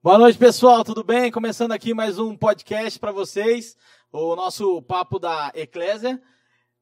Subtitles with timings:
[0.00, 0.84] Boa noite, pessoal.
[0.84, 1.28] Tudo bem?
[1.28, 3.76] Começando aqui mais um podcast para vocês,
[4.12, 6.22] o nosso papo da Eclésia.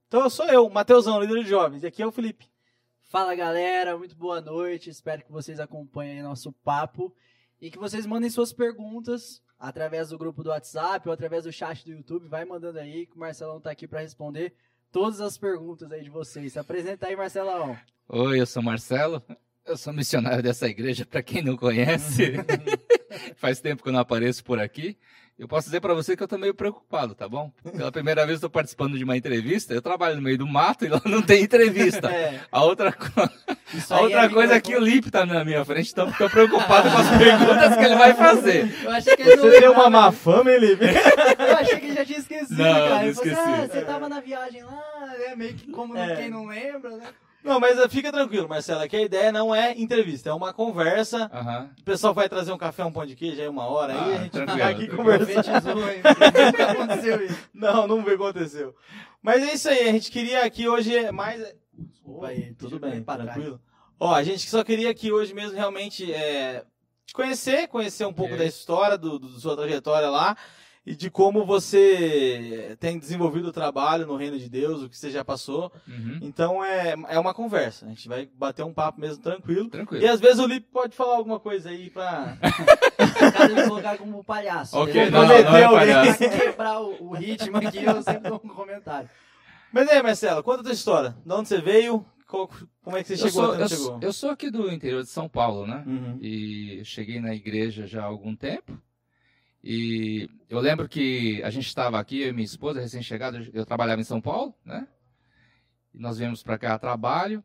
[0.06, 2.46] Então, sou eu, Mateusão, líder de jovens, e aqui é o Felipe.
[3.08, 3.96] Fala, galera.
[3.96, 4.90] Muito boa noite.
[4.90, 7.10] Espero que vocês acompanhem nosso papo
[7.58, 11.86] e que vocês mandem suas perguntas através do grupo do WhatsApp ou através do chat
[11.86, 12.28] do YouTube.
[12.28, 14.54] Vai mandando aí que o Marcelão tá aqui para responder
[14.92, 16.52] todas as perguntas aí de vocês.
[16.52, 17.78] Se apresenta aí, Marcelão.
[18.10, 19.22] Oi, eu sou Marcelo.
[19.64, 22.34] Eu sou missionário dessa igreja, para quem não conhece.
[23.36, 24.96] Faz tempo que eu não apareço por aqui.
[25.38, 27.52] Eu posso dizer para você que eu tô meio preocupado, tá bom?
[27.76, 29.74] Pela primeira vez estou participando de uma entrevista.
[29.74, 32.10] Eu trabalho no meio do mato e lá não tem entrevista.
[32.16, 32.40] É.
[32.50, 32.96] A outra,
[33.90, 36.90] a outra é coisa é que o Lipe tá na minha frente, então estou preocupado
[36.90, 38.74] com as perguntas que ele vai fazer.
[38.82, 40.84] Eu achei que ele você deu uma má fama, hein, Lipe?
[40.84, 43.02] Eu achei que ele já tinha esquecido, não, cara.
[43.02, 43.34] Não esqueci.
[43.34, 45.36] Você, ah, você tava na viagem lá, né?
[45.36, 46.16] Meio que como é.
[46.16, 47.06] quem não lembra, né?
[47.46, 51.30] Não, mas eh, fica tranquilo, Marcela, que a ideia não é entrevista, é uma conversa.
[51.32, 51.70] Uhum.
[51.80, 54.14] O pessoal vai trazer um café, um pão de queijo aí uma hora, ah, aí
[54.14, 55.62] a gente vai aqui conversar.
[55.62, 57.38] Nunca aconteceu isso.
[57.54, 58.74] Não, não aconteceu.
[59.22, 61.40] Mas é isso aí, a gente queria aqui hoje mais...
[61.78, 63.60] Desculpa aí, tudo bem, tranquilo.
[63.98, 66.64] Ó, a gente só queria aqui hoje mesmo realmente é,
[67.06, 68.38] te conhecer, conhecer um pouco é.
[68.38, 70.36] da história, do, do, sua trajetória lá
[70.86, 75.10] e de como você tem desenvolvido o trabalho no reino de Deus, o que você
[75.10, 75.72] já passou.
[75.88, 76.20] Uhum.
[76.22, 77.86] Então é, é uma conversa.
[77.86, 79.68] A gente vai bater um papo mesmo tranquilo.
[79.68, 80.04] tranquilo.
[80.04, 82.38] E às vezes o Lipe pode falar alguma coisa aí pra.
[83.32, 84.78] Cada me colocar como palhaço.
[84.78, 86.18] Ok, não, não, não é palhaço.
[86.18, 89.10] quebrar o, o, ritmo aqui, eu sempre dou um comentário.
[89.72, 91.16] Mas aí, Marcelo, conta a tua história.
[91.24, 92.06] De onde você veio?
[92.26, 93.54] Como é que você chegou?
[93.54, 93.98] Eu sou, eu, chegou?
[94.02, 95.82] eu sou aqui do interior de São Paulo, né?
[95.84, 96.18] Uhum.
[96.20, 98.80] E cheguei na igreja já há algum tempo.
[99.68, 104.00] E eu lembro que a gente estava aqui, eu e minha esposa, recém-chegada, eu trabalhava
[104.00, 104.86] em São Paulo, né?
[105.92, 107.42] E nós viemos para cá a trabalho.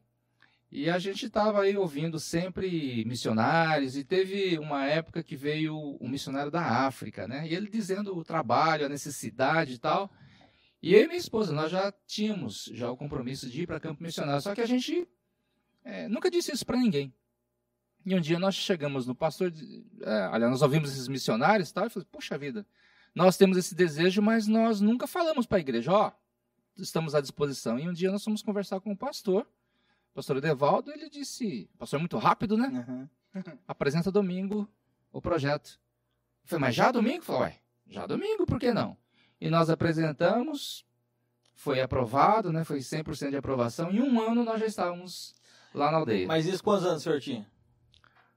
[0.71, 6.07] E a gente estava aí ouvindo sempre missionários, e teve uma época que veio um
[6.07, 7.47] missionário da África, né?
[7.47, 10.07] E ele dizendo o trabalho, a necessidade e tal.
[10.79, 14.03] E eu e minha esposa, nós já tínhamos já o compromisso de ir para campo
[14.03, 15.07] missionário, só que a gente
[15.83, 17.11] é, nunca disse isso para ninguém.
[18.05, 19.53] E um dia nós chegamos no pastor,
[20.01, 22.65] é, aliás, nós ouvimos esses missionários e tal, e falei, puxa vida,
[23.13, 27.21] nós temos esse desejo, mas nós nunca falamos para a igreja, ó, oh, estamos à
[27.21, 27.77] disposição.
[27.77, 29.47] E um dia nós fomos conversar com o pastor,
[30.11, 32.85] o pastor Edevaldo, ele disse, pastor é muito rápido, né?
[32.87, 33.07] Uhum.
[33.67, 34.67] Apresenta domingo
[35.11, 35.79] o projeto.
[36.43, 37.23] Eu falei, mas já domingo?
[37.23, 38.97] Falei, ué, já domingo, por que não?
[39.39, 40.85] E nós apresentamos,
[41.53, 42.63] foi aprovado, né?
[42.63, 43.91] Foi 100% de aprovação.
[43.91, 45.35] Em um ano nós já estávamos
[45.73, 46.27] lá na aldeia.
[46.27, 47.47] Mas isso quantos anos o senhor tinha?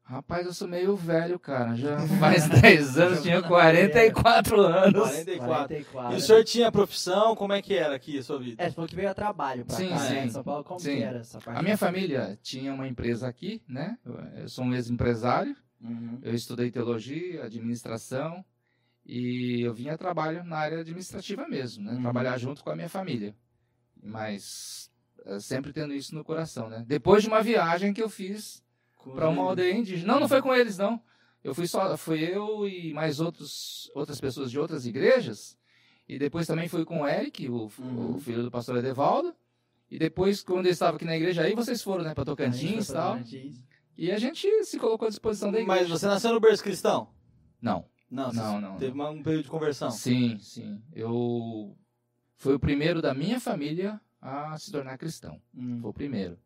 [0.07, 1.75] Rapaz, eu sou meio velho, cara.
[1.75, 5.03] Já faz 10 anos, tinha 44 anos.
[5.03, 5.39] 44.
[5.39, 6.13] 44.
[6.13, 7.35] E o senhor tinha profissão?
[7.35, 8.63] Como é que era aqui a sua vida?
[8.63, 10.15] É, você falou que veio a trabalho pra sim, cá, sim.
[10.15, 10.29] Né?
[10.29, 10.63] São Paulo.
[10.63, 10.97] Como sim.
[10.97, 11.59] que era essa parte?
[11.59, 13.97] A minha família tinha uma empresa aqui, né?
[14.37, 15.57] Eu sou um ex-empresário.
[15.81, 16.19] Uhum.
[16.23, 18.45] Eu estudei teologia, administração.
[19.07, 21.93] E eu vinha a trabalho na área administrativa mesmo, né?
[21.93, 22.03] Uhum.
[22.03, 23.35] Trabalhar junto com a minha família.
[24.03, 24.91] Mas
[25.25, 26.85] eh, sempre tendo isso no coração, né?
[26.87, 28.64] Depois de uma viagem que eu fiz
[29.15, 30.15] para uma aldeia indígena.
[30.15, 31.01] Não, não foi com eles, não.
[31.43, 35.59] Eu fui só, fui eu e mais outros, outras pessoas de outras igrejas.
[36.09, 38.17] E depois também fui com o Eric, o, uhum.
[38.17, 39.35] o filho do pastor Edevaldo.
[39.91, 42.93] E depois, quando ele estava aqui na igreja, aí vocês foram, né, para Tocantins e
[42.93, 43.19] tal.
[43.97, 45.81] E a gente se colocou à disposição da igreja.
[45.81, 47.09] Mas você nasceu no berço cristão?
[47.61, 47.85] Não.
[48.11, 48.77] Não, não, não.
[48.77, 49.13] Teve não.
[49.13, 49.91] um período de conversão?
[49.91, 50.81] Sim, sim.
[50.93, 51.77] Eu
[52.37, 55.41] fui o primeiro da minha família a se tornar cristão.
[55.55, 55.79] Hum.
[55.81, 56.39] Foi o primeiro.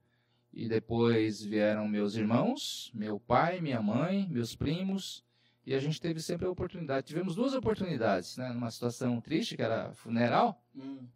[0.58, 5.24] E depois vieram meus irmãos, meu pai, minha mãe, meus primos.
[5.64, 7.06] E a gente teve sempre a oportunidade.
[7.06, 8.48] Tivemos duas oportunidades, né?
[8.48, 11.06] Numa situação triste, que era funeral, hum.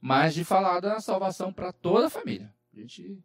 [0.00, 2.54] mas de falar da salvação para toda a família.
[2.72, 3.18] A gente,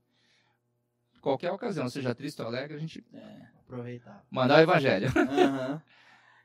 [1.21, 4.25] qualquer ocasião, seja triste ou alegre, a gente é, aproveitar.
[4.31, 5.09] Mandar o evangelho.
[5.09, 5.79] Uhum.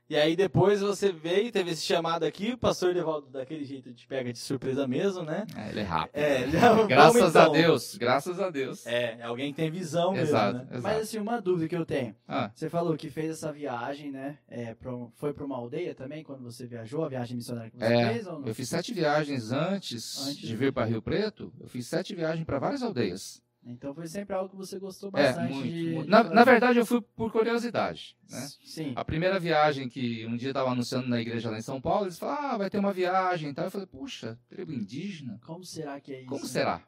[0.09, 4.07] E aí depois você veio, teve esse chamado aqui, o pastor Devaldo daquele jeito te
[4.07, 5.45] pega de surpresa mesmo, né?
[5.53, 6.15] É, ele é rápido.
[6.15, 6.59] É, né?
[6.87, 7.41] graças então.
[7.41, 8.85] a Deus, graças a Deus.
[8.87, 10.77] É, alguém que tem visão exato, mesmo, né?
[10.77, 10.83] Exato.
[10.83, 12.15] Mas assim, uma dúvida que eu tenho.
[12.25, 12.49] Ah.
[12.55, 14.37] Você falou que fez essa viagem, né?
[14.47, 17.93] É, pro, foi para uma aldeia também, quando você viajou, a viagem missionária que você
[17.93, 18.27] é, fez?
[18.27, 18.47] Ou não?
[18.47, 22.45] Eu fiz sete viagens antes, antes de vir para Rio Preto, eu fiz sete viagens
[22.45, 23.45] para várias aldeias.
[23.69, 25.51] Então foi sempre algo que você gostou é, bastante.
[25.51, 26.09] É, muito, de, muito.
[26.09, 28.17] Na, na, verdade, eu fui por curiosidade.
[28.29, 28.47] Né?
[28.63, 28.93] Sim.
[28.95, 32.17] A primeira viagem que um dia estava anunciando na igreja lá em São Paulo, eles
[32.17, 33.65] falaram, ah, vai ter uma viagem e tal.
[33.65, 35.39] Eu falei, puxa, tribo indígena?
[35.45, 36.29] Como será que é isso?
[36.29, 36.47] Como né?
[36.47, 36.83] será?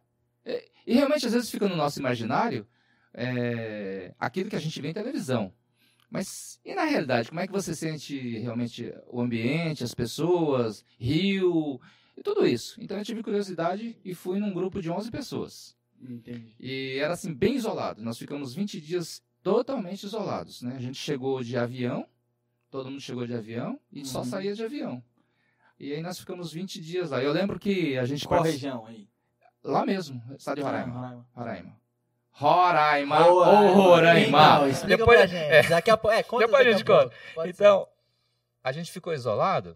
[0.46, 2.66] E, é, e, realmente, às vezes, fica no nosso imaginário
[3.14, 5.54] é, aquilo que a gente vê em televisão.
[6.10, 11.80] Mas e na realidade, como é que você sente realmente o ambiente, as pessoas, rio
[12.18, 12.82] e tudo isso?
[12.82, 15.78] Então eu tive curiosidade e fui num grupo de 11 pessoas.
[16.02, 16.56] Entendi.
[16.60, 18.02] E era assim, bem isolado.
[18.02, 20.62] Nós ficamos 20 dias totalmente isolados.
[20.62, 20.76] Né?
[20.76, 22.06] A gente chegou de avião
[22.70, 24.06] Todo mundo chegou de avião e uhum.
[24.06, 25.04] só saía de avião.
[25.80, 27.22] E aí nós ficamos 20 dias lá.
[27.22, 28.28] Eu lembro que a gente...
[28.28, 29.10] Qual região aí?
[29.64, 30.94] Lá mesmo, estado de Roraima.
[31.34, 31.80] Roraima.
[32.32, 33.18] Roraima.
[33.18, 34.28] Roraima ou Roraima.
[34.28, 35.52] Então, explica depois, pra gente.
[35.52, 37.12] É, daqui a, é, conta depois a gente conta.
[37.46, 37.90] Então, ser.
[38.64, 39.76] a gente ficou isolado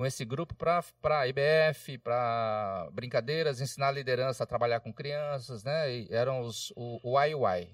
[0.00, 5.94] com esse grupo para IBF, para brincadeiras, ensinar liderança a trabalhar com crianças, né?
[5.94, 7.16] E eram os o, o.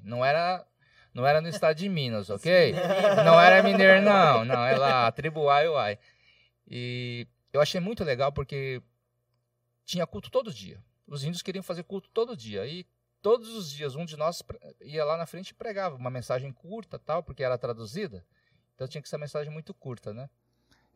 [0.02, 0.66] Não era
[1.14, 2.74] não era no estado de Minas, ok?
[3.24, 4.44] Não era mineiro, não.
[4.44, 6.00] Não, é lá, a tribo IUI.
[6.68, 8.82] E eu achei muito legal porque
[9.84, 10.82] tinha culto todo dia.
[11.06, 12.66] Os índios queriam fazer culto todo dia.
[12.66, 12.84] E
[13.22, 14.42] todos os dias um de nós
[14.80, 18.26] ia lá na frente e pregava uma mensagem curta, tal, porque era traduzida.
[18.74, 20.28] Então tinha que ser uma mensagem muito curta, né?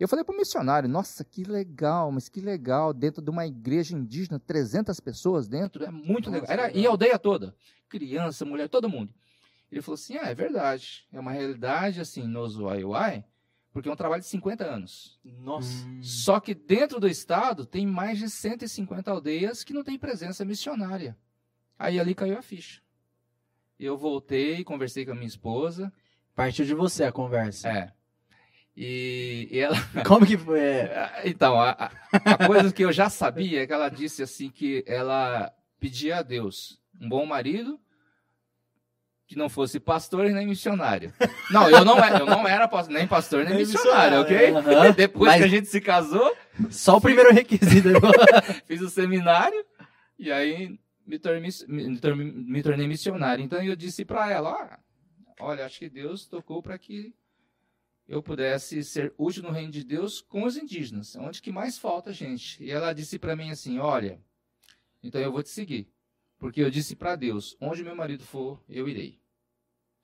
[0.00, 3.94] Eu falei para o missionário, nossa, que legal, mas que legal, dentro de uma igreja
[3.94, 6.50] indígena, 300 pessoas dentro, é muito legal.
[6.50, 7.54] Era, e a aldeia toda,
[7.88, 9.12] criança, mulher, todo mundo.
[9.70, 13.24] Ele falou assim, ah, é verdade, é uma realidade, assim, nos Uai
[13.72, 15.18] porque é um trabalho de 50 anos.
[15.24, 15.86] Nossa.
[15.86, 16.02] Hum.
[16.02, 21.16] Só que dentro do estado tem mais de 150 aldeias que não tem presença missionária.
[21.78, 22.82] Aí ali caiu a ficha.
[23.78, 25.92] Eu voltei, conversei com a minha esposa.
[26.34, 27.68] Partiu de você a conversa.
[27.68, 27.92] É.
[28.82, 29.76] E, e ela.
[30.08, 30.58] Como que foi?
[31.26, 35.52] Então, a, a coisa que eu já sabia é que ela disse assim que ela
[35.78, 37.78] pedia a Deus um bom marido
[39.26, 41.12] que não fosse pastor nem missionário.
[41.50, 44.50] Não, eu não era, eu não era pastor, nem pastor nem, nem missionário, ok?
[44.50, 44.92] Uhum.
[44.96, 46.34] Depois Mas que a gente se casou.
[46.70, 47.90] Só o primeiro requisito.
[48.66, 49.62] fiz o seminário
[50.18, 53.44] e aí me tornei, me, me tornei missionário.
[53.44, 54.78] Então eu disse para ela:
[55.38, 57.14] olha, acho que Deus tocou para que
[58.10, 62.12] eu pudesse ser útil no reino de Deus com os indígenas, onde que mais falta
[62.12, 62.60] gente.
[62.60, 64.20] E ela disse para mim assim: Olha,
[65.00, 65.88] então eu vou te seguir,
[66.36, 69.20] porque eu disse para Deus: onde meu marido for, eu irei.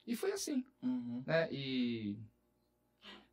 [0.07, 1.25] E foi assim, uhum.
[1.27, 1.49] né?
[1.51, 2.17] E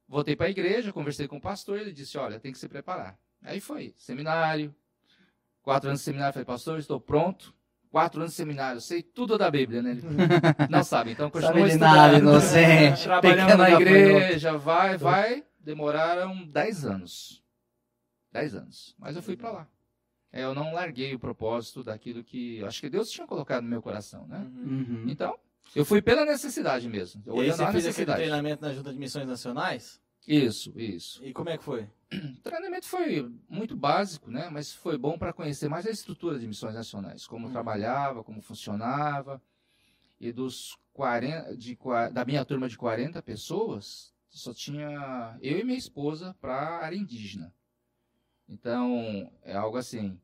[0.08, 3.16] voltei para a igreja, conversei com o pastor, ele disse: Olha, tem que se preparar.
[3.44, 4.76] Aí foi, seminário,
[5.62, 7.54] quatro anos de seminário, falei, pastor, estou pronto
[7.94, 9.96] quatro anos de seminário, sei tudo da Bíblia, né?
[10.68, 11.96] Não sabe, então continua estudando.
[11.96, 13.04] Nada, inocente.
[13.06, 15.44] Trabalhando na igreja, vai, vai.
[15.60, 17.44] Demoraram dez anos.
[18.32, 18.96] Dez anos.
[18.98, 19.68] Mas eu fui para lá.
[20.32, 23.84] É, eu não larguei o propósito daquilo que acho que Deus tinha colocado no meu
[23.84, 24.40] coração, né?
[24.40, 25.06] Uhum.
[25.08, 25.38] Então,
[25.76, 27.22] eu fui pela necessidade mesmo.
[27.28, 30.02] E aí você fez aquele treinamento na Junta de Missões Nacionais?
[30.28, 31.24] Isso, isso.
[31.24, 31.90] E como é que foi?
[32.12, 34.50] O treinamento foi muito básico, né?
[34.50, 37.52] Mas foi bom para conhecer mais a estrutura de missões nacionais, como uhum.
[37.52, 39.42] trabalhava, como funcionava.
[40.20, 41.78] E dos 40, de,
[42.14, 46.96] da minha turma de 40 pessoas, só tinha eu e minha esposa para a área
[46.96, 47.54] indígena.
[48.48, 50.20] Então, é algo assim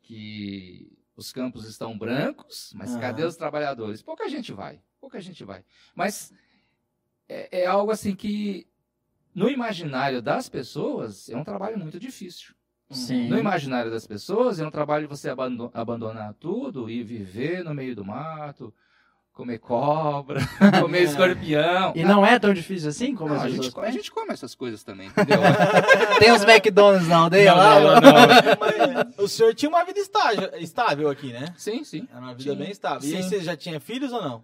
[0.00, 3.00] que os campos estão brancos, mas uhum.
[3.00, 4.02] cadê os trabalhadores?
[4.02, 5.64] Pouca gente vai, pouca gente vai.
[5.94, 6.32] Mas
[7.28, 8.67] é, é algo assim que
[9.38, 12.54] no imaginário das pessoas, é um trabalho muito difícil.
[12.90, 13.28] Sim.
[13.28, 15.30] No imaginário das pessoas, é um trabalho de você
[15.72, 18.74] abandonar tudo e viver no meio do mato,
[19.32, 20.40] comer cobra,
[20.82, 21.92] comer escorpião.
[21.94, 24.82] E não é tão difícil assim como não, a, gente, a gente come essas coisas
[24.82, 25.38] também, entendeu?
[26.18, 28.00] Tem os McDonald's na aldeia não, lá?
[28.00, 31.54] Não, não, o senhor tinha uma vida estável, estável aqui, né?
[31.56, 32.08] Sim, sim.
[32.10, 33.02] Era uma vida bem estável.
[33.02, 33.12] Sim.
[33.12, 34.42] E aí você já tinha filhos ou não?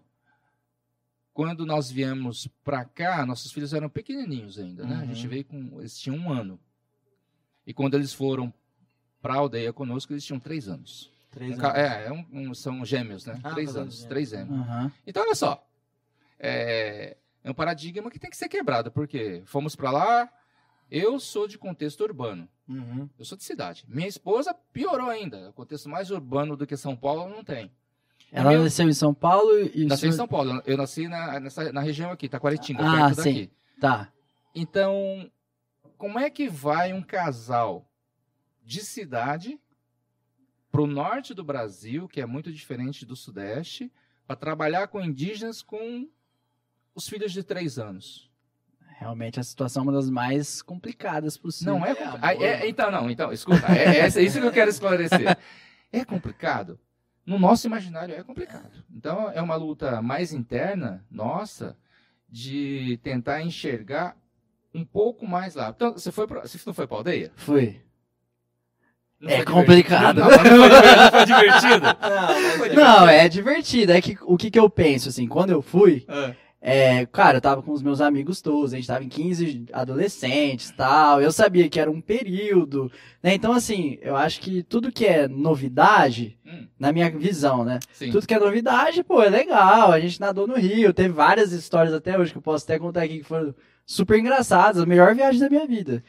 [1.35, 4.95] Quando nós viemos para cá, nossos filhos eram pequenininhos ainda, né?
[4.95, 5.03] Uhum.
[5.03, 5.31] A gente uhum.
[5.31, 6.61] veio com, eles tinham um ano.
[7.67, 8.55] E quando eles foram
[9.21, 11.11] para a aldeia conosco, eles tinham três anos.
[11.33, 11.77] Três um, anos.
[11.77, 13.41] É, é um, um, são gêmeos, né?
[13.43, 14.09] Ah, três anos, gêmeos.
[14.09, 14.57] três gêmeos.
[14.57, 14.91] Uhum.
[15.05, 15.67] Então, olha só,
[16.39, 20.33] é, é um paradigma que tem que ser quebrado, porque fomos para lá,
[20.89, 22.49] eu sou de contexto urbano.
[22.69, 23.11] Uhum.
[23.19, 23.85] Eu sou de cidade.
[23.89, 25.51] Minha esposa piorou ainda.
[25.51, 27.73] O contexto mais urbano do que São Paulo não tem.
[28.35, 28.65] Ela meu...
[28.65, 29.87] nasceu em São Paulo e.
[29.87, 30.61] Nasceu em São Paulo.
[30.67, 33.33] Eu nasci na, nessa, na região aqui, Taquaritinga, ah, perto sim.
[33.33, 33.51] daqui.
[33.81, 34.13] Tá.
[34.53, 35.31] Então,
[35.97, 37.89] como é que vai um casal
[38.65, 39.57] de cidade
[40.73, 43.93] para o norte do Brasil, que é muito diferente do sudeste,
[44.27, 46.09] para trabalhar com indígenas com
[46.93, 48.29] os filhos de três anos?
[48.99, 51.79] Realmente a situação é uma das mais complicadas possível.
[51.79, 51.93] Não é,
[52.41, 55.39] é, é Então, não, então, escuta, é, é, isso que eu quero esclarecer.
[55.93, 56.77] É complicado
[57.27, 58.85] no nosso imaginário é complicado.
[58.95, 61.77] Então é uma luta mais interna nossa
[62.29, 64.17] de tentar enxergar
[64.75, 65.73] um pouco mais lá.
[65.75, 67.33] Então, você foi pra, você não foi para aldeia?
[67.37, 67.81] Fui.
[69.21, 70.19] Não é complicado.
[70.19, 70.39] Não, não,
[71.11, 71.87] foi, divertido?
[72.75, 73.93] Não, não, é divertido.
[73.93, 76.37] É que o que, que eu penso, assim, quando eu fui, é.
[76.67, 80.71] É, cara, eu tava com os meus amigos todos, a gente tava em 15 adolescentes
[80.71, 82.91] tal, eu sabia que era um período,
[83.23, 83.35] né?
[83.35, 86.67] Então, assim, eu acho que tudo que é novidade, hum.
[86.79, 87.81] na minha visão, né?
[87.93, 88.11] Sim.
[88.11, 91.93] Tudo que é novidade, pô, é legal, a gente nadou no Rio, teve várias histórias
[91.93, 93.55] até hoje que eu posso até contar aqui que foram
[93.85, 96.03] super engraçadas, a melhor viagem da minha vida.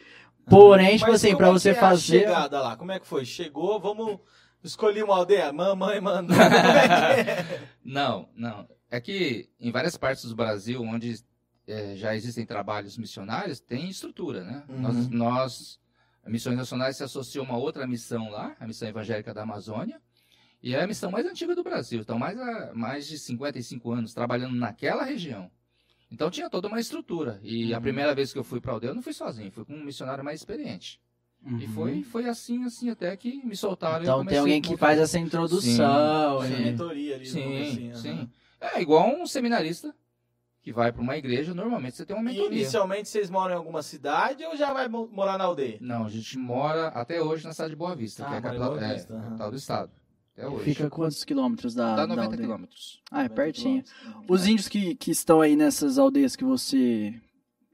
[0.49, 2.19] Porém, tipo assim, pra é você é fazer.
[2.19, 3.25] chegada lá, como é que foi?
[3.25, 4.19] Chegou, vamos
[4.63, 6.33] escolher uma aldeia, mamãe mandou.
[6.39, 7.61] é é?
[7.83, 8.65] Não, não.
[8.89, 11.15] É que em várias partes do Brasil, onde
[11.67, 14.63] é, já existem trabalhos missionários, tem estrutura, né?
[14.69, 14.81] Uhum.
[14.81, 15.79] Nós, nós,
[16.27, 19.99] Missões Nacionais se associou a uma outra missão lá, a Missão Evangélica da Amazônia,
[20.61, 22.01] e é a missão mais antiga do Brasil.
[22.01, 25.51] Então, mais, a, mais de 55 anos trabalhando naquela região.
[26.11, 27.39] Então, tinha toda uma estrutura.
[27.43, 27.77] E uhum.
[27.77, 29.73] a primeira vez que eu fui para a aldeia, eu não fui sozinho, fui com
[29.73, 30.99] um missionário mais experiente.
[31.45, 31.59] Uhum.
[31.59, 34.03] E foi, foi assim, assim, até que me soltaram.
[34.03, 36.41] Então, tem alguém que faz essa introdução.
[36.41, 36.59] Sim, e...
[36.63, 37.25] mentoria ali.
[37.25, 38.29] Sim, sim.
[38.73, 39.93] É igual um seminarista
[40.65, 42.57] que vai para uma igreja, normalmente você tem uma mentoria.
[42.57, 45.77] E inicialmente vocês moram em alguma cidade ou já vai morar na aldeia?
[45.79, 48.41] Não, a gente mora até hoje na cidade de Boa Vista, ah, que é a
[48.41, 49.21] capital, é, Vista, uhum.
[49.21, 49.91] capital do estado.
[50.33, 50.63] Até hoje.
[50.63, 52.99] Fica quantos quilômetros da Dá 90 da quilômetros.
[53.11, 53.83] Ah, é pertinho.
[54.27, 57.13] Os índios que, que estão aí nessas aldeias que você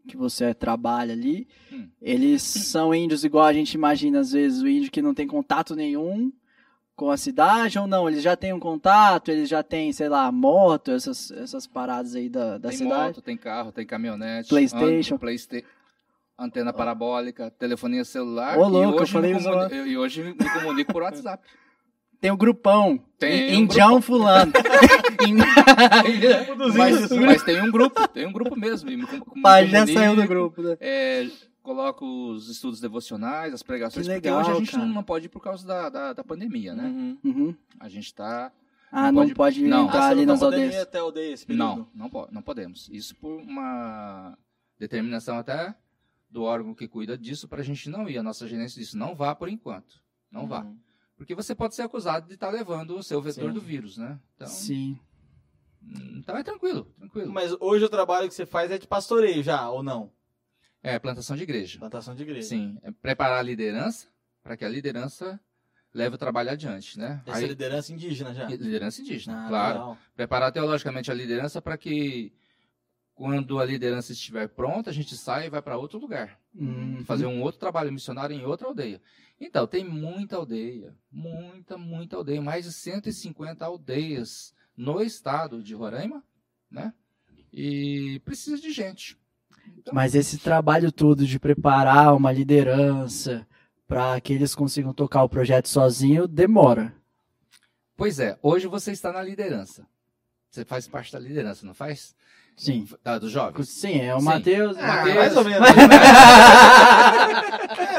[0.08, 1.88] que você trabalha ali, hum.
[2.02, 5.76] eles são índios igual a gente imagina às vezes, o índio que não tem contato
[5.76, 6.34] nenhum
[6.96, 8.08] com a cidade ou não?
[8.08, 12.30] Eles já têm um contato, eles já têm, sei lá, moto, essas, essas paradas aí
[12.30, 12.96] da, da tem cidade?
[12.96, 14.50] Tem moto, tem carro, tem caminhonete.
[14.50, 15.18] Playstation.
[15.18, 15.64] Playsta
[16.38, 18.58] antena parabólica, telefonia celular.
[18.58, 21.44] Ô, louco, e hoje, eu falei me e hoje me comunico por WhatsApp.
[22.20, 23.04] Tem o um grupão.
[23.18, 24.54] Tem Indião um fulano.
[26.78, 28.92] mas, mas, tem um grupo, tem um grupo mesmo.
[29.42, 30.78] Pai, já saiu do grupo, né?
[30.80, 31.28] É,
[31.62, 35.30] coloco os estudos devocionais, as pregações, legal, porque hoje a gente não, não, pode ir
[35.30, 36.84] por causa da, da, da pandemia, né?
[36.86, 37.18] Uhum.
[37.24, 37.56] uhum.
[37.80, 38.52] A gente está
[38.92, 39.86] ah, não, não pode, não.
[39.86, 40.76] entrar ah, ali nas aldeias.
[40.76, 42.90] até aldeia esse Não, não, não podemos.
[42.92, 44.38] Isso por uma
[44.78, 45.74] determinação até
[46.30, 48.18] do órgão que cuida disso para a gente não ir.
[48.18, 50.02] A nossa gerência disse, não vá por enquanto.
[50.30, 50.48] Não uhum.
[50.48, 50.68] vá.
[51.16, 53.54] Porque você pode ser acusado de estar tá levando o seu vetor Sim.
[53.54, 54.20] do vírus, né?
[54.36, 55.00] Então, Sim.
[56.18, 57.32] Então é tranquilo, tranquilo.
[57.32, 60.12] Mas hoje o trabalho que você faz é de pastoreio já, ou não?
[60.84, 61.80] É, plantação de igreja.
[61.80, 62.48] Plantação de igreja.
[62.48, 64.08] Sim, é preparar a liderança
[64.42, 65.40] para que a liderança
[65.94, 67.22] leve o trabalho adiante, né?
[67.26, 68.46] Essa Aí, liderança indígena já.
[68.46, 69.80] Liderança indígena, ah, claro.
[69.80, 69.98] Legal.
[70.16, 72.34] Preparar teologicamente a liderança para que
[73.14, 76.40] quando a liderança estiver pronta, a gente sai e vai para outro lugar.
[76.56, 77.04] Uhum.
[77.06, 79.00] Fazer um outro trabalho missionário em outra aldeia.
[79.40, 86.24] Então, tem muita aldeia, muita, muita aldeia, mais de 150 aldeias no estado de Roraima,
[86.70, 86.94] né?
[87.54, 89.21] E precisa de gente.
[89.78, 93.48] Então, Mas esse trabalho todo de preparar uma liderança
[93.88, 96.94] para que eles consigam tocar o projeto sozinho demora.
[97.98, 99.86] Pois é, hoje você está na liderança.
[100.50, 102.16] Você faz parte da liderança, não faz?
[102.56, 102.88] Sim.
[103.04, 103.70] Da, dos jovens?
[103.70, 104.78] Sim, é o Matheus.
[104.78, 105.68] Ah, mais ou menos.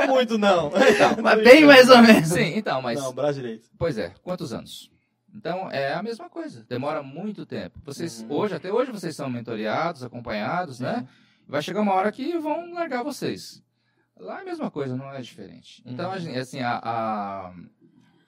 [0.01, 0.69] é muito não.
[0.69, 2.29] Então, mas bem mais ou menos.
[2.29, 3.01] Sim, então, mas.
[3.01, 3.69] Não, braço direito.
[3.79, 4.91] Pois é, quantos anos?
[5.35, 7.81] Então é a mesma coisa, demora muito tempo.
[7.85, 8.37] Vocês uhum.
[8.37, 10.95] hoje, até hoje vocês são mentoreados, acompanhados, né?
[10.95, 11.01] Sim.
[11.01, 11.09] né?
[11.53, 13.63] Vai chegar uma hora que vão largar vocês.
[14.19, 15.83] Lá é a mesma coisa, não é diferente.
[15.85, 16.39] Então, uhum.
[16.41, 17.55] assim, a, a,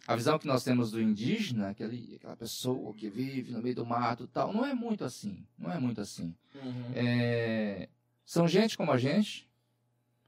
[0.06, 3.86] a, visão que nós temos do indígena, aquele, aquela pessoa que vive no meio do
[3.86, 5.42] mato tal, não é muito assim.
[5.58, 6.34] Não é muito assim.
[6.54, 6.92] Uhum.
[6.94, 7.88] É,
[8.26, 9.48] são gente como a gente,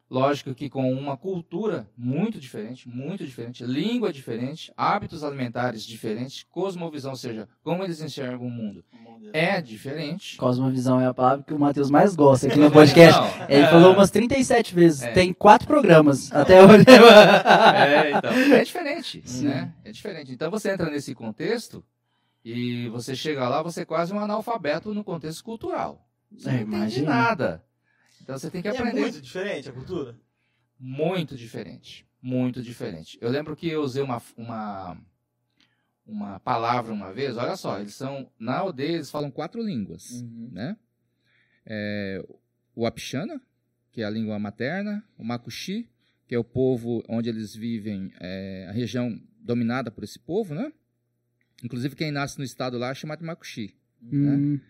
[0.08, 7.10] Lógico que com uma cultura muito diferente, muito diferente, língua diferente, hábitos alimentares diferentes, cosmovisão,
[7.10, 8.84] ou seja, como eles enxergam o mundo,
[9.32, 10.36] é diferente.
[10.36, 13.20] Cosmovisão é a palavra que o Matheus mais gosta aqui no podcast.
[13.20, 13.68] Não, Ele é...
[13.68, 15.02] falou umas 37 vezes.
[15.02, 15.12] É.
[15.12, 16.84] Tem quatro programas até hoje.
[16.88, 18.30] é, então.
[18.56, 19.48] É diferente, Sim.
[19.48, 19.72] né?
[19.84, 20.32] É diferente.
[20.32, 21.84] Então você entra nesse contexto
[22.44, 26.06] e você chega lá, você é quase um analfabeto no contexto cultural.
[26.30, 27.62] Você é, não entende nada.
[28.22, 28.98] Então você tem que e é aprender.
[28.98, 30.18] É muito diferente a cultura?
[30.78, 32.06] Muito diferente.
[32.20, 33.18] Muito diferente.
[33.20, 35.00] Eu lembro que eu usei uma, uma,
[36.06, 38.30] uma palavra uma vez, olha só, eles são.
[38.38, 40.10] Na aldeia eles falam quatro línguas.
[40.10, 40.50] Uhum.
[40.52, 40.76] Né?
[41.64, 42.24] É,
[42.74, 43.40] o Apixana,
[43.92, 45.88] que é a língua materna, o Makuxi,
[46.26, 50.72] que é o povo onde eles vivem, é, a região dominada por esse povo, né?
[51.62, 53.74] Inclusive quem nasce no estado lá é chamado de Makuxi.
[54.02, 54.52] Uhum.
[54.54, 54.60] Né?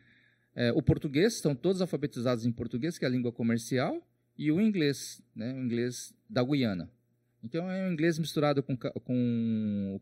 [0.57, 4.03] É, o português, estão todos alfabetizados em português, que é a língua comercial,
[4.39, 6.91] e o inglês, né, o inglês da Guiana.
[7.43, 10.01] Então é um inglês misturado com, com,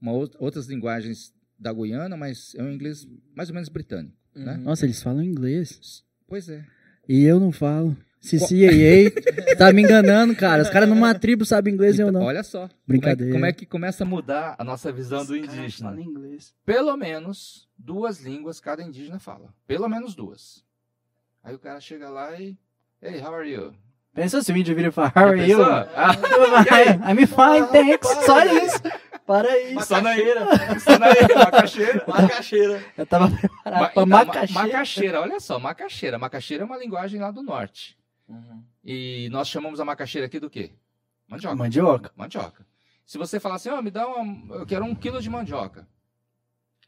[0.00, 4.16] uma, outras linguagens da Guiana, mas é um inglês mais ou menos britânico.
[4.34, 4.40] Né?
[4.40, 4.58] Uhum.
[4.58, 4.64] Né?
[4.64, 6.04] Nossa, eles falam inglês.
[6.26, 6.64] Pois é.
[7.08, 7.96] E eu não falo.
[8.20, 10.62] CCAA tá me enganando, cara.
[10.62, 12.22] Os caras numa tribo sabem inglês então, e eu não.
[12.22, 12.68] Olha só.
[12.86, 13.32] Brincadeira.
[13.32, 15.90] Como é, que, como é que começa a mudar a nossa visão Esse do indígena?
[15.90, 16.54] Fala inglês.
[16.64, 19.54] Pelo menos duas línguas cada indígena fala.
[19.66, 20.64] Pelo menos duas.
[21.42, 22.56] Aí o cara chega lá e.
[23.00, 23.72] Hey, how are you?
[24.14, 25.62] Pensa se o índio vira e fala, how are you?
[25.62, 26.12] Ah,
[27.08, 28.08] I'm fine, thanks.
[28.26, 28.82] Só isso.
[29.24, 29.74] Para aí.
[29.74, 30.44] Macaxeira.
[30.44, 31.34] Macaxeira.
[31.36, 32.04] Macaxeira.
[32.08, 32.84] Macaxeira.
[32.96, 34.62] Eu tava preparado Ma, pra então, macaxeira.
[34.62, 36.18] Macaxeira, olha só, macaxeira.
[36.18, 37.97] Macaxeira é uma linguagem lá do norte.
[38.28, 38.62] Uhum.
[38.84, 40.72] E nós chamamos a macaxeira aqui do quê?
[41.26, 41.56] Mandioca.
[41.56, 42.12] Mandioca.
[42.14, 42.66] Mandioca.
[43.06, 44.56] Se você falar assim, ó, oh, me dá uma.
[44.56, 45.88] Eu quero um quilo de mandioca.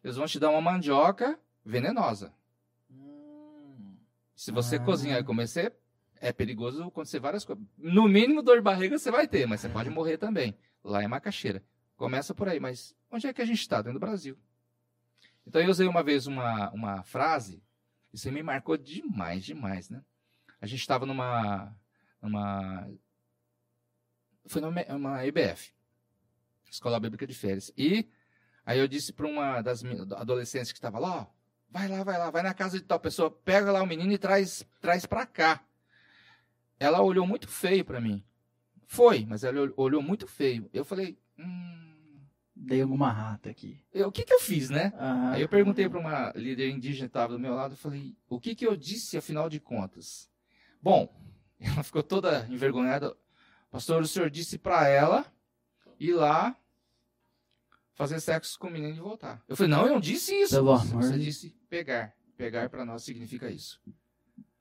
[0.05, 2.33] Eles vão te dar uma mandioca venenosa.
[2.91, 3.97] Hum.
[4.35, 4.81] Se você ah.
[4.81, 5.47] cozinhar e comer,
[6.21, 7.65] é perigoso acontecer várias coisas.
[7.77, 10.55] No mínimo, dor de barriga você vai ter, mas você pode morrer também.
[10.85, 11.63] Lá é macaxeira.
[11.97, 13.79] Começa por aí, mas onde é que a gente está?
[13.79, 14.39] Dentro do Brasil.
[15.47, 17.63] Então eu usei uma vez uma, uma frase,
[18.13, 20.03] isso me marcou demais, demais, né?
[20.61, 21.75] A gente estava numa,
[22.21, 22.89] numa.
[24.47, 25.73] Foi numa, EBF,
[26.71, 27.73] Escola Bíblica de Férias.
[27.77, 28.09] E
[28.65, 29.83] aí eu disse para uma das
[30.17, 31.27] adolescentes que estava lá, ó,
[31.69, 34.19] vai lá, vai lá, vai na casa de tal pessoa, pega lá o menino e
[34.19, 35.65] traz, traz para cá.
[36.79, 38.25] Ela olhou muito feio para mim.
[38.87, 40.69] Foi, mas ela olhou muito feio.
[40.73, 41.81] Eu falei, hum,
[42.63, 43.83] Dei alguma rata aqui.
[43.91, 44.93] Eu, o que que eu fiz, né?
[44.99, 48.39] Ah, Aí eu perguntei para uma líder indígena que estava do meu lado, falei, o
[48.39, 50.31] que que eu disse afinal de contas?
[50.83, 51.13] Bom,
[51.61, 53.17] ela ficou toda envergonhada.
[53.71, 55.25] Pastor, o senhor disse para ela
[55.99, 56.57] ir lá
[57.95, 59.45] fazer sexo com o menino e voltar.
[59.47, 60.55] Eu falei, não, eu não disse isso.
[60.55, 62.15] Pelo você disse pegar.
[62.37, 63.81] Pegar para nós significa isso.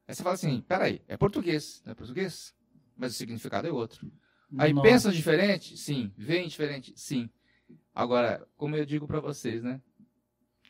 [0.05, 2.53] Aí você fala assim, peraí, é português, não é português?
[2.97, 4.11] Mas o significado é outro.
[4.57, 4.89] Aí Nossa.
[4.89, 5.77] pensa diferente?
[5.77, 6.11] Sim.
[6.17, 6.93] Vem diferente?
[6.97, 7.29] Sim.
[7.93, 9.81] Agora, como eu digo para vocês, né?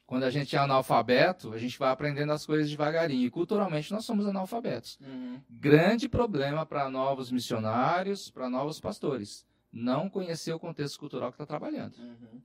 [0.09, 3.27] Quando a gente é analfabeto, a gente vai aprendendo as coisas devagarinho.
[3.27, 4.97] E culturalmente nós somos analfabetos.
[4.99, 5.39] Uhum.
[5.47, 9.45] Grande problema para novos missionários, para novos pastores.
[9.71, 11.93] Não conhecer o contexto cultural que está trabalhando.
[11.99, 12.41] Uhum.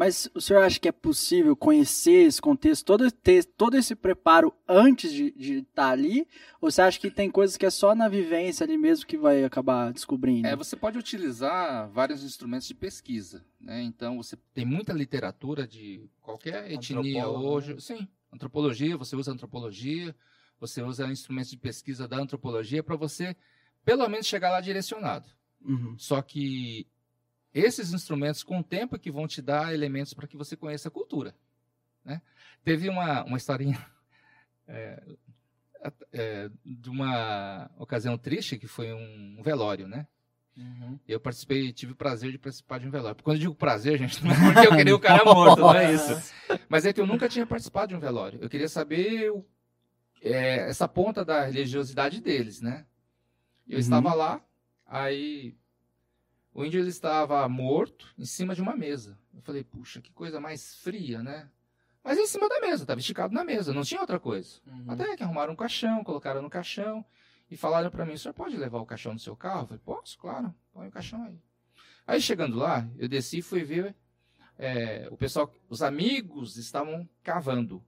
[0.00, 4.50] Mas o senhor acha que é possível conhecer esse contexto, todo, ter todo esse preparo
[4.66, 6.26] antes de estar tá ali?
[6.58, 9.44] Ou você acha que tem coisas que é só na vivência ali mesmo que vai
[9.44, 10.48] acabar descobrindo?
[10.48, 13.44] É, você pode utilizar vários instrumentos de pesquisa.
[13.60, 13.82] Né?
[13.82, 17.74] Então, você tem muita literatura de qualquer etnia hoje.
[17.74, 17.80] Né?
[17.80, 20.16] Sim, antropologia, você usa antropologia,
[20.58, 23.36] você usa instrumentos de pesquisa da antropologia para você,
[23.84, 25.28] pelo menos, chegar lá direcionado.
[25.62, 25.94] Uhum.
[25.98, 26.86] Só que
[27.52, 30.88] esses instrumentos, com o tempo, é que vão te dar elementos para que você conheça
[30.88, 31.34] a cultura.
[32.04, 32.22] Né?
[32.64, 33.84] Teve uma, uma historinha
[34.68, 35.02] é,
[36.12, 40.06] é, de uma ocasião triste, que foi um velório, né?
[40.56, 40.98] Uhum.
[41.08, 43.22] Eu participei, tive o prazer de participar de um velório.
[43.22, 45.92] Quando eu digo prazer, gente, não é porque eu queria o cara morto, não é
[45.94, 46.34] isso.
[46.68, 48.38] Mas é que eu nunca tinha participado de um velório.
[48.42, 49.44] Eu queria saber o,
[50.22, 52.84] é, essa ponta da religiosidade deles, né?
[53.66, 53.80] Eu uhum.
[53.80, 54.44] estava lá,
[54.86, 55.56] aí
[56.52, 59.18] o índio ele estava morto em cima de uma mesa.
[59.34, 61.48] Eu falei, puxa, que coisa mais fria, né?
[62.02, 64.60] Mas em cima da mesa, estava esticado na mesa, não tinha outra coisa.
[64.66, 64.84] Uhum.
[64.88, 67.04] Até que arrumaram um caixão, colocaram no caixão
[67.50, 69.62] e falaram para mim: o senhor pode levar o caixão no seu carro?
[69.62, 71.38] Eu falei: posso, claro, põe o caixão aí.
[72.06, 73.94] Aí chegando lá, eu desci e fui ver
[74.58, 77.82] é, o pessoal, os amigos estavam cavando,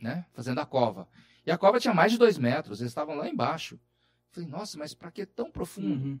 [0.00, 0.26] né?
[0.32, 1.08] Fazendo a cova.
[1.44, 3.74] E a cova tinha mais de dois metros, eles estavam lá embaixo.
[3.74, 3.80] Eu
[4.30, 6.04] falei: nossa, mas para que tão profundo?
[6.04, 6.20] Uhum.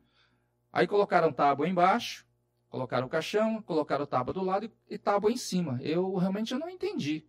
[0.76, 2.26] Aí colocaram tábua embaixo,
[2.68, 5.80] colocaram o caixão, colocaram tábua do lado e, tábua em cima.
[5.80, 7.24] Eu realmente eu não entendi.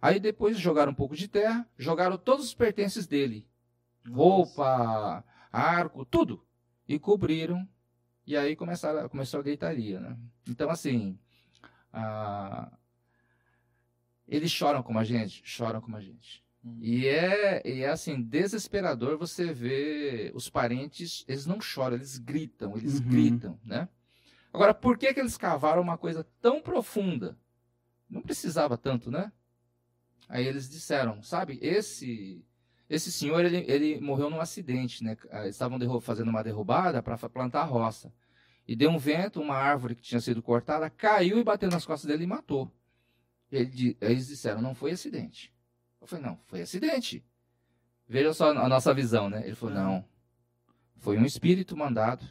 [0.00, 3.44] Aí depois jogaram um pouco de terra, jogaram todos os pertences dele.
[4.04, 4.16] Nossa.
[4.16, 6.46] Roupa, arco, tudo.
[6.86, 7.68] E cobriram.
[8.24, 9.98] E aí começaram, começou a gritaria.
[9.98, 10.16] Né?
[10.48, 11.18] Então, assim,
[11.92, 12.70] a...
[14.28, 15.42] eles choram como a gente?
[15.44, 16.44] Choram como a gente.
[16.62, 16.78] Uhum.
[16.80, 22.76] E, é, e é assim, desesperador você ver os parentes, eles não choram, eles gritam,
[22.76, 23.08] eles uhum.
[23.08, 23.88] gritam, né?
[24.52, 27.38] Agora, por que, que eles cavaram uma coisa tão profunda?
[28.08, 29.32] Não precisava tanto, né?
[30.28, 32.44] Aí eles disseram, sabe, esse
[32.90, 35.16] esse senhor, ele, ele morreu num acidente, né?
[35.30, 38.12] Ah, estavam fazendo uma derrubada para plantar a roça.
[38.66, 42.10] E deu um vento, uma árvore que tinha sido cortada, caiu e bateu nas costas
[42.10, 42.68] dele e matou.
[43.50, 45.54] Ele, eles disseram, não foi acidente.
[46.00, 47.24] Eu falei, não, foi acidente.
[48.08, 49.44] Veja só a nossa visão, né?
[49.44, 50.04] Ele falou, não.
[50.96, 52.24] Foi um espírito mandado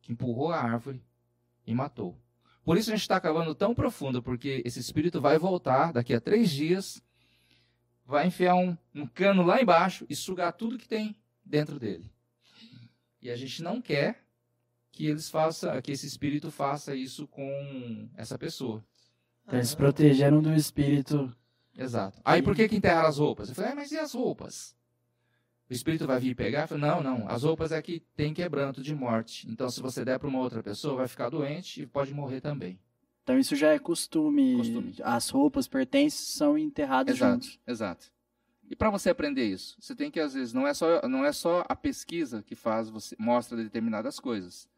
[0.00, 1.02] que empurrou a árvore
[1.66, 2.16] e matou.
[2.64, 6.20] Por isso a gente está cavando tão profundo, porque esse espírito vai voltar daqui a
[6.20, 7.02] três dias,
[8.04, 12.10] vai enfiar um, um cano lá embaixo e sugar tudo que tem dentro dele.
[13.20, 14.24] E a gente não quer
[14.90, 18.84] que eles façam, que esse espírito faça isso com essa pessoa.
[19.44, 21.32] Então, eles protegeram do espírito
[21.76, 22.20] Exato.
[22.24, 23.48] Aí por que, que enterraram as roupas?
[23.48, 24.74] Eu falei, ah, mas e as roupas?
[25.68, 26.62] O espírito vai vir pegar?
[26.62, 27.28] Eu falei, não, não.
[27.28, 29.48] As roupas é que tem quebranto de morte.
[29.50, 32.78] Então, se você der para uma outra pessoa, vai ficar doente e pode morrer também.
[33.24, 34.56] Então, isso já é costume.
[34.56, 34.94] costume.
[35.02, 37.60] As roupas, pertences, são enterradas exato, juntos.
[37.66, 38.12] Exato.
[38.70, 41.32] E para você aprender isso, você tem que, às vezes, não é só, não é
[41.32, 44.68] só a pesquisa que faz você mostra determinadas coisas.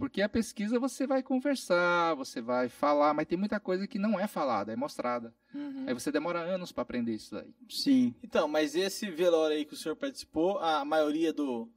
[0.00, 4.18] Porque a pesquisa você vai conversar, você vai falar, mas tem muita coisa que não
[4.18, 5.34] é falada, é mostrada.
[5.54, 5.84] Uhum.
[5.86, 7.54] Aí você demora anos para aprender isso daí.
[7.68, 8.14] Sim.
[8.22, 11.68] Então, mas esse velório aí que o senhor participou, a maioria do,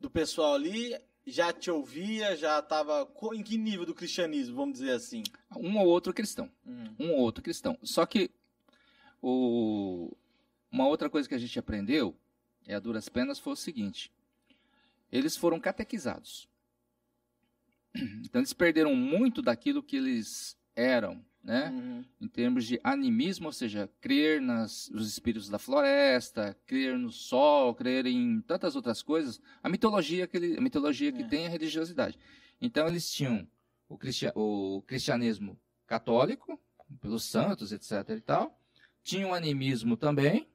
[0.00, 4.92] do pessoal ali já te ouvia, já estava em que nível do cristianismo, vamos dizer
[4.92, 5.22] assim?
[5.54, 6.50] Um ou outro cristão.
[6.66, 6.94] Hum.
[6.98, 7.76] Um ou outro cristão.
[7.82, 8.30] Só que
[9.20, 10.10] o...
[10.72, 12.16] uma outra coisa que a gente aprendeu,
[12.66, 14.10] é a duras penas, foi o seguinte:
[15.12, 16.48] eles foram catequizados.
[17.94, 21.70] Então eles perderam muito daquilo que eles eram, né?
[21.70, 22.04] Uhum.
[22.20, 27.74] Em termos de animismo, ou seja, crer nas, nos espíritos da floresta, crer no sol,
[27.74, 29.40] crer em tantas outras coisas.
[29.62, 31.26] A mitologia que, ele, a mitologia que é.
[31.26, 32.18] tem a religiosidade.
[32.60, 33.48] Então eles tinham
[33.88, 36.60] o, cristian, o cristianismo católico,
[37.00, 38.10] pelos santos, etc.
[38.10, 38.60] e tal.
[39.02, 40.48] Tinham o animismo também.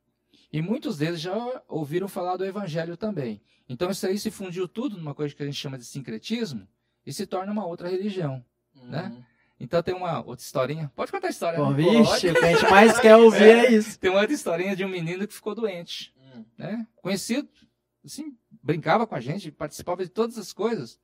[0.51, 3.41] E muitos deles já ouviram falar do evangelho também.
[3.67, 6.67] Então isso aí se fundiu tudo numa coisa que a gente chama de sincretismo
[7.05, 8.43] e se torna uma outra religião,
[8.75, 8.83] né?
[8.83, 8.89] uhum.
[8.89, 9.25] né?
[9.59, 10.91] Então tem uma outra historinha.
[10.93, 11.57] Pode contar a história.
[11.57, 11.77] Pô, né?
[11.77, 13.97] vixe, o que a gente mais quer ouvir é, é, isso.
[13.99, 16.13] Tem uma outra historinha de um menino que ficou doente.
[16.17, 16.43] Hum.
[16.57, 16.85] Né?
[16.97, 17.47] Conhecido,
[18.03, 20.99] assim, brincava com a gente, participava de todas as coisas.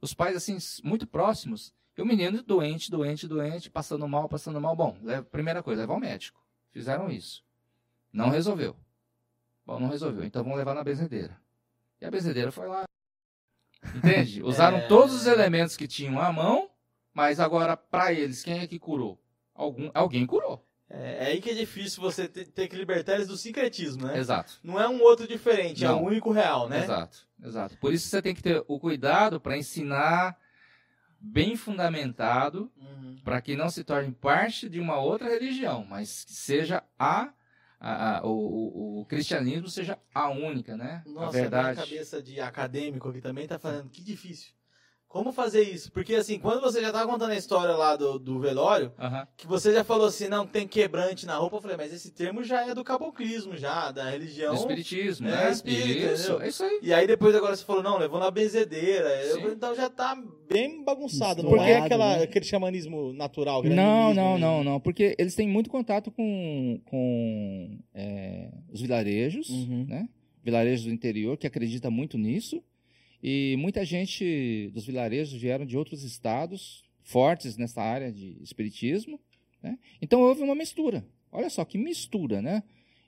[0.00, 1.72] Os pais, assim, muito próximos.
[1.96, 4.74] E o menino doente, doente, doente, passando mal, passando mal.
[4.74, 4.96] Bom,
[5.30, 6.40] primeira coisa, levar ao médico.
[6.72, 7.44] Fizeram isso.
[8.12, 8.76] Não resolveu.
[9.64, 10.24] Bom, não resolveu.
[10.24, 11.40] Então vamos levar na benzedeira.
[12.00, 12.84] E a benzedeira foi lá.
[13.94, 14.42] Entende?
[14.42, 14.86] Usaram é...
[14.86, 16.70] todos os elementos que tinham à mão
[17.14, 19.22] mas agora, para eles, quem é que curou?
[19.54, 20.66] Algum, alguém curou.
[20.90, 24.18] É, é aí que é difícil você ter, ter, que libertar eles do sincretismo, né?
[24.18, 24.58] Exato.
[24.64, 25.90] Não é um outro diferente, Não.
[25.98, 26.82] é o único real, né?
[26.82, 27.78] Exato, exato.
[27.78, 30.36] Por isso você tem que ter o cuidado para ensinar
[31.20, 33.16] bem fundamentado, uhum.
[33.24, 37.32] para que não se torne parte de uma outra religião, mas que seja a,
[37.78, 41.02] a, a o, o, cristianismo seja a única, né?
[41.06, 41.80] Nossa, a verdade.
[41.80, 44.52] a cabeça de acadêmico aqui também está falando que difícil.
[45.14, 45.92] Como fazer isso?
[45.92, 49.24] Porque assim, quando você já tava contando a história lá do, do velório, uhum.
[49.36, 52.42] que você já falou assim, não, tem quebrante na roupa, eu falei, mas esse termo
[52.42, 54.52] já é do caboclismo, já, da religião.
[54.52, 55.52] Do espiritismo, né?
[55.52, 56.80] Espírita, isso, é isso aí.
[56.82, 59.08] E aí depois agora você falou, não, levou na benzedeira.
[59.26, 62.24] Eu, então já tá bem bagunçado, não é aquela, né?
[62.24, 63.62] aquele xamanismo natural.
[63.62, 69.86] Não, não, não, não, porque eles têm muito contato com, com é, os vilarejos, uhum.
[69.88, 70.08] né?
[70.42, 72.60] Vilarejos do interior que acredita muito nisso.
[73.26, 79.18] E muita gente dos vilarejos vieram de outros estados fortes nessa área de espiritismo.
[79.62, 79.78] Né?
[80.02, 81.02] Então houve uma mistura.
[81.32, 82.62] Olha só que mistura, né?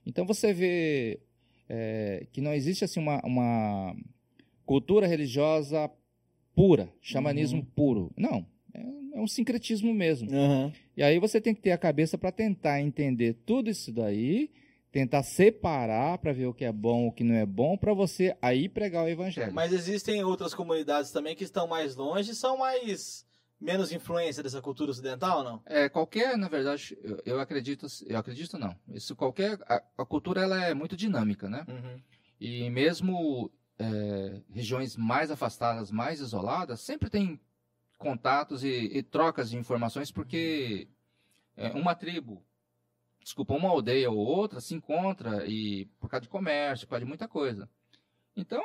[0.07, 1.21] Então você vê
[1.69, 3.95] é, que não existe assim uma, uma
[4.65, 5.91] cultura religiosa
[6.55, 7.67] pura, xamanismo uhum.
[7.77, 8.11] puro.
[8.17, 8.81] Não, é,
[9.19, 10.31] é, um sincretismo mesmo.
[10.31, 10.73] Uhum.
[10.97, 14.51] E aí você tem que ter a cabeça para tentar entender tudo isso daí
[14.97, 18.35] tentar separar para ver o que é bom, o que não é bom, para você
[18.41, 19.53] aí pregar o evangelho.
[19.53, 23.27] Mas existem outras comunidades também que estão mais longe, são mais
[23.61, 25.63] menos influência dessa cultura ocidental, não?
[25.67, 28.75] É, qualquer, na verdade, eu, eu acredito, eu acredito não.
[28.89, 31.67] Isso qualquer a, a, cultura ela é muito dinâmica, né?
[31.69, 32.01] Uhum.
[32.41, 37.39] E mesmo é, regiões mais afastadas, mais isoladas, sempre tem
[37.99, 40.89] contatos e, e trocas de informações porque
[41.55, 42.43] é, uma tribo
[43.27, 47.09] desculpa, uma aldeia ou outra se encontra e por causa de comércio, por causa de
[47.09, 47.69] muita coisa.
[48.37, 48.63] Então,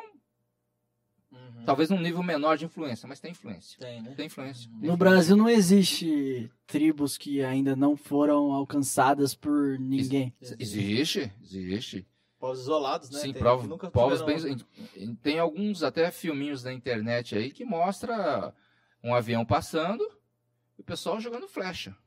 [1.32, 1.66] uhum.
[1.66, 3.80] talvez num nível menor de influência, mas tem influência.
[3.80, 4.14] Tem, né?
[4.14, 4.70] Tem influência.
[4.70, 4.74] Uhum.
[4.74, 4.98] No influência.
[4.98, 10.32] Brasil não existe tribos que ainda não foram alcançadas por ninguém.
[10.40, 12.08] Ex existe, existe.
[12.38, 13.20] Povos isolados, né?
[13.20, 14.38] Sim, tem, prova, nunca povos bem...
[15.24, 18.54] Tem alguns até filminhos na internet aí que mostra
[19.04, 20.08] um avião passando
[20.78, 21.98] e o pessoal jogando flecha.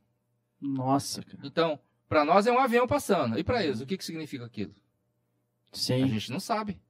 [0.61, 1.41] Nossa, cara.
[1.43, 1.81] Então,
[2.15, 3.37] para nós é um avião passando.
[3.37, 4.73] E para eles, o que, que significa aquilo?
[5.73, 6.05] Sim.
[6.05, 6.81] A gente não sabe.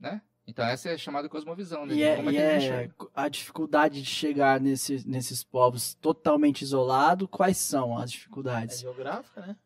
[0.00, 0.22] Né?
[0.46, 1.94] Então essa é chamada cosmovisão, né?
[1.94, 7.28] E é, Como é, e é a dificuldade de chegar nesse, nesses povos totalmente isolados,
[7.30, 8.78] quais são as dificuldades?
[8.78, 9.56] É geográfica, né?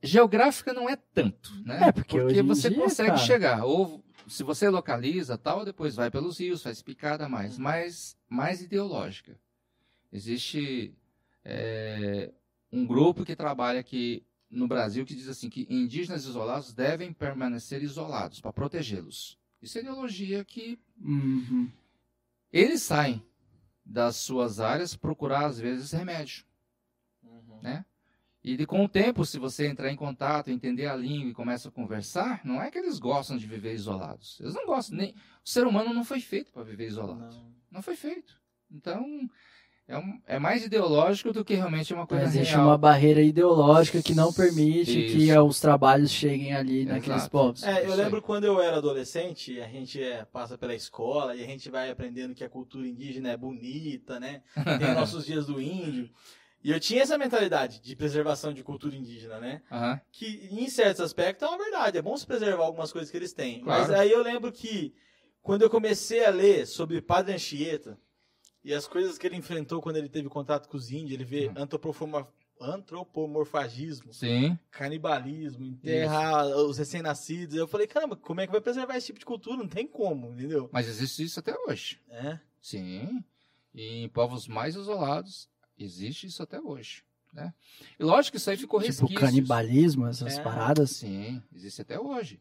[0.00, 1.88] Geográfica não é tanto, né?
[1.88, 3.20] É, porque, porque você dia, consegue cara...
[3.20, 3.64] chegar.
[3.64, 7.56] Ou se você localiza tal, depois vai pelos rios, faz picada mais.
[7.56, 7.64] Uhum.
[7.64, 9.36] Mas mais ideológica.
[10.12, 10.94] Existe
[11.44, 12.30] é,
[12.74, 17.82] um grupo que trabalha aqui no Brasil que diz assim que indígenas isolados devem permanecer
[17.82, 19.38] isolados para protegê-los.
[19.62, 21.70] Isso é ideologia que uhum.
[22.52, 23.24] eles saem
[23.84, 26.44] das suas áreas procurar às vezes remédio,
[27.22, 27.60] uhum.
[27.62, 27.84] né?
[28.42, 31.70] E de, com o tempo, se você entrar em contato, entender a língua e começa
[31.70, 34.38] a conversar, não é que eles gostam de viver isolados.
[34.38, 35.12] Eles não gostam nem.
[35.42, 37.34] O ser humano não foi feito para viver isolado.
[37.34, 37.54] Não.
[37.70, 38.38] não foi feito.
[38.70, 39.30] Então
[39.86, 42.68] é, um, é mais ideológico do que realmente uma coisa Existe real.
[42.68, 45.16] uma barreira ideológica que não permite Isso.
[45.16, 46.94] que os trabalhos cheguem ali Exato.
[46.94, 47.62] naqueles povos.
[47.62, 51.46] É, eu lembro quando eu era adolescente, a gente é, passa pela escola e a
[51.46, 54.42] gente vai aprendendo que a cultura indígena é bonita, né?
[54.78, 56.10] Tem nossos dias do índio.
[56.62, 59.60] E eu tinha essa mentalidade de preservação de cultura indígena, né?
[59.70, 60.00] Uhum.
[60.10, 61.98] Que em certos aspectos é uma verdade.
[61.98, 63.60] É bom se preservar algumas coisas que eles têm.
[63.60, 63.82] Claro.
[63.82, 64.94] Mas aí eu lembro que
[65.42, 67.98] quando eu comecei a ler sobre Padre Anchieta,
[68.64, 71.48] e as coisas que ele enfrentou quando ele teve contato com os índios, ele vê
[71.48, 71.54] uhum.
[72.60, 74.58] antropomorfagismo, Sim.
[74.70, 76.66] canibalismo, enterrar isso.
[76.66, 77.56] os recém-nascidos.
[77.56, 79.58] Eu falei, caramba, como é que vai preservar esse tipo de cultura?
[79.58, 80.70] Não tem como, entendeu?
[80.72, 82.00] Mas existe isso até hoje.
[82.08, 82.40] É?
[82.60, 83.22] Sim.
[83.74, 85.46] E em povos mais isolados,
[85.78, 87.04] existe isso até hoje.
[87.34, 87.52] Né?
[87.98, 89.10] E lógico que isso aí ficou tipo resquícios.
[89.10, 90.42] Tipo canibalismo, essas é.
[90.42, 90.92] paradas?
[90.92, 92.40] Sim, existe até hoje.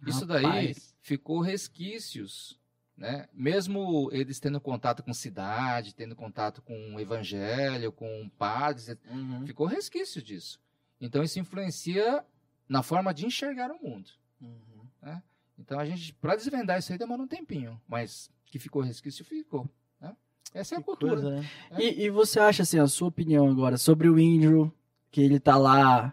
[0.00, 0.16] Rapaz.
[0.16, 2.58] Isso daí ficou resquícios
[2.98, 3.28] né?
[3.32, 9.46] Mesmo eles tendo contato com cidade, tendo contato com o evangelho, com padres, uhum.
[9.46, 10.60] ficou resquício disso.
[11.00, 12.24] Então isso influencia
[12.68, 14.10] na forma de enxergar o mundo.
[14.40, 14.84] Uhum.
[15.00, 15.22] Né?
[15.56, 19.70] Então a gente, para desvendar isso aí, demora um tempinho, mas que ficou resquício, ficou.
[20.00, 20.14] Né?
[20.52, 21.12] Essa é a cultura.
[21.12, 21.48] Coisa, né?
[21.70, 21.80] é.
[21.80, 24.74] E, e, você acha, assim, a sua opinião agora sobre o índio,
[25.10, 26.12] que ele tá lá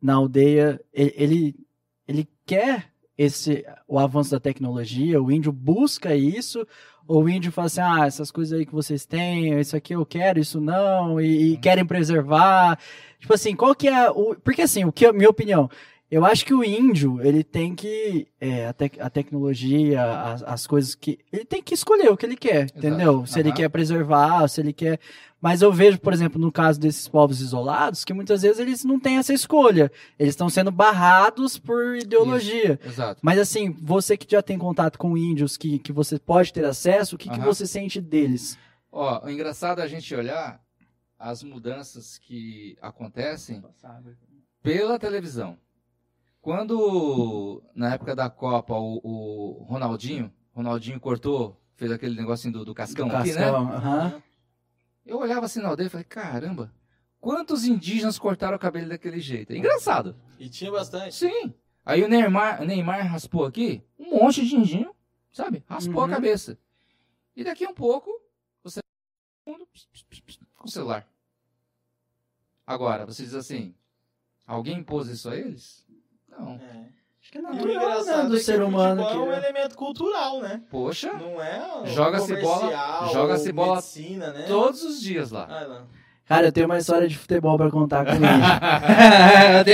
[0.00, 1.66] na aldeia, ele, ele,
[2.08, 6.66] ele quer esse o avanço da tecnologia, o índio busca isso,
[7.06, 10.04] ou o índio fala assim, ah, essas coisas aí que vocês têm, isso aqui eu
[10.04, 11.60] quero, isso não, e, e uhum.
[11.60, 12.78] querem preservar.
[13.20, 14.34] Tipo assim, qual que é o...
[14.34, 15.70] Porque assim, o que minha opinião,
[16.14, 18.28] eu acho que o índio, ele tem que.
[18.40, 21.18] É, a, te, a tecnologia, as, as, coisas que.
[21.32, 22.78] Ele tem que escolher o que ele quer, Exato.
[22.78, 23.26] entendeu?
[23.26, 23.40] Se uhum.
[23.40, 25.00] ele quer preservar, se ele quer.
[25.40, 29.00] Mas eu vejo, por exemplo, no caso desses povos isolados, que muitas vezes eles não
[29.00, 29.90] têm essa escolha.
[30.16, 32.78] Eles estão sendo barrados por ideologia.
[32.80, 32.90] Isso.
[32.90, 33.20] Exato.
[33.20, 37.16] Mas assim, você que já tem contato com índios, que, que você pode ter acesso,
[37.16, 37.34] o que, uhum.
[37.34, 38.56] que você sente deles?
[38.92, 40.62] Ó, o engraçado é a gente olhar
[41.18, 43.60] as mudanças que acontecem
[44.62, 45.58] pela televisão.
[46.44, 52.74] Quando, na época da Copa, o, o Ronaldinho, Ronaldinho cortou, fez aquele negocinho do, do
[52.74, 53.50] cascão, do aqui, né?
[53.50, 54.14] cascão, né?
[54.14, 54.22] Uhum.
[55.06, 56.70] Eu olhava assim na aldeia e falei, caramba,
[57.18, 59.54] quantos indígenas cortaram o cabelo daquele jeito?
[59.54, 60.14] É engraçado.
[60.38, 61.14] E tinha bastante.
[61.14, 61.54] Sim.
[61.82, 64.94] Aí o Neymar, o Neymar raspou aqui um monte de indinho,
[65.32, 65.64] sabe?
[65.66, 66.04] Raspou uhum.
[66.04, 66.58] a cabeça.
[67.34, 68.10] E daqui a um pouco,
[68.62, 68.80] você
[69.46, 69.56] com
[70.66, 71.08] o celular.
[72.66, 73.74] Agora, você diz assim,
[74.46, 75.83] alguém impôs isso a eles?
[76.38, 76.52] Não.
[76.54, 76.84] É.
[77.24, 79.06] Acho que é natural, né, do é ser humano.
[79.06, 80.60] Que é um elemento cultural, né?
[80.70, 81.10] Poxa.
[81.14, 84.44] Não é joga-se bola, joga-se bola medicina, né?
[84.46, 85.46] todos os dias lá.
[85.48, 86.04] Ah, não.
[86.26, 88.24] Cara, eu tenho uma história de futebol pra contar comigo.
[89.64, 89.70] Conta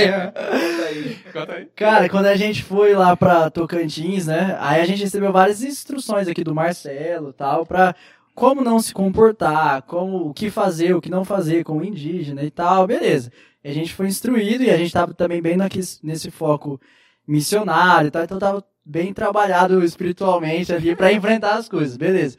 [0.87, 1.15] aí.
[1.31, 1.65] Conta aí.
[1.75, 4.57] Cara, quando a gente foi lá pra Tocantins, né?
[4.59, 7.95] Aí a gente recebeu várias instruções aqui do Marcelo e tal, pra
[8.35, 12.43] como não se comportar, como o que fazer, o que não fazer com o indígena
[12.43, 13.31] e tal, beleza
[13.63, 16.79] a gente foi instruído e a gente estava também bem naqui, nesse foco
[17.27, 22.37] missionário e tal, então tava bem trabalhado espiritualmente ali para enfrentar as coisas, beleza.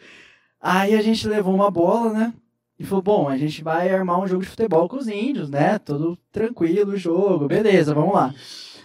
[0.61, 2.35] Aí a gente levou uma bola, né?
[2.79, 5.79] E falou, bom, a gente vai armar um jogo de futebol com os índios, né?
[5.79, 8.35] Todo tranquilo o jogo, beleza, vamos lá.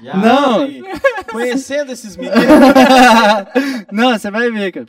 [0.02, 0.68] Não!
[1.32, 2.38] Conhecendo esses meninos.
[3.92, 4.88] não, você vai ver, cara.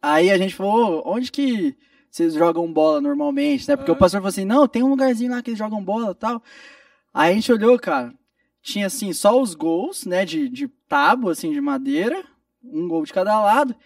[0.00, 1.76] Aí a gente falou, onde que
[2.16, 3.76] vocês jogam bola normalmente, né?
[3.76, 3.96] Porque uhum.
[3.96, 6.42] o pastor falou assim, não, tem um lugarzinho lá que eles jogam bola e tal.
[7.12, 8.14] Aí a gente olhou, cara,
[8.62, 12.24] tinha assim, só os gols, né, de, de tábua, assim, de madeira,
[12.64, 13.76] um gol de cada lado.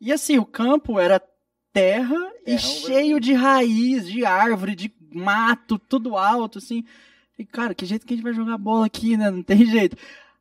[0.00, 1.22] E assim, o campo era
[1.70, 6.82] terra e cheio de raiz, de árvore, de mato, tudo alto, assim.
[7.38, 9.30] E, cara, que jeito que a gente vai jogar bola aqui, né?
[9.30, 9.98] Não tem jeito.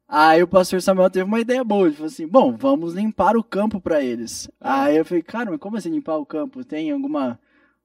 [0.08, 1.88] Aí o pastor Samuel teve uma ideia boa.
[1.88, 4.50] Ele falou assim: bom, vamos limpar o campo para eles.
[4.62, 6.64] Aí eu falei: cara, mas como assim limpar o campo?
[6.64, 7.40] Tem alguma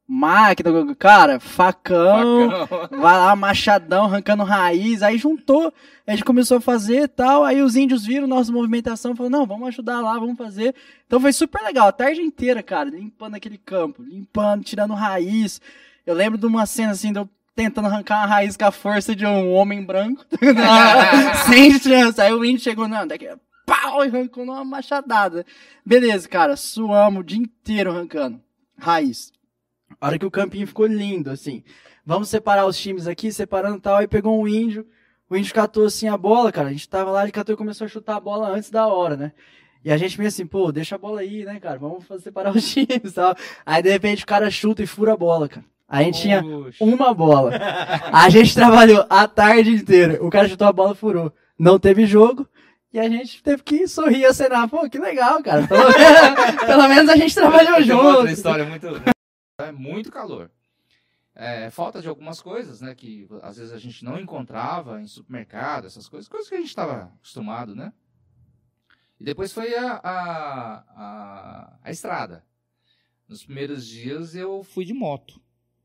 [0.06, 0.94] máquina?
[0.96, 2.98] Cara, facão, facão.
[3.00, 5.02] vai lá, machadão, arrancando raiz.
[5.02, 5.72] Aí juntou,
[6.06, 7.42] a gente começou a fazer e tal.
[7.42, 10.74] Aí os índios viram nossa movimentação falaram: não, vamos ajudar lá, vamos fazer.
[11.06, 15.58] Então foi super legal, a tarde inteira, cara, limpando aquele campo, limpando, tirando raiz.
[16.04, 19.14] Eu lembro de uma cena assim, de eu tentando arrancar uma raiz com a força
[19.14, 20.24] de um homem branco.
[21.48, 22.20] Sem chance.
[22.20, 23.28] Aí o índio chegou, não, daqui
[23.70, 25.46] pau, e arrancou numa machadada.
[25.86, 28.40] Beleza, cara, suamos o dia inteiro arrancando.
[28.76, 29.32] Raiz.
[30.00, 31.62] A hora que o campinho ficou lindo, assim.
[32.04, 33.96] Vamos separar os times aqui, separando e tal.
[33.96, 34.86] Aí pegou um índio.
[35.28, 36.68] O índio catou assim a bola, cara.
[36.68, 39.16] A gente tava lá, ele catou e começou a chutar a bola antes da hora,
[39.16, 39.32] né?
[39.84, 41.78] E a gente meio assim, pô, deixa a bola aí, né, cara?
[41.78, 43.36] Vamos separar os times e tal.
[43.64, 45.64] Aí de repente o cara chuta e fura a bola, cara.
[45.90, 46.40] A gente tinha
[46.80, 47.50] uma bola.
[48.12, 50.24] A gente trabalhou a tarde inteira.
[50.24, 51.32] O cara chutou a bola, furou.
[51.58, 52.48] Não teve jogo.
[52.92, 54.68] E a gente teve que sorrir, acenar.
[54.68, 55.66] Pô, que legal, cara.
[55.66, 55.82] Pelo,
[56.64, 58.04] pelo menos a gente trabalhou junto.
[58.04, 58.86] Outra história muito...
[59.58, 60.48] É muito calor.
[61.34, 62.94] é, falta de algumas coisas, né?
[62.94, 66.68] Que às vezes a gente não encontrava em supermercado, essas coisas, coisas que a gente
[66.68, 67.92] estava acostumado, né?
[69.18, 72.44] E depois foi a, a, a, a, estrada.
[73.28, 75.40] Nos primeiros dias eu fui de moto,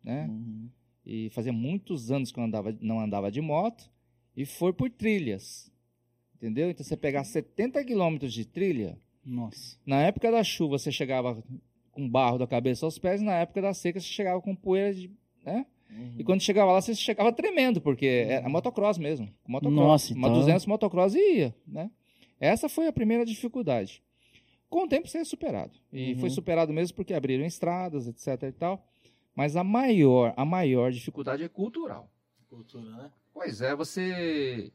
[0.06, 0.28] né?
[0.28, 0.70] Uhum.
[1.06, 3.92] E fazia muitos anos que eu andava, não andava de moto
[4.36, 5.72] e foi por trilhas,
[6.36, 6.70] entendeu?
[6.70, 9.78] Então você pegar 70 quilômetros de trilha, nossa.
[9.86, 11.44] Na época da chuva você chegava
[11.92, 15.10] com barro da cabeça aos pés, na época da seca você chegava com poeira de,
[15.44, 15.66] né?
[15.90, 16.16] Uhum.
[16.20, 19.30] E quando chegava lá, você chegava tremendo, porque é, é motocross mesmo.
[19.48, 19.76] Motocross.
[19.76, 20.30] Nossa, então...
[20.30, 21.90] Uma 200 motocross e ia, né?
[22.40, 24.04] Essa foi a primeira dificuldade.
[24.70, 25.72] Com o tempo, você é superado.
[25.94, 26.20] E uhum.
[26.20, 28.86] foi superado mesmo porque abriram estradas, etc e tal.
[29.36, 32.10] Mas a maior, a maior dificuldade é cultural.
[32.48, 33.12] Cultura, né?
[33.34, 34.72] Pois é, você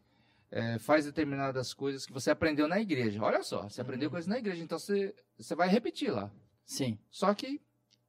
[0.50, 3.22] é, faz determinadas coisas que você aprendeu na igreja.
[3.22, 4.12] Olha só, você aprendeu uhum.
[4.12, 6.30] coisas na igreja, então você, você vai repetir lá.
[6.64, 6.98] Sim.
[7.10, 7.60] Só que,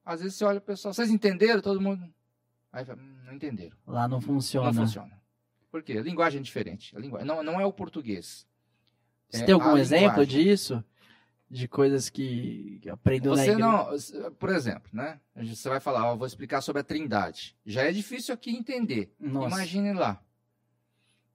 [0.03, 1.61] às vezes, você olha o pessoal, vocês entenderam?
[1.61, 2.03] Todo mundo.
[2.71, 3.77] Aí fala, hum, não entenderam.
[3.87, 4.67] Lá não funciona.
[4.67, 5.21] Não funciona.
[5.71, 5.93] Por quê?
[5.93, 6.95] A linguagem é diferente.
[6.95, 8.45] A linguagem, não, não é o português.
[9.29, 10.43] Você é tem algum exemplo linguagem.
[10.43, 10.83] disso?
[11.53, 14.21] De coisas que aprendeu você na igreja?
[14.21, 15.19] não, por exemplo, né?
[15.35, 17.57] Você vai falar, ó, vou explicar sobre a trindade.
[17.65, 19.13] Já é difícil aqui entender.
[19.19, 19.57] Nossa.
[19.57, 20.23] Imagine lá.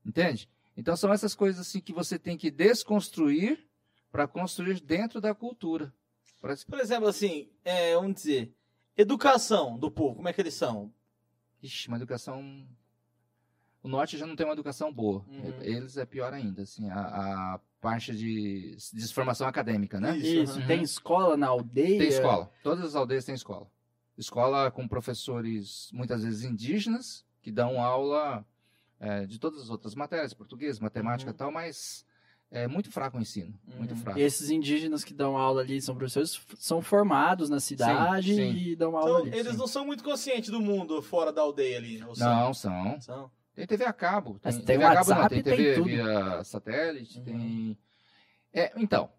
[0.05, 0.49] Entende?
[0.75, 3.69] Então são essas coisas assim que você tem que desconstruir
[4.11, 5.93] para construir dentro da cultura.
[6.41, 8.55] Por exemplo, assim, é, vamos dizer,
[8.97, 10.93] educação do povo, como é que eles são?
[11.63, 12.67] Ixi, uma educação.
[13.87, 15.25] O norte já não tem uma educação boa.
[15.29, 15.55] Uhum.
[15.61, 20.17] Eles é pior ainda, assim, a, a parte de desformação acadêmica, né?
[20.17, 20.59] Isso.
[20.59, 20.67] Uhum.
[20.67, 22.01] Tem escola na aldeia?
[22.01, 22.51] Tem escola.
[22.65, 23.71] Todas as aldeias têm escola.
[24.19, 28.45] Escola com professores, muitas vezes indígenas, que dão aula
[28.99, 31.39] é, de todas as outras matérias, português, matemática e uhum.
[31.39, 32.05] tal, mas
[32.51, 33.77] é muito fraco o ensino, uhum.
[33.77, 34.19] muito fraco.
[34.19, 38.59] E esses indígenas que dão aula ali, são professores, são formados na cidade sim, sim.
[38.59, 39.39] e dão aula então, ali.
[39.39, 39.59] Eles sim.
[39.59, 42.29] não são muito conscientes do mundo fora da aldeia ali, não são?
[42.29, 43.31] Não, são.
[43.57, 44.39] Tem TV a cabo.
[44.39, 47.25] Tem, tem TV a cabo não, tem TV tem via satélite, uhum.
[47.25, 47.79] tem...
[48.53, 49.11] É, então,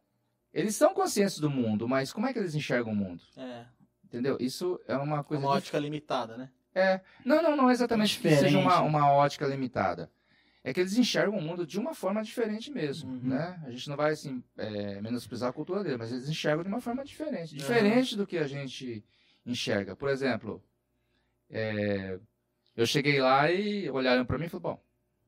[0.54, 3.24] eles são conscientes do mundo, mas como é que eles enxergam o mundo?
[3.36, 3.66] É.
[4.06, 4.38] Entendeu?
[4.40, 5.44] Isso é uma coisa...
[5.44, 6.52] Uma ótica limitada, né?
[6.74, 7.02] É.
[7.26, 10.12] Não, não, não é exatamente que seja uma, uma ótica limitada.
[10.64, 13.30] É que eles enxergam o mundo de uma forma diferente mesmo, uhum.
[13.30, 13.60] né?
[13.66, 16.82] A gente não vai, assim, é, menosprezar a cultura dele, mas eles enxergam de uma
[16.82, 17.56] forma diferente.
[17.56, 18.20] Diferente uhum.
[18.20, 19.04] do que a gente
[19.46, 19.96] enxerga.
[19.96, 20.64] Por exemplo,
[21.50, 22.20] é,
[22.78, 24.84] eu cheguei lá e olharam para mim e falaram, bom,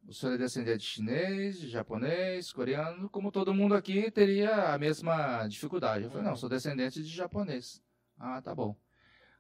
[0.08, 4.78] o senhor é descendente de chinês, de japonês, coreano, como todo mundo aqui teria a
[4.78, 6.06] mesma dificuldade.
[6.06, 7.82] Eu falei, não, sou descendente de japonês.
[8.18, 8.76] Ah, tá bom.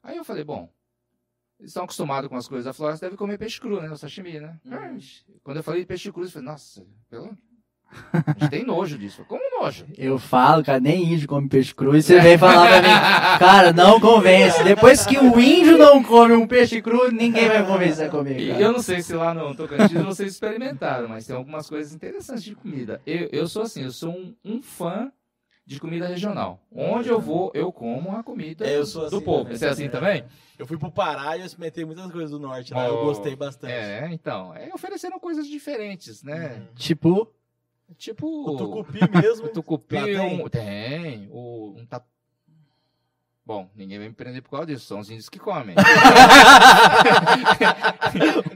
[0.02, 0.74] Aí eu falei, bom,
[1.60, 3.92] eles estão acostumados com as coisas da floresta, devem comer peixe cru, né?
[3.92, 4.60] O sashimi, né?
[4.66, 5.00] Uhum.
[5.44, 7.38] Quando eu falei de peixe cru, eu falei, nossa, pelo...
[8.14, 9.24] a gente tem nojo disso.
[9.28, 9.86] Como nojo?
[9.98, 11.96] Eu falo, cara, nem índio come peixe cru.
[11.96, 12.88] E você vem falar pra mim,
[13.40, 14.64] cara, não convence.
[14.64, 18.48] Depois que o índio não come um peixe cru, ninguém vai convencer a comer.
[18.48, 18.60] Cara.
[18.60, 22.44] E eu não sei se lá no Tocantins vocês experimentaram, mas tem algumas coisas interessantes
[22.44, 23.02] de comida.
[23.06, 25.12] Eu, eu sou assim, eu sou um, um fã
[25.70, 26.66] de comida regional.
[26.72, 29.56] Onde eu vou, eu como a comida é, assim do povo.
[29.56, 30.26] Você é assim também?
[30.58, 33.36] Eu fui pro Pará e eu experimentei muitas coisas do norte lá, oh, eu gostei
[33.36, 33.72] bastante.
[33.72, 36.60] É, então, é oferecendo coisas diferentes, né?
[36.60, 36.74] Hum.
[36.76, 37.32] Tipo...
[37.98, 38.28] Tipo...
[38.50, 39.48] O tucupi mesmo.
[39.48, 40.20] o tucupi, tem?
[40.20, 41.30] Um, tem.
[41.32, 42.08] O, um tatu
[43.50, 45.76] Bom, ninguém vai me prender por causa disso, são os índios que comem.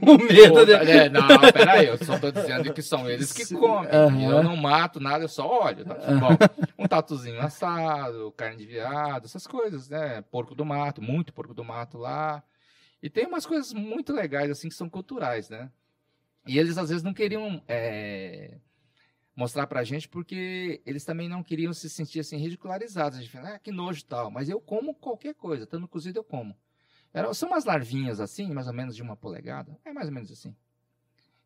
[0.00, 0.88] o medo dele.
[0.88, 3.90] É, não, peraí, eu só tô dizendo que são eles que comem.
[3.92, 4.30] Uhum.
[4.30, 5.84] Eu não mato nada, eu só olho.
[5.84, 5.94] Tá?
[5.94, 6.28] Bom,
[6.78, 10.22] um tatuzinho assado, carne de viado, essas coisas, né?
[10.30, 12.40] Porco do mato, muito porco do mato lá.
[13.02, 15.72] E tem umas coisas muito legais, assim, que são culturais, né?
[16.46, 17.60] E eles às vezes não queriam.
[17.66, 18.58] É
[19.34, 23.18] mostrar pra gente, porque eles também não queriam se sentir assim ridicularizados.
[23.18, 24.30] A gente fala, ah, que nojo e tal.
[24.30, 26.56] Mas eu como qualquer coisa, estando cozido eu como.
[27.12, 29.78] Era, são umas larvinhas assim, mais ou menos de uma polegada.
[29.84, 30.54] É mais ou menos assim.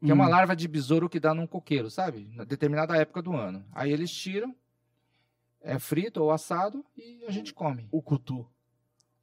[0.00, 0.10] Que hum.
[0.10, 0.30] é uma hum.
[0.30, 2.30] larva de besouro que dá num coqueiro, sabe?
[2.34, 3.64] Na determinada época do ano.
[3.72, 4.54] Aí eles tiram,
[5.60, 7.88] é frito ou assado e a gente come.
[7.90, 8.48] O cutu.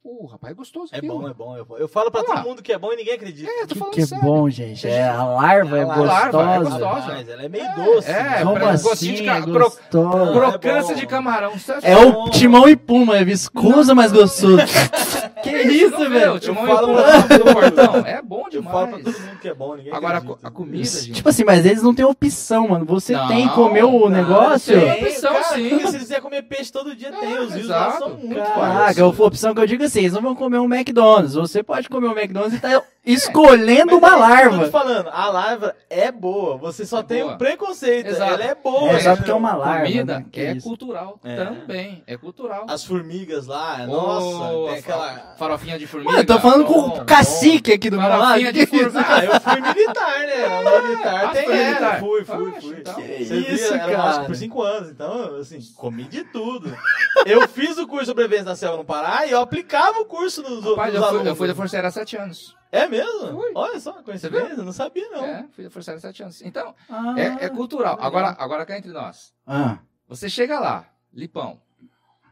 [0.08, 0.94] Uh, rapaz, é gostoso.
[0.94, 1.56] É bom, é bom.
[1.56, 3.50] Eu, eu falo pra todo mundo que é bom e ninguém acredita.
[3.50, 4.86] É, tô falando que, que é bom, gente.
[4.86, 6.06] É, a larva é, é gostosa.
[6.06, 7.06] Larva é gostosa.
[7.08, 8.08] Mas ela é meio é, doce.
[8.08, 8.70] É, Como né?
[8.70, 9.40] assim, de ca...
[9.40, 10.32] gostosa.
[10.32, 11.52] crocância é de camarão.
[11.82, 14.58] É, é o timão e puma, é viscoso, mas gostoso.
[15.50, 16.40] que isso, velho?
[16.42, 17.96] Eu falo pra do portão.
[18.06, 18.54] É bom demais.
[18.54, 21.12] Eu falo pra todo mundo que é bom, ninguém Agora, a comida, gente.
[21.12, 22.84] Tipo assim, mas eles não têm opção, mano.
[22.86, 24.78] Você não, tem que comer o negócio.
[24.78, 25.68] Tem opção, cara, sim.
[25.68, 27.38] Se eles quiser comer peixe todo dia, tem.
[27.38, 30.34] Os rios lá são muito Caraca, a opção que eu digo assim, eles não vão
[30.34, 31.34] comer um McDonald's.
[31.34, 34.56] Você pode comer um McDonald's e tá escolhendo é, uma é, larva.
[34.56, 37.34] Eu tô falando, a larva é boa, você só é tem boa.
[37.34, 38.08] um preconceito.
[38.08, 38.34] Exato.
[38.34, 38.90] Ela é boa.
[38.90, 39.86] É, só porque é uma larva.
[39.86, 40.26] Comida né?
[40.34, 41.36] é cultural é.
[41.36, 42.66] também, é cultural.
[42.68, 46.10] As formigas lá, oh, nossa, tem aquela farofinha de formiga.
[46.10, 48.52] Mano, eu tô falando com o cacique aqui do meu lado.
[48.52, 49.06] de formiga.
[49.06, 50.88] Ah, eu fui militar, né?
[50.88, 52.00] Militar ah, tem militar.
[52.00, 52.76] Fui, fui, fui.
[52.80, 52.94] Então.
[52.94, 54.24] Que Você isso, via, cara.
[54.24, 56.76] por cinco anos, então, assim, comi de tudo.
[57.24, 60.42] eu fiz o curso de sobrevivência na selva no Pará e eu aplicava o curso
[60.42, 61.22] nos, Rapaz, nos eu alunos.
[61.22, 62.56] Fui, eu fui da Força Aérea há sete anos.
[62.76, 63.32] É mesmo?
[63.32, 63.52] Fui.
[63.54, 65.24] Olha só, coincidência, não sabia não.
[65.24, 66.42] É, fui da Força Aérea sete anos.
[66.42, 67.98] Então, ah, é, é, cultural.
[68.00, 69.34] Agora, agora cá entre nós.
[69.46, 69.78] Ah.
[70.08, 71.60] Você chega lá, Lipão.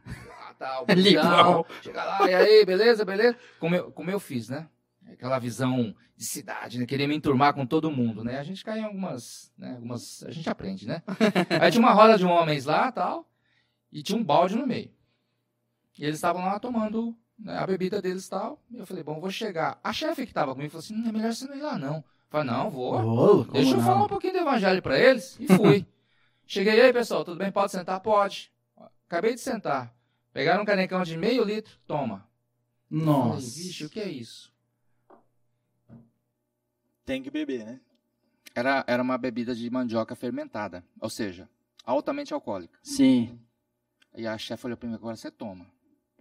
[0.06, 1.64] Ah, tá, o Lipão.
[1.80, 3.38] Chega lá, e aí, beleza, beleza?
[3.58, 4.68] Como eu, como eu fiz, né?
[5.10, 6.86] Aquela visão de cidade, né?
[6.86, 8.38] Querer me enturmar com todo mundo, né?
[8.38, 9.72] A gente cai em algumas, né?
[9.74, 11.02] Algumas, a gente aprende, né?
[11.60, 13.28] Aí tinha uma roda de homens lá, tal,
[13.90, 14.92] e tinha um balde no meio.
[15.98, 17.16] E eles estavam lá tomando
[17.46, 18.62] a bebida deles e tal.
[18.70, 19.78] E eu falei, bom, vou chegar.
[19.82, 21.96] A chefe que estava comigo falou assim, não é melhor você não ir lá, não.
[21.96, 22.94] Eu falei, não, vou.
[22.94, 23.84] Oh, Deixa eu não?
[23.84, 25.36] falar um pouquinho do evangelho para eles.
[25.40, 25.86] E fui.
[26.46, 27.50] Cheguei aí, pessoal, tudo bem?
[27.50, 28.00] Pode sentar?
[28.00, 28.52] Pode.
[29.06, 29.94] Acabei de sentar.
[30.32, 32.28] Pegaram um canecão de meio litro, toma.
[32.90, 33.40] Nossa.
[33.40, 34.52] Falei, Vixe, o que é isso?
[37.04, 37.80] Tem que beber, né?
[38.54, 41.48] Era, era uma bebida de mandioca fermentada, ou seja,
[41.84, 42.78] altamente alcoólica.
[42.82, 43.38] Sim.
[44.16, 45.66] E a chefe olhou pra mim, agora você toma.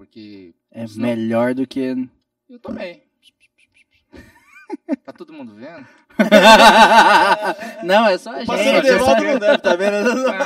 [0.06, 0.54] Porque.
[0.72, 1.08] É senão...
[1.08, 2.10] melhor do que.
[2.50, 3.04] Eu tomei.
[5.04, 5.88] tá todo mundo vendo?
[7.84, 8.48] não, é só a gente.
[8.48, 10.10] Passando de volta não deve, tá vendo?
[10.28, 10.38] Aí,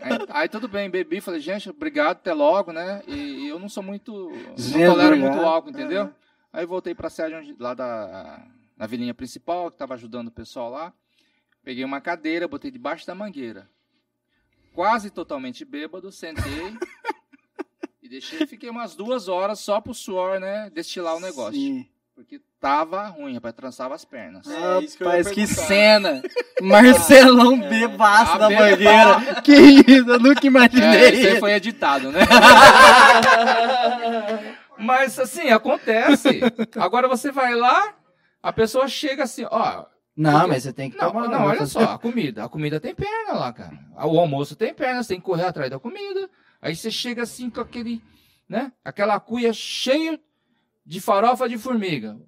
[0.00, 3.02] aí, aí, tudo bem, bebi, falei, gente, obrigado, até logo, né?
[3.06, 4.30] E, e eu não sou muito.
[4.30, 6.12] não tolero muito álcool, entendeu?
[6.52, 8.44] Aí voltei pra sede onde, lá da
[8.76, 10.92] na vilinha principal, que tava ajudando o pessoal lá.
[11.62, 13.68] Peguei uma cadeira, botei debaixo da mangueira.
[14.74, 16.42] Quase totalmente bêbado, sentei.
[18.04, 20.70] E deixei, fiquei umas duas horas só pro suor, né?
[20.74, 21.54] Destilar o negócio.
[21.54, 21.86] Sim.
[22.14, 24.46] Porque tava ruim, rapaz, trançava as pernas.
[24.46, 26.22] É, rapaz, que, que cena!
[26.60, 27.68] Marcelão é.
[27.70, 29.40] bebaço da mangueira.
[29.42, 30.86] Que isso, eu nunca imaginei.
[30.86, 32.20] É, isso aí foi editado, né?
[34.78, 36.42] Mas assim, acontece.
[36.76, 37.94] Agora você vai lá,
[38.42, 39.86] a pessoa chega assim, ó.
[40.14, 40.46] Não, porque...
[40.48, 41.28] mas você tem que não, tomar.
[41.28, 42.44] Não, olha só, a comida.
[42.44, 43.76] A comida tem perna lá, cara.
[43.96, 46.28] O almoço tem perna, você tem que correr atrás da comida.
[46.64, 48.02] Aí você chega assim com aquele,
[48.48, 48.72] né?
[48.82, 50.18] Aquela cuia cheia
[50.84, 52.18] de farofa de formiga.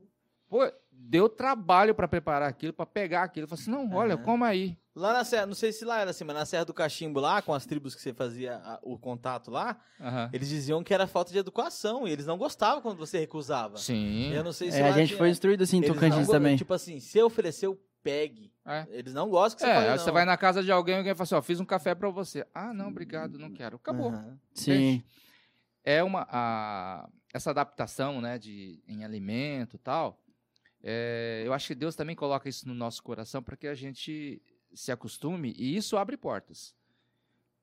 [0.48, 3.46] Pô, deu trabalho para preparar aquilo, para pegar aquilo.
[3.46, 4.22] Falei assim, não, olha, uhum.
[4.22, 4.76] coma aí.
[4.94, 7.42] Lá na Serra, não sei se lá era assim, mas na Serra do Cachimbo lá,
[7.42, 10.30] com as tribos que você fazia a, o contato lá, uhum.
[10.32, 13.76] eles diziam que era falta de educação e eles não gostavam quando você recusava.
[13.76, 14.32] Sim.
[14.32, 15.18] Eu não sei se é, a gente tinha...
[15.18, 16.56] foi instruído assim em Tocantins também.
[16.56, 18.50] Tipo assim, se ofereceu, pegue.
[18.66, 18.86] É.
[18.90, 21.14] Eles não gostam que você é, fale, você vai na casa de alguém e alguém
[21.14, 22.44] fala assim, ó, fiz um café para você.
[22.52, 23.76] Ah, não, obrigado, não quero.
[23.76, 24.10] Acabou.
[24.10, 24.36] Uhum.
[24.52, 25.04] Sim.
[25.84, 30.20] É uma a, essa adaptação, né, de em alimento e tal.
[30.82, 34.42] É, eu acho que Deus também coloca isso no nosso coração para que a gente
[34.74, 36.74] se acostume e isso abre portas.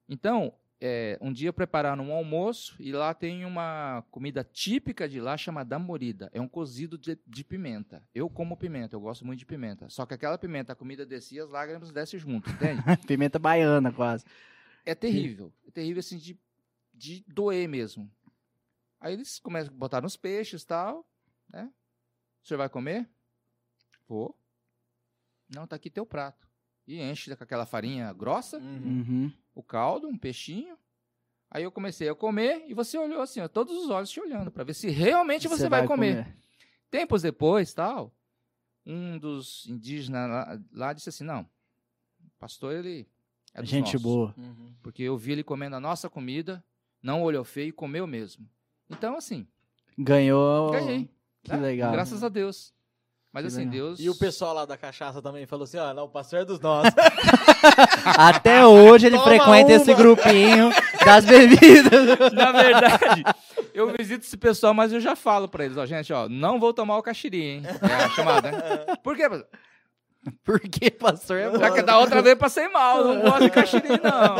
[0.08, 0.54] Então,
[0.86, 5.80] é, um dia prepararam um almoço e lá tem uma comida típica de lá chamada
[5.80, 6.30] morida.
[6.34, 8.06] É um cozido de, de, pimenta.
[8.14, 9.88] Eu como pimenta, eu gosto muito de pimenta.
[9.88, 12.82] Só que aquela pimenta, a comida descia, as lágrimas descem junto, entende?
[13.08, 14.26] pimenta baiana, quase.
[14.86, 15.54] É terrível.
[15.66, 16.38] É terrível, assim, de,
[16.94, 18.12] de doer mesmo.
[19.00, 21.08] Aí eles começam a botar nos peixes e tal,
[21.50, 21.72] né?
[22.44, 23.10] O senhor vai comer?
[24.06, 24.38] Vou.
[25.48, 26.46] Não, tá aqui teu prato.
[26.86, 28.58] E enche com aquela farinha grossa.
[28.58, 30.78] Uhum o caldo, um peixinho.
[31.50, 34.50] Aí eu comecei a comer e você olhou assim, ó, todos os olhos te olhando
[34.50, 36.24] para ver se realmente você, você vai, vai comer.
[36.24, 36.38] comer.
[36.90, 38.12] Tempos depois, tal,
[38.86, 43.08] um dos indígenas lá, lá disse assim, não, o pastor ele
[43.54, 44.74] é dos gente nossos, boa, uhum.
[44.82, 46.64] porque eu vi ele comendo a nossa comida,
[47.02, 48.50] não olhou feio e comeu mesmo.
[48.90, 49.48] Então assim,
[49.98, 50.72] ganhou.
[50.72, 51.10] Ganhei.
[51.44, 51.58] Que né?
[51.58, 51.92] legal.
[51.92, 52.74] Graças a Deus.
[53.34, 54.00] Mas assim, Deus.
[54.00, 56.46] E o pessoal lá da cachaça também falou assim: ó, ah, não, o pastor é
[56.46, 56.94] dos nossos.
[58.16, 59.76] Até hoje ele Toma frequenta uma.
[59.76, 60.70] esse grupinho
[61.04, 62.20] das bebidas.
[62.32, 63.24] Na verdade,
[63.74, 66.72] eu visito esse pessoal, mas eu já falo pra eles: ó, gente, ó, não vou
[66.76, 67.64] tomar o caxiri, hein?
[67.82, 68.96] É a chamada, né?
[69.04, 69.48] Por quê, pastor?
[70.44, 74.36] Porque pastor é Já que da outra vez passei mal, não gosto de caxiri, não.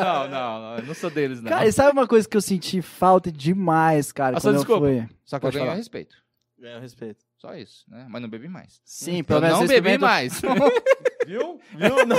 [0.00, 1.50] Não, não, não, não sou deles, não.
[1.50, 4.86] Cara, e sabe uma coisa que eu senti falta demais, cara, Nossa, quando desculpa.
[4.86, 5.08] eu fui?
[5.24, 6.16] Só que Pode eu ganhei respeito.
[6.58, 7.29] Ganhou respeito.
[7.40, 8.06] Só isso, né?
[8.10, 8.82] Mas não bebi mais.
[8.84, 10.42] Sim, pelo menos não bebi mais.
[11.26, 11.58] Viu?
[11.74, 11.96] Viu?
[12.04, 12.16] Não, não.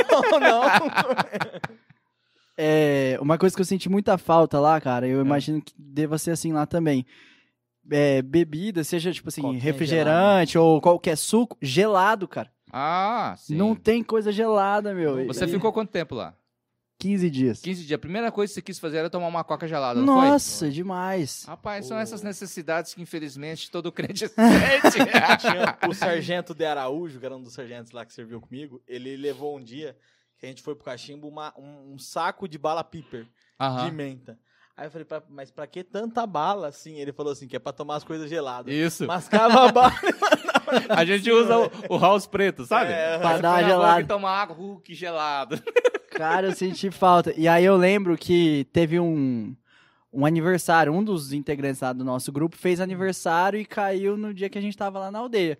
[2.58, 5.22] É, uma coisa que eu senti muita falta lá, cara, eu é.
[5.22, 7.06] imagino que deva ser assim lá também.
[7.92, 10.72] É, bebida, seja tipo assim, qualquer refrigerante gelado.
[10.74, 12.52] ou qualquer suco, gelado, cara.
[12.72, 13.56] Ah, sim.
[13.56, 15.28] Não tem coisa gelada, meu.
[15.28, 15.48] Você e...
[15.48, 16.34] ficou quanto tempo lá?
[17.02, 17.62] 15 dias.
[17.62, 17.96] 15 dias.
[17.96, 21.44] A primeira coisa que você quis fazer era tomar uma coca gelada, Nossa, demais.
[21.46, 25.48] Rapaz, são essas necessidades que, infelizmente, todo crente sente.
[25.90, 29.58] o sargento de Araújo, que era um dos sargentos lá que serviu comigo, ele levou
[29.58, 29.98] um dia
[30.38, 33.26] que a gente foi pro cachimbo uma, um, um saco de bala piper
[33.84, 34.38] de menta.
[34.78, 37.00] Aí eu falei, mas pra que tanta bala assim?
[37.00, 38.74] Ele falou assim, que é pra tomar as coisas geladas.
[38.74, 39.08] Isso.
[39.08, 39.94] Mascava a bala.
[40.90, 42.92] a gente usa o, o house preto, sabe?
[42.92, 44.08] É, pra dar uma gelada.
[44.08, 45.62] Tomar água, uh, que gelado.
[46.22, 47.34] Cara, eu senti falta.
[47.36, 49.56] E aí eu lembro que teve um,
[50.14, 54.48] um aniversário, um dos integrantes lá do nosso grupo fez aniversário e caiu no dia
[54.48, 55.58] que a gente tava lá na aldeia.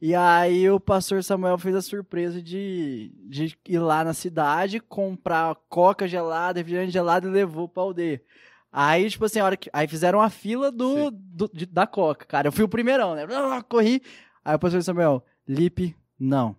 [0.00, 5.56] E aí o pastor Samuel fez a surpresa de, de ir lá na cidade, comprar
[5.68, 8.22] coca gelada, refrigerante gelado e levou pra aldeia.
[8.70, 9.68] Aí, tipo assim, a hora que.
[9.72, 12.46] Aí fizeram a fila do, do de, da Coca, cara.
[12.46, 13.26] Eu fui o primeirão, né?
[13.68, 14.00] Corri.
[14.44, 16.54] Aí o pastor Samuel, Lipe, não.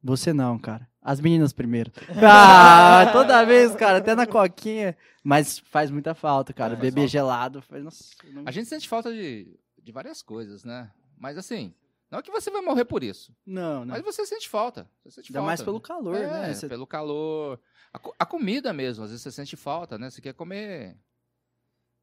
[0.00, 0.86] Você não, cara.
[1.04, 1.92] As meninas primeiro.
[2.26, 4.96] Ah, toda vez, cara, até na coquinha.
[5.22, 6.72] Mas faz muita falta, cara.
[6.72, 7.60] É, Beber gelado.
[7.60, 8.44] Faz, nossa, não...
[8.46, 10.90] A gente sente falta de, de várias coisas, né?
[11.18, 11.74] Mas assim,
[12.10, 13.36] não é que você vai morrer por isso.
[13.44, 13.94] Não, não.
[13.94, 14.88] Mas você sente falta.
[15.02, 15.46] Você sente Ainda falta.
[15.46, 16.54] mais pelo calor, é, né?
[16.54, 16.68] Você...
[16.68, 17.60] Pelo calor.
[17.92, 20.08] A, a, comida mesmo, às vezes você sente falta, né?
[20.08, 20.96] Você quer comer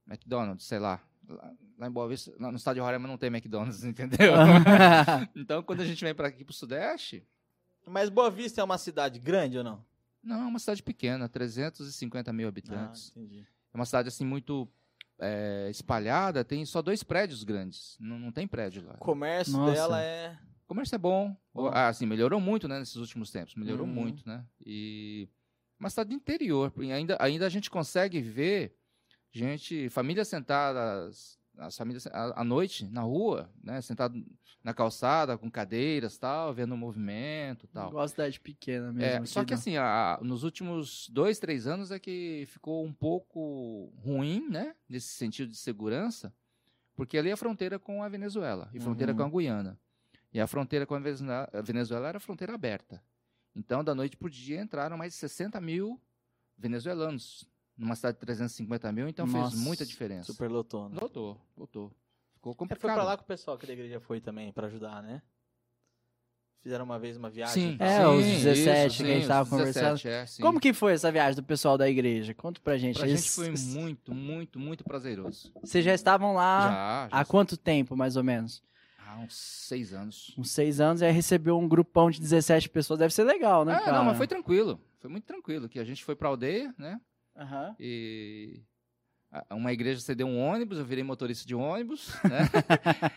[0.07, 1.01] McDonald's, sei lá.
[1.27, 4.33] Lá, lá em Boa Vista, no estado de Roraima não tem McDonald's, entendeu?
[5.35, 7.25] então, quando a gente vem para aqui pro Sudeste,
[7.87, 9.83] mas Boa Vista é uma cidade grande ou não?
[10.23, 13.11] Não, é uma cidade pequena, 350 mil habitantes.
[13.15, 13.47] Ah, entendi.
[13.73, 14.67] É uma cidade assim muito
[15.19, 17.97] é, espalhada, tem só dois prédios grandes.
[17.99, 18.93] Não, não tem prédio lá.
[18.95, 19.73] O comércio Nossa.
[19.73, 20.37] dela é.
[20.65, 21.35] O comércio é bom.
[21.53, 21.67] bom.
[21.67, 23.55] Ah, assim, melhorou muito, né, nesses últimos tempos.
[23.55, 23.93] Melhorou uhum.
[23.93, 24.45] muito, né?
[24.65, 25.27] E
[25.79, 26.71] uma cidade do interior.
[26.77, 28.75] Ainda, ainda a gente consegue ver
[29.31, 34.23] gente, famílias sentadas as famílias à noite na rua, né, sentado
[34.63, 37.89] na calçada com cadeiras, tal, vendo o movimento, tal.
[37.89, 39.23] Igual a cidade pequena mesmo.
[39.23, 39.59] É, só que não.
[39.59, 45.07] assim, a, nos últimos dois, três anos é que ficou um pouco ruim, né, nesse
[45.07, 46.33] sentido de segurança,
[46.95, 49.17] porque ali é a fronteira com a Venezuela e fronteira uhum.
[49.17, 49.79] com a Guiana.
[50.33, 53.03] E a fronteira com a Venezuela era fronteira aberta.
[53.53, 55.99] Então, da noite o dia entraram mais de 60 mil
[56.57, 57.45] venezuelanos
[57.77, 60.31] numa cidade de 350 mil, então Nossa, fez muita diferença.
[60.31, 60.97] Super lotou, né?
[61.01, 61.91] Lotou, lotou.
[62.33, 62.91] Ficou complicado.
[62.91, 65.21] É, foi pra lá que o pessoal aqui da igreja foi também, pra ajudar, né?
[66.61, 67.71] Fizeram uma vez uma viagem.
[67.71, 69.97] Sim, é, sim, os 17 isso, que a gente tava conversando.
[69.97, 72.35] 17, é, Como que foi essa viagem do pessoal da igreja?
[72.35, 72.99] Conta pra gente.
[72.99, 73.21] Pra Eles...
[73.21, 75.51] gente foi muito, muito, muito prazeroso.
[75.59, 78.61] Vocês já estavam lá já, já há quanto tempo, mais ou menos?
[78.99, 80.35] Ah, uns seis anos.
[80.37, 82.99] Uns seis anos, e aí recebeu um grupão de 17 pessoas.
[82.99, 83.97] Deve ser legal, né, é, cara?
[83.97, 84.79] Não, mas foi tranquilo.
[84.99, 85.67] Foi muito tranquilo.
[85.67, 87.01] Que a gente foi pra aldeia, né?
[87.41, 87.75] Uhum.
[87.79, 88.61] E
[89.49, 92.41] uma igreja cedeu um ônibus, eu virei motorista de ônibus, né?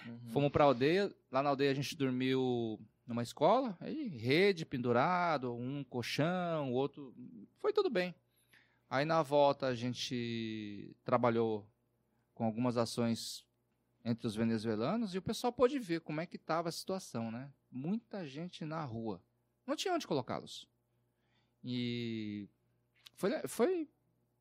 [0.06, 0.30] uhum.
[0.32, 5.84] Fomos pra aldeia, lá na aldeia a gente dormiu numa escola, aí rede pendurado, um
[5.84, 7.14] colchão, o outro,
[7.58, 8.14] foi tudo bem.
[8.88, 11.66] Aí na volta a gente trabalhou
[12.32, 13.44] com algumas ações
[14.04, 17.50] entre os venezuelanos e o pessoal pôde ver como é que estava a situação, né?
[17.70, 19.20] Muita gente na rua.
[19.66, 20.68] Não tinha onde colocá-los.
[21.62, 22.48] E
[23.14, 23.88] foi, foi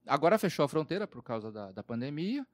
[0.07, 2.45] Agora fechou a fronteira por causa da, da pandemia.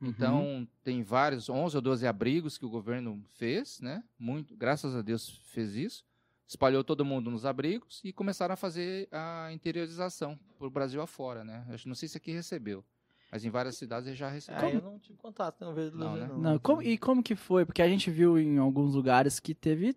[0.00, 0.08] Uhum.
[0.08, 4.04] Então, tem vários, 11 ou 12 abrigos que o governo fez, né?
[4.18, 6.04] Muito, graças a Deus fez isso.
[6.46, 11.44] Espalhou todo mundo nos abrigos e começaram a fazer a interiorização para o Brasil afora,
[11.44, 11.66] né?
[11.68, 12.84] Eu não sei se aqui recebeu.
[13.30, 14.68] Mas em várias cidades já recebeu.
[14.68, 16.26] Ah, eu não tive contato, não vejo não, né?
[16.26, 16.58] não, não.
[16.58, 17.66] Como, E como que foi?
[17.66, 19.94] Porque a gente viu em alguns lugares que teve,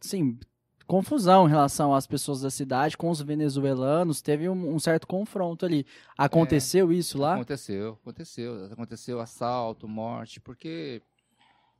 [0.00, 0.38] sim,
[0.86, 5.64] confusão em relação às pessoas da cidade com os venezuelanos, teve um, um certo confronto
[5.64, 5.86] ali.
[6.16, 7.34] Aconteceu é, isso lá?
[7.34, 8.64] Aconteceu, aconteceu.
[8.66, 11.02] Aconteceu assalto, morte, porque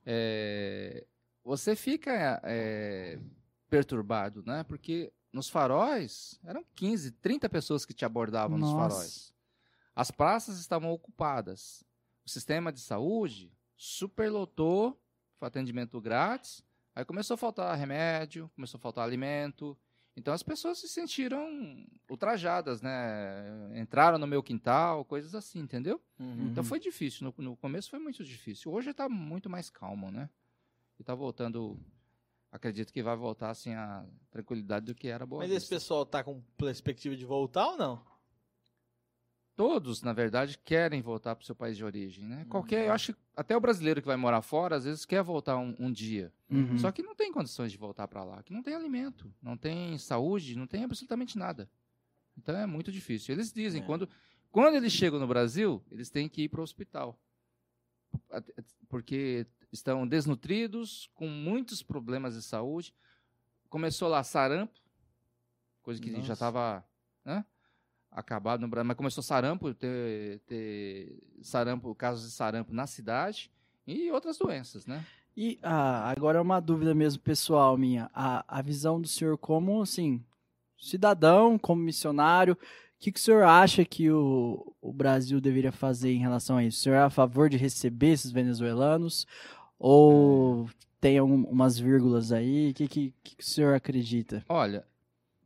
[0.06, 1.04] é,
[1.44, 3.18] você fica é,
[3.68, 4.64] perturbado, né?
[4.64, 8.72] Porque nos faróis eram 15, 30 pessoas que te abordavam Nossa.
[8.72, 9.34] nos faróis.
[9.94, 11.84] As praças estavam ocupadas.
[12.24, 14.98] O sistema de saúde superlotou,
[15.38, 16.62] foi atendimento grátis
[16.94, 19.76] Aí começou a faltar remédio, começou a faltar alimento.
[20.14, 23.80] Então as pessoas se sentiram ultrajadas, né?
[23.80, 26.00] Entraram no meu quintal, coisas assim, entendeu?
[26.18, 26.48] Uhum.
[26.50, 27.24] Então foi difícil.
[27.24, 28.70] No, no, começo foi muito difícil.
[28.70, 30.28] Hoje está muito mais calmo, né?
[30.98, 31.80] E está voltando.
[32.50, 35.42] Acredito que vai voltar assim a tranquilidade do que era boa.
[35.42, 38.11] Mas esse pessoal tá com perspectiva de voltar ou não?
[39.56, 42.38] Todos, na verdade, querem voltar para o seu país de origem, né?
[42.38, 42.48] Uhum.
[42.48, 45.56] Qualquer, eu acho que até o brasileiro que vai morar fora, às vezes quer voltar
[45.56, 46.32] um, um dia.
[46.50, 46.78] Uhum.
[46.78, 49.96] Só que não tem condições de voltar para lá, que não tem alimento, não tem
[49.98, 51.70] saúde, não tem absolutamente nada.
[52.36, 53.34] Então é muito difícil.
[53.34, 53.84] Eles dizem, é.
[53.84, 54.08] quando,
[54.50, 57.18] quando eles chegam no Brasil, eles têm que ir para o hospital.
[58.88, 62.94] Porque estão desnutridos, com muitos problemas de saúde.
[63.68, 64.78] Começou lá sarampo,
[65.82, 66.26] coisa que Nossa.
[66.26, 66.84] já estava...
[67.24, 67.44] Né?
[68.12, 73.50] Acabado no Brasil, mas começou sarampo, ter, ter sarampo, casos de sarampo na cidade
[73.86, 75.04] e outras doenças, né?
[75.36, 79.80] E ah, agora é uma dúvida mesmo pessoal minha, a, a visão do senhor como,
[79.80, 80.22] assim,
[80.78, 82.58] cidadão, como missionário, o
[82.98, 86.78] que, que o senhor acha que o, o Brasil deveria fazer em relação a isso?
[86.78, 89.26] O senhor é a favor de receber esses venezuelanos
[89.78, 90.68] ou
[91.00, 92.70] tem umas vírgulas aí?
[92.70, 94.44] O que, que, que o senhor acredita?
[94.48, 94.86] Olha,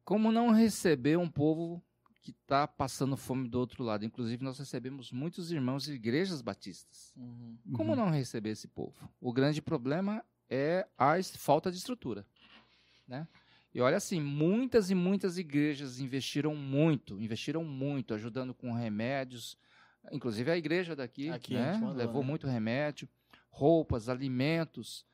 [0.04, 1.82] como não receber um povo
[2.26, 4.04] que está passando fome do outro lado.
[4.04, 7.12] Inclusive, nós recebemos muitos irmãos de igrejas batistas.
[7.16, 7.56] Uhum.
[7.72, 7.96] Como uhum.
[7.96, 9.08] não receber esse povo?
[9.20, 12.26] O grande problema é a falta de estrutura.
[13.06, 13.28] Né?
[13.72, 19.56] E olha assim, muitas e muitas igrejas investiram muito, investiram muito, ajudando com remédios.
[20.10, 21.74] Inclusive a igreja daqui, Aqui, né?
[21.74, 22.28] mandou, levou né?
[22.28, 23.08] muito remédio,
[23.50, 25.06] roupas, alimentos.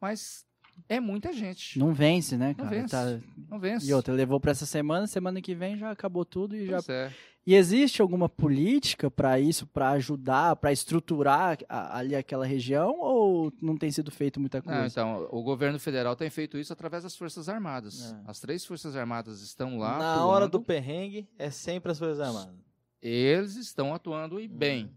[0.00, 0.46] Mas
[0.88, 1.78] é muita gente.
[1.78, 2.68] Não vence, né, cara?
[2.68, 2.90] Não vence.
[2.90, 3.20] Tá...
[3.48, 3.88] Não vence.
[3.88, 6.92] E outra, levou para essa semana, semana que vem já acabou tudo e pois já.
[6.92, 7.12] É.
[7.46, 13.52] E existe alguma política para isso, para ajudar, para estruturar a, ali aquela região ou
[13.62, 14.78] não tem sido feito muita coisa?
[14.78, 18.12] Não, então, o governo federal tem feito isso através das Forças Armadas.
[18.12, 18.20] É.
[18.26, 19.98] As três Forças Armadas estão lá.
[19.98, 20.28] Na atuando.
[20.28, 22.54] hora do perrengue, é sempre as Forças Armadas.
[23.00, 24.84] Eles estão atuando e bem.
[24.84, 24.90] Uhum.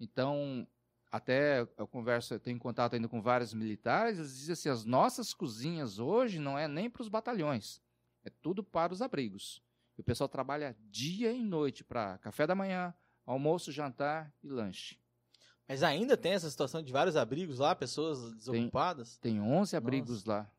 [0.00, 0.66] Então,
[1.10, 5.32] até eu converso, eu tenho contato ainda com vários militares, eles dizem assim, as nossas
[5.32, 7.80] cozinhas hoje não é nem para os batalhões,
[8.24, 9.62] é tudo para os abrigos.
[9.96, 12.94] E o pessoal trabalha dia e noite para café da manhã,
[13.26, 14.98] almoço, jantar e lanche.
[15.66, 19.18] Mas ainda tem essa situação de vários abrigos lá, pessoas desocupadas?
[19.18, 20.30] Tem, tem 11 abrigos Nossa.
[20.30, 20.50] lá.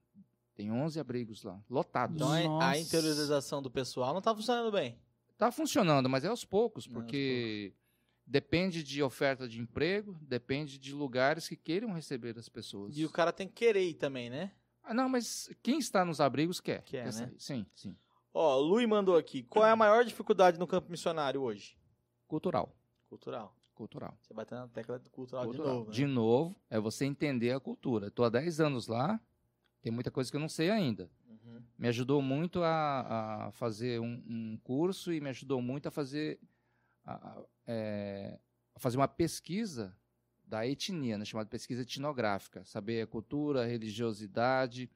[0.54, 2.18] Tem 11 abrigos lá, lotados.
[2.18, 5.00] Então a interiorização do pessoal não está funcionando bem.
[5.32, 7.72] Está funcionando, mas é aos poucos, porque...
[7.72, 7.89] Não, aos poucos
[8.30, 12.96] depende de oferta de emprego, depende de lugares que queiram receber as pessoas.
[12.96, 14.52] E o cara tem que querer ir também, né?
[14.84, 16.84] Ah, não, mas quem está nos abrigos quer.
[16.84, 17.34] Quer, quer né?
[17.38, 17.98] Sim, sim.
[18.32, 19.42] Ó, o Lui mandou aqui.
[19.44, 21.76] Qual é a maior dificuldade no campo missionário hoje?
[22.28, 22.76] Cultural.
[23.08, 23.56] Cultural.
[23.74, 24.16] Cultural.
[24.22, 25.68] Você vai na tecla cultural, cultural.
[25.68, 25.90] de novo.
[25.90, 25.96] Né?
[25.96, 28.08] De novo, é você entender a cultura.
[28.08, 29.20] Estou há 10 anos lá,
[29.82, 31.10] tem muita coisa que eu não sei ainda.
[31.28, 31.64] Uhum.
[31.78, 36.40] Me ajudou muito a, a fazer um, um, curso e me ajudou muito a fazer
[37.06, 37.42] a,
[37.72, 38.40] é,
[38.78, 39.96] fazer uma pesquisa
[40.44, 44.90] da etnia, né, chamada pesquisa etnográfica, saber a cultura, a religiosidade,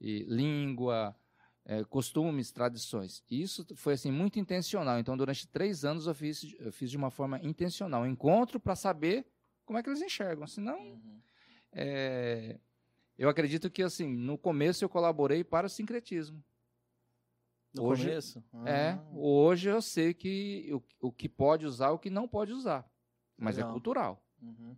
[0.00, 1.16] e língua,
[1.64, 3.24] é, costumes, tradições.
[3.28, 4.98] Isso foi assim muito intencional.
[5.00, 8.76] Então, durante três anos eu fiz, eu fiz de uma forma intencional, um encontro para
[8.76, 9.26] saber
[9.64, 10.46] como é que eles enxergam.
[10.46, 11.20] Senão, uhum.
[11.72, 12.60] é,
[13.18, 16.42] eu acredito que assim no começo eu colaborei para o sincretismo.
[17.74, 18.44] No hoje, começo?
[18.66, 19.04] É, ah.
[19.14, 22.88] hoje eu sei que o, o que pode usar, o que não pode usar.
[23.36, 23.70] Mas é Legal.
[23.70, 24.24] é cultural.
[24.40, 24.76] Uhum.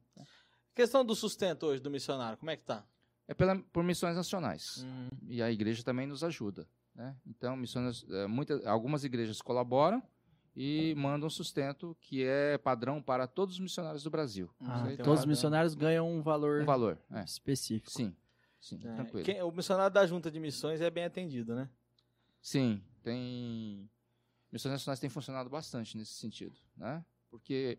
[0.74, 2.84] Questão do sustento hoje do missionário, como é que tá?
[3.26, 4.84] É pela, por missões nacionais.
[4.84, 5.08] Uhum.
[5.28, 6.68] E a igreja também nos ajuda.
[6.94, 7.16] Né?
[7.26, 10.02] Então, missões, é, muitas, algumas igrejas colaboram
[10.54, 14.48] e mandam sustento que é padrão para todos os missionários do Brasil.
[14.60, 17.24] Ah, todos os missionários ganham um valor, um valor é.
[17.24, 17.90] específico.
[17.90, 18.14] Sim,
[18.60, 18.94] sim, é.
[18.94, 19.24] tranquilo.
[19.24, 21.68] Quem, o missionário da junta de missões é bem atendido, né?
[22.44, 23.88] Sim, tem
[24.52, 27.02] missões nacionais têm funcionado bastante nesse sentido, né?
[27.30, 27.78] Porque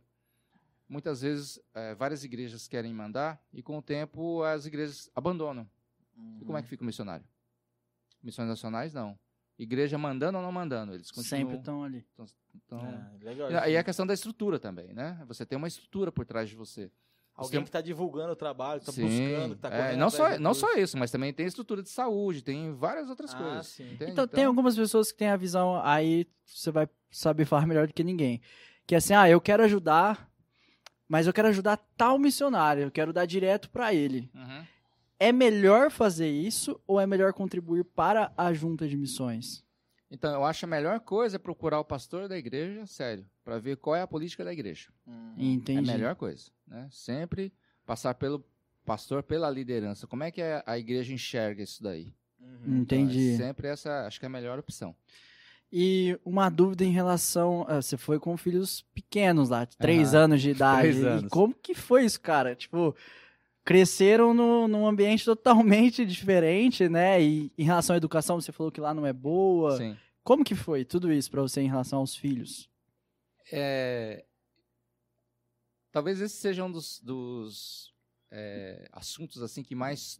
[0.90, 5.70] muitas vezes é, várias igrejas querem mandar e com o tempo as igrejas abandonam.
[6.18, 6.40] Uhum.
[6.42, 7.24] E como é que fica o missionário?
[8.24, 9.20] Missões nacionais não.
[9.56, 11.44] Igreja mandando ou não mandando, eles continuam.
[11.44, 12.02] Sempre estão ali.
[12.16, 12.26] Tão,
[12.68, 12.80] tão...
[12.88, 15.24] É, legal, e aí a questão da estrutura também, né?
[15.28, 16.92] Você tem uma estrutura por trás de você.
[17.36, 20.98] Alguém que está divulgando o trabalho, está buscando, está é, não só Não só isso,
[20.98, 23.80] mas também tem estrutura de saúde, tem várias outras ah, coisas.
[23.80, 27.88] Então, então, tem algumas pessoas que têm a visão, aí você vai saber falar melhor
[27.88, 28.40] do que ninguém.
[28.88, 30.30] Que é assim, ah, eu quero ajudar,
[31.10, 34.30] mas eu quero ajudar tal missionário, eu quero dar direto para ele.
[34.34, 34.64] Uhum.
[35.20, 39.65] É melhor fazer isso ou é melhor contribuir para a junta de missões?
[40.16, 43.76] Então, eu acho a melhor coisa é procurar o pastor da igreja, sério, para ver
[43.76, 44.88] qual é a política da igreja.
[45.06, 45.34] Hum.
[45.38, 45.90] Entendi.
[45.90, 46.88] É a melhor coisa, né?
[46.90, 47.52] Sempre
[47.86, 48.42] passar pelo
[48.86, 50.08] pastor, pela liderança.
[50.08, 52.14] Como é que a igreja enxerga isso daí?
[52.40, 52.78] Uhum.
[52.78, 53.34] Entendi.
[53.34, 54.96] Então, é sempre essa, acho que é a melhor opção.
[55.70, 57.66] E uma dúvida em relação.
[57.68, 60.20] Ah, você foi com filhos pequenos lá, três uhum.
[60.20, 60.92] anos de idade.
[60.92, 61.24] Três anos.
[61.26, 62.56] E como que foi isso, cara?
[62.56, 62.96] Tipo,
[63.66, 67.22] cresceram no, num ambiente totalmente diferente, né?
[67.22, 69.76] E em relação à educação, você falou que lá não é boa.
[69.76, 69.98] Sim.
[70.26, 72.68] Como que foi tudo isso para você em relação aos filhos?
[73.52, 74.26] É...
[75.92, 77.94] Talvez esse seja um dos, dos
[78.32, 80.20] é, assuntos assim que mais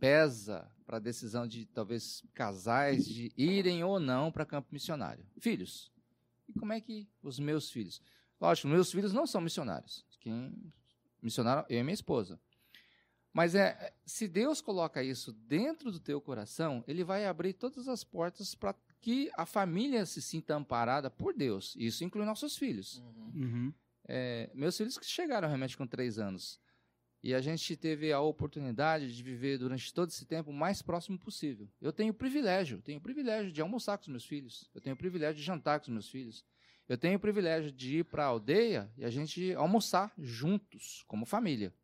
[0.00, 5.26] pesa para a decisão de talvez casais de irem ou não para campo missionário.
[5.38, 5.92] Filhos.
[6.48, 8.00] E como é que os meus filhos?
[8.40, 10.06] Lógico, meus filhos não são missionários.
[10.20, 10.72] Quem
[11.20, 12.40] missionaram eu e minha esposa.
[13.30, 18.02] Mas é, se Deus coloca isso dentro do teu coração, ele vai abrir todas as
[18.02, 18.74] portas para
[19.04, 21.76] que a família se sinta amparada por Deus.
[21.78, 23.02] Isso inclui nossos filhos.
[23.34, 23.70] Uhum.
[24.08, 26.58] É, meus filhos que chegaram realmente com três anos.
[27.22, 31.18] E a gente teve a oportunidade de viver durante todo esse tempo o mais próximo
[31.18, 31.68] possível.
[31.82, 34.70] Eu tenho o privilégio, tenho o privilégio de almoçar com os meus filhos.
[34.74, 36.42] Eu tenho o privilégio de jantar com os meus filhos.
[36.88, 41.26] Eu tenho o privilégio de ir para a aldeia e a gente almoçar juntos, como
[41.26, 41.74] família.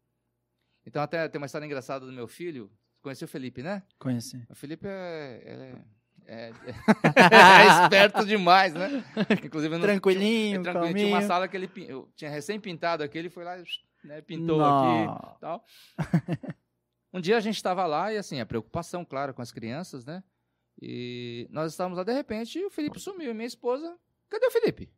[0.86, 2.72] Então, até tem uma história engraçada do meu filho.
[3.02, 3.82] Conheceu o Felipe, né?
[3.98, 4.42] Conheci.
[4.48, 5.84] O Felipe é, é,
[6.30, 6.52] é,
[7.82, 9.04] é esperto demais, né?
[9.44, 11.68] Inclusive, no, Tranquilinho, tinha, tranquilo, tinha uma sala que ele
[12.14, 13.56] tinha recém-pintado aqui, ele foi lá,
[14.04, 15.10] né, pintou Não.
[15.10, 15.64] aqui tal.
[17.12, 20.22] Um dia a gente estava lá e, assim, a preocupação, claro, com as crianças, né?
[20.80, 23.32] E nós estávamos lá, de repente, e o Felipe sumiu.
[23.32, 24.88] E minha esposa, cadê o Felipe?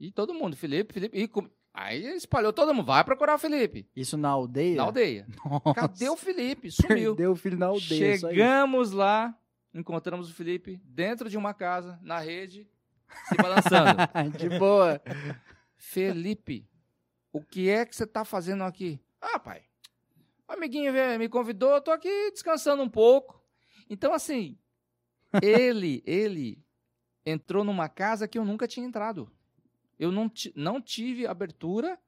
[0.00, 1.18] E todo mundo, Felipe, Felipe.
[1.18, 1.28] E
[1.74, 3.86] Aí espalhou todo mundo, vai procurar o Felipe.
[3.94, 4.76] Isso na aldeia?
[4.76, 5.26] Na aldeia.
[5.44, 5.74] Nossa.
[5.74, 6.70] Cadê o Felipe?
[6.70, 7.14] Sumiu.
[7.14, 8.18] Perdeu o filho na aldeia.
[8.18, 9.38] Chegamos lá,
[9.78, 12.68] encontramos o Felipe dentro de uma casa, na rede,
[13.28, 13.98] se balançando.
[14.36, 15.00] de boa.
[15.76, 16.68] Felipe,
[17.32, 19.00] o que é que você está fazendo aqui?
[19.20, 19.62] Ah, pai,
[20.48, 23.42] o amiguinho me convidou, eu tô aqui descansando um pouco.
[23.88, 24.58] Então, assim,
[25.42, 26.62] ele, ele
[27.24, 29.30] entrou numa casa que eu nunca tinha entrado
[29.98, 31.98] eu não, não tive abertura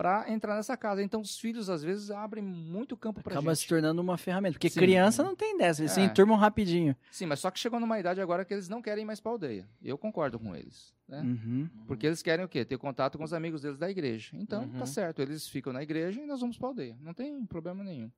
[0.00, 1.02] para entrar nessa casa.
[1.02, 4.54] Então, os filhos, às vezes, abrem muito campo para Acaba se tornando uma ferramenta.
[4.54, 4.80] Porque Sim.
[4.80, 5.94] criança não tem dessa, eles é.
[5.96, 6.96] se enturmam rapidinho.
[7.12, 9.68] Sim, mas só que chegou numa idade agora que eles não querem mais para aldeia.
[9.82, 10.94] Eu concordo com eles.
[11.06, 11.20] Né?
[11.20, 11.68] Uhum.
[11.86, 12.64] Porque eles querem o quê?
[12.64, 14.30] Ter contato com os amigos deles da igreja.
[14.38, 14.78] Então, tá uhum.
[14.78, 15.20] tá certo.
[15.20, 16.96] Eles ficam na igreja e nós vamos para aldeia.
[17.02, 18.10] Não tem problema nenhum.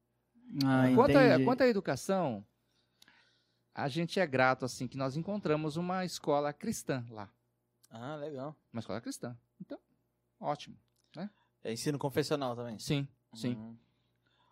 [0.65, 2.47] Ah, quanto, a, quanto à educação,
[3.75, 7.29] a gente é grato, assim, que nós encontramos uma escola cristã lá.
[7.91, 8.57] Ah, legal.
[8.73, 9.37] Uma escola cristã.
[9.61, 9.81] Então,
[10.39, 10.77] ótimo.
[11.65, 12.79] É ensino confessional também?
[12.79, 13.55] Sim, sim.
[13.55, 13.77] Uhum.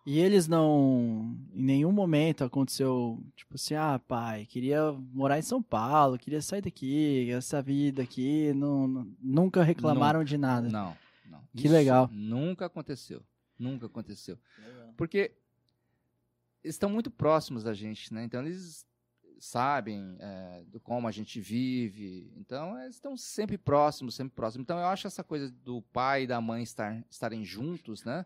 [0.05, 1.37] E eles não.
[1.53, 6.61] Em nenhum momento aconteceu, tipo assim, ah, pai, queria morar em São Paulo, queria sair
[6.61, 8.51] daqui, essa vida aqui.
[8.53, 10.29] Não, não nunca reclamaram nunca.
[10.29, 10.69] de nada.
[10.69, 11.41] Não, não.
[11.55, 12.09] Que Isso legal.
[12.11, 13.21] Nunca aconteceu.
[13.59, 14.39] Nunca aconteceu.
[14.57, 14.93] Legal.
[14.97, 15.35] Porque
[16.63, 18.23] estão muito próximos da gente, né?
[18.23, 18.85] Então eles
[19.43, 22.31] sabem é, do como a gente vive.
[22.37, 24.63] Então, eles estão sempre próximos, sempre próximos.
[24.63, 28.25] Então, eu acho essa coisa do pai e da mãe estar, estarem juntos, né?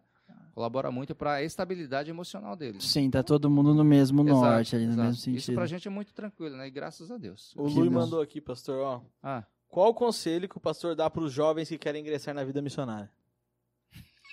[0.54, 2.84] Colabora muito para a estabilidade emocional deles.
[2.84, 5.08] Sim, tá todo mundo no mesmo exato, norte, ali no exato.
[5.08, 5.40] mesmo sentido.
[5.40, 6.68] Isso pra gente é muito tranquilo, né?
[6.68, 7.54] E graças a Deus.
[7.58, 9.02] O Lui mandou aqui, pastor, ó.
[9.22, 9.44] Ah.
[9.68, 12.62] Qual o conselho que o pastor dá para os jovens que querem ingressar na vida
[12.62, 13.12] missionária?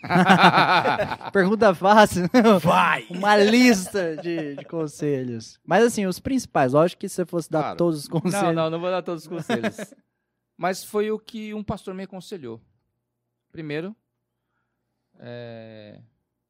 [1.33, 2.25] Pergunta fácil.
[2.61, 3.07] Vai!
[3.11, 5.61] Uma lista de, de, conselhos.
[5.65, 6.73] Mas assim, os principais.
[6.73, 7.77] Lógico que se você fosse dar claro.
[7.77, 8.47] todos os conselhos.
[8.47, 9.77] Não, não, não vou dar todos os conselhos.
[10.57, 12.61] Mas foi o que um pastor me aconselhou.
[13.51, 13.95] Primeiro,
[15.19, 16.01] é,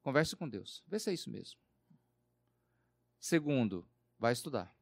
[0.02, 0.82] converse com Deus.
[0.86, 1.58] Vê se é isso mesmo.
[3.20, 3.86] Segundo,
[4.18, 4.74] vai estudar.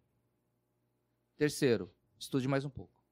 [1.37, 3.03] Terceiro, estude mais um pouco.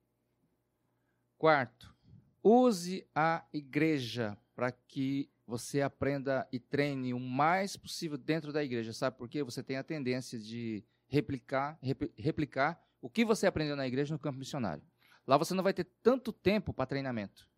[1.36, 1.94] Quarto,
[2.42, 8.92] use a igreja para que você aprenda e treine o mais possível dentro da igreja,
[8.92, 9.42] sabe por quê?
[9.42, 11.78] Você tem a tendência de replicar,
[12.18, 14.84] replicar o que você aprendeu na igreja no campo missionário.
[15.26, 17.49] Lá você não vai ter tanto tempo para treinamento,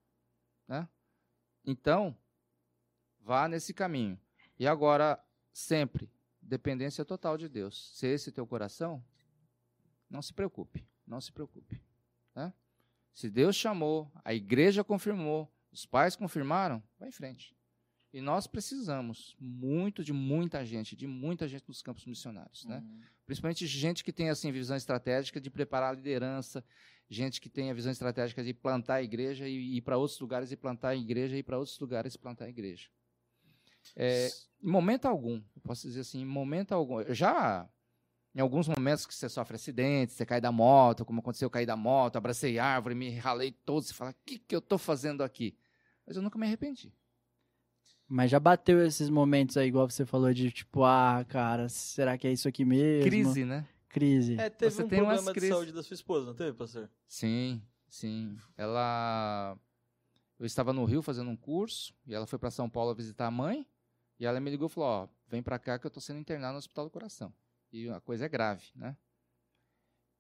[0.69, 0.89] né?
[1.65, 2.17] Então,
[3.19, 4.17] vá nesse caminho.
[4.57, 5.21] E agora,
[5.53, 6.09] sempre,
[6.41, 7.99] dependência total de Deus.
[7.99, 9.05] Se esse é teu coração,
[10.09, 11.83] não se preocupe, não se preocupe.
[12.37, 12.55] Né?
[13.13, 17.59] Se Deus chamou, a igreja confirmou, os pais confirmaram, vai em frente.
[18.13, 22.79] E nós precisamos muito de muita gente, de muita gente nos campos missionários, né?
[22.79, 23.01] Uhum.
[23.25, 26.65] Principalmente gente que tem assim visão estratégica de preparar a liderança,
[27.09, 30.51] gente que tem a visão estratégica de plantar a igreja e ir para outros lugares
[30.51, 32.89] e plantar a igreja e ir para outros lugares e plantar a igreja.
[33.95, 34.29] É,
[34.63, 37.69] em momento algum, eu posso dizer assim, em momento algum, já
[38.35, 41.67] em alguns momentos que você sofre acidente, você cai da moto, como aconteceu, eu caí
[41.67, 45.23] da moto, abracei árvore, me ralei todo, você fala, o que, que eu estou fazendo
[45.23, 45.57] aqui?
[46.07, 46.93] Mas eu nunca me arrependi.
[48.13, 52.27] Mas já bateu esses momentos aí, igual você falou, de tipo, ah, cara, será que
[52.27, 53.09] é isso aqui mesmo?
[53.09, 53.65] Crise, né?
[53.89, 54.35] Crise.
[54.35, 56.91] É, teve você um tem problema de saúde da sua esposa, não teve, pastor?
[57.07, 58.37] Sim, sim.
[58.57, 59.57] Ela...
[60.41, 63.31] Eu estava no Rio fazendo um curso, e ela foi para São Paulo visitar a
[63.31, 63.65] mãe,
[64.19, 66.55] e ela me ligou e falou, ó, vem para cá que eu estou sendo internado
[66.55, 67.33] no Hospital do Coração.
[67.73, 68.97] E a coisa é grave, né?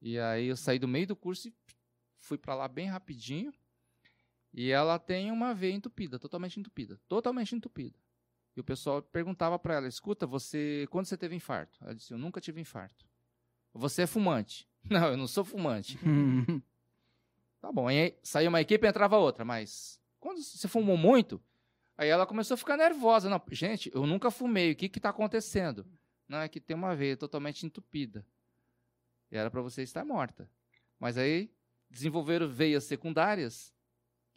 [0.00, 1.54] E aí eu saí do meio do curso e
[2.18, 3.52] fui para lá bem rapidinho,
[4.52, 7.98] e ela tem uma veia entupida, totalmente entupida, totalmente entupida.
[8.56, 12.18] E o pessoal perguntava para ela: "Escuta, você quando você teve infarto?" Ela disse: "Eu
[12.18, 13.06] nunca tive infarto."
[13.72, 15.98] "Você é fumante?" "Não, eu não sou fumante."
[17.60, 17.88] tá bom.
[17.88, 21.40] Aí saiu uma equipe e entrava outra, mas quando você fumou muito,
[21.96, 23.30] aí ela começou a ficar nervosa.
[23.30, 24.72] Não, gente, eu nunca fumei.
[24.72, 25.86] O que que tá acontecendo?
[26.28, 28.26] Não, é que tem uma veia totalmente entupida.
[29.30, 30.50] E era para você estar morta.
[30.98, 31.52] Mas aí
[31.88, 33.74] desenvolveram veias secundárias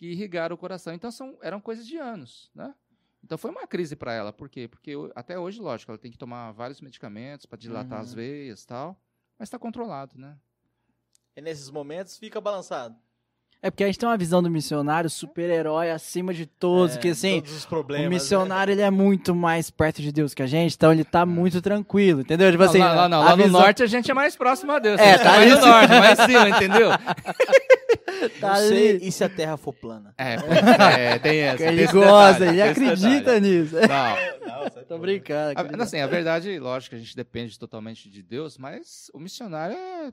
[0.04, 0.94] que irrigaram o coração.
[0.94, 2.76] Então são, eram coisas de anos, né?
[3.24, 4.68] Então foi uma crise para ela, por quê?
[4.68, 8.04] Porque até hoje, lógico, ela tem que tomar vários medicamentos para dilatar uhum.
[8.04, 9.02] as veias, tal,
[9.40, 10.38] mas está controlado, né?
[11.38, 12.98] E nesses momentos fica balançado.
[13.64, 17.08] É porque a gente tem uma visão do missionário super-herói acima de todos, é, que
[17.08, 17.42] assim,
[17.72, 18.10] o né?
[18.10, 18.82] missionário né?
[18.82, 21.26] ele é muito mais perto de Deus que a gente, então ele tá é.
[21.26, 22.52] muito tranquilo, entendeu?
[22.52, 23.54] Tipo assim, lá, lá, não, lá visão...
[23.54, 25.00] no norte a gente é mais próximo a Deus.
[25.00, 26.90] É, tá mais no norte, mais em cima, entendeu?
[28.42, 30.14] tá não sei, e se a terra for plana?
[30.18, 31.64] É, é tem essa.
[31.64, 33.76] Ele gosta, ele acredita nisso.
[33.76, 35.58] Não, não tô brincando.
[35.58, 40.12] A, assim, a verdade, lógico, a gente depende totalmente de Deus, mas o missionário é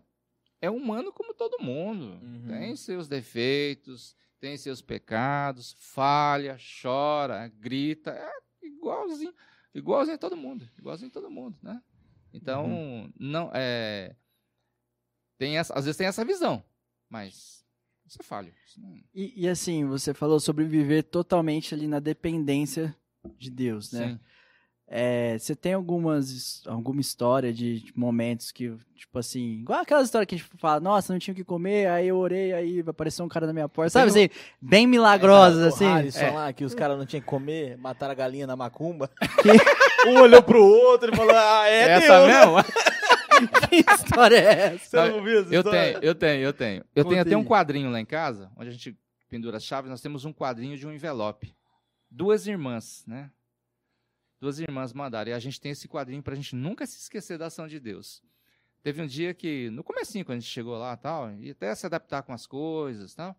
[0.60, 2.18] é humano como todo mundo.
[2.22, 2.46] Uhum.
[2.48, 9.34] Tem seus defeitos, tem seus pecados, falha, chora, grita, é igualzinho,
[9.74, 11.80] igualzinho a todo mundo, igualzinho a todo mundo, né?
[12.32, 13.12] Então, uhum.
[13.18, 14.14] não é
[15.40, 16.62] tem essa, às vezes tem essa visão,
[17.08, 17.64] mas
[18.06, 18.52] isso é falho.
[18.66, 19.02] Isso não...
[19.14, 22.94] e, e, assim, você falou sobre viver totalmente ali na dependência
[23.38, 24.08] de Deus, né?
[24.08, 24.20] Sim.
[24.92, 30.26] É, você tem algumas alguma história de, de, momentos que, tipo assim, igual aquela história
[30.26, 33.24] que a gente fala, nossa, não tinha o que comer, aí eu orei, aí apareceu
[33.24, 34.28] um cara na minha porta, sabe assim,
[34.60, 35.84] bem milagrosas, é, assim.
[35.84, 36.30] Harrison é.
[36.32, 39.08] lá, que os caras não tinham que comer, mataram a galinha na macumba.
[40.02, 40.08] Que...
[40.08, 42.26] um olhou pro outro e falou, ah, é Essa Deus.
[42.26, 42.56] mesmo?
[43.68, 45.06] que história é essa?
[45.06, 45.80] Você não viu essa eu história?
[45.80, 46.84] tenho, eu tenho, eu tenho.
[46.96, 48.96] Eu tenho até um quadrinho lá em casa, onde a gente
[49.28, 51.54] pendura as chaves, nós temos um quadrinho de um envelope.
[52.10, 53.30] Duas irmãs, né?
[54.40, 55.30] Duas irmãs mandaram.
[55.30, 57.78] E a gente tem esse quadrinho para a gente nunca se esquecer da ação de
[57.78, 58.22] Deus.
[58.82, 61.84] Teve um dia que, no comecinho, quando a gente chegou lá tal, e até se
[61.84, 63.38] adaptar com as coisas tal,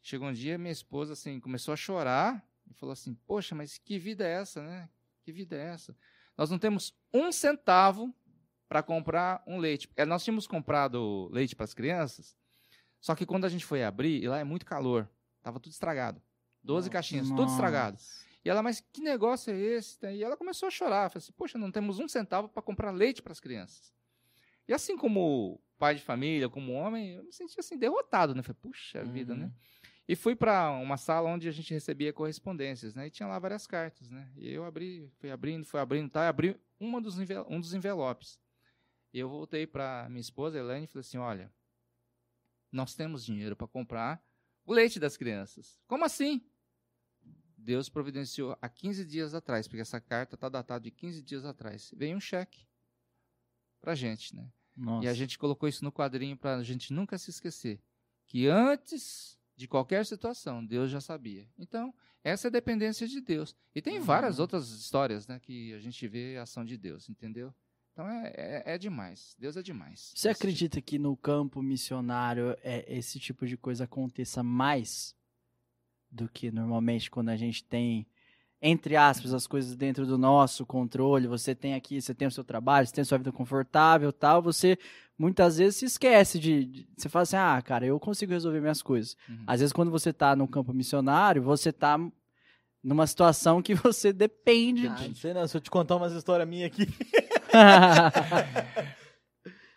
[0.00, 3.98] chegou um dia, minha esposa, assim, começou a chorar e falou assim, poxa, mas que
[3.98, 4.88] vida é essa, né?
[5.22, 5.94] Que vida é essa?
[6.36, 8.12] Nós não temos um centavo
[8.66, 9.88] para comprar um leite.
[9.94, 12.34] É, nós tínhamos comprado leite para as crianças,
[13.00, 16.22] só que quando a gente foi abrir, e lá é muito calor, estava tudo estragado.
[16.62, 17.42] Doze caixinhas, Nossa.
[17.42, 17.98] tudo estragado.
[18.44, 19.98] E ela, mas que negócio é esse?
[20.06, 21.10] E ela começou a chorar.
[21.10, 23.94] Falei assim, poxa, não temos um centavo para comprar leite para as crianças.
[24.68, 28.42] E assim como pai de família, como homem, eu me senti assim, derrotado, né?
[28.42, 29.12] Falei, puxa uhum.
[29.12, 29.46] vida, né?
[29.46, 29.52] Uhum.
[30.06, 33.06] E fui para uma sala onde a gente recebia correspondências, né?
[33.06, 34.30] E tinha lá várias cartas, né?
[34.36, 36.24] E eu abri, fui abrindo, fui abrindo, tá?
[36.24, 37.16] E abri uma dos
[37.48, 38.38] um dos envelopes.
[39.12, 41.50] E eu voltei para minha esposa, Elaine, e falei assim, olha,
[42.70, 44.22] nós temos dinheiro para comprar
[44.66, 45.80] o leite das crianças.
[45.86, 46.44] Como assim?
[47.64, 51.92] Deus providenciou há 15 dias atrás, porque essa carta está datada de 15 dias atrás.
[51.96, 52.66] Veio um cheque
[53.80, 54.50] para gente, né?
[54.76, 55.06] Nossa.
[55.06, 57.80] E a gente colocou isso no quadrinho para a gente nunca se esquecer
[58.26, 61.48] que antes de qualquer situação Deus já sabia.
[61.56, 63.54] Então essa é a dependência de Deus.
[63.74, 64.04] E tem uhum.
[64.04, 67.54] várias outras histórias, né, que a gente vê a ação de Deus, entendeu?
[67.92, 69.36] Então é, é, é, demais.
[69.38, 70.12] Deus é demais.
[70.14, 75.14] Você acredita que no campo missionário é, esse tipo de coisa aconteça mais
[76.14, 78.06] do que normalmente quando a gente tem,
[78.62, 81.26] entre aspas, as coisas dentro do nosso controle.
[81.26, 84.40] Você tem aqui, você tem o seu trabalho, você tem a sua vida confortável tal.
[84.42, 84.78] Você
[85.18, 86.88] muitas vezes se esquece de, de.
[86.96, 89.16] você fala assim, ah, cara, eu consigo resolver minhas coisas.
[89.28, 89.44] Uhum.
[89.46, 91.98] Às vezes, quando você está no campo missionário, você está
[92.82, 95.08] numa situação que você depende ah, de.
[95.08, 96.86] Não sei não, se eu te contar umas histórias minhas aqui.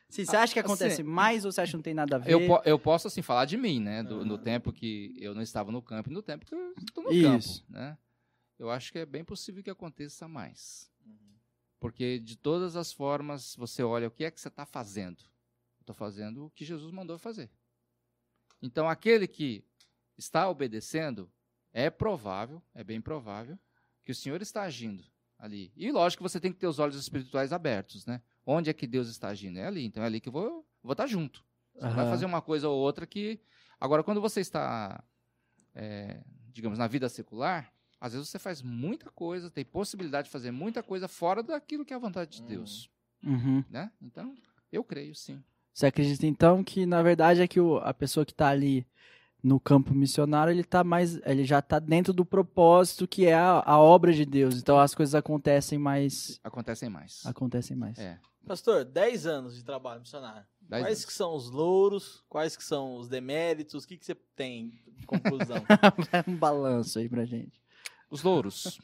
[0.10, 2.20] Sim, você acha que acontece assim, mais ou você acha que não tem nada a
[2.20, 2.32] ver?
[2.32, 4.04] Eu, eu posso, assim, falar de mim, né?
[4.04, 7.04] Do, No tempo que eu não estava no campo e no tempo que eu estou
[7.04, 7.62] no Isso.
[7.62, 7.98] campo, né?
[8.58, 10.90] Eu acho que é bem possível que aconteça mais.
[11.06, 11.36] Uhum.
[11.80, 15.24] Porque, de todas as formas, você olha o que é que você está fazendo.
[15.82, 17.50] Estou fazendo o que Jesus mandou fazer.
[18.62, 19.64] Então, aquele que
[20.18, 21.32] está obedecendo,
[21.72, 23.60] é provável, é bem provável,
[24.04, 25.06] que o Senhor está agindo
[25.38, 25.72] ali.
[25.76, 28.22] E lógico que você tem que ter os olhos espirituais abertos, né?
[28.50, 29.60] Onde é que Deus está agindo?
[29.60, 29.86] É ali.
[29.86, 31.44] Então é ali que eu vou, vou estar junto.
[31.76, 31.94] Você uhum.
[31.94, 33.42] vai fazer uma coisa ou outra que.
[33.80, 35.04] Agora, quando você está,
[35.76, 36.22] é,
[36.54, 40.82] digamos, na vida secular, às vezes você faz muita coisa, tem possibilidade de fazer muita
[40.82, 42.90] coisa fora daquilo que é a vontade de Deus.
[43.22, 43.64] Uhum.
[43.70, 43.92] Né?
[44.02, 44.34] Então,
[44.72, 45.44] eu creio sim.
[45.74, 48.88] Você acredita então que na verdade é que o, a pessoa que está ali
[49.44, 53.62] no campo missionário ele tá mais ele já está dentro do propósito que é a,
[53.64, 58.20] a, obra de Deus então as coisas acontecem mais acontecem mais acontecem mais é.
[58.48, 60.48] Pastor, 10 anos de trabalho missionário.
[60.70, 61.06] Quais anos.
[61.06, 62.24] que são os louros?
[62.30, 63.84] Quais que são os deméritos?
[63.84, 65.58] O que, que você tem de conclusão?
[66.26, 67.62] um balanço aí pra gente.
[68.10, 68.80] Os louros.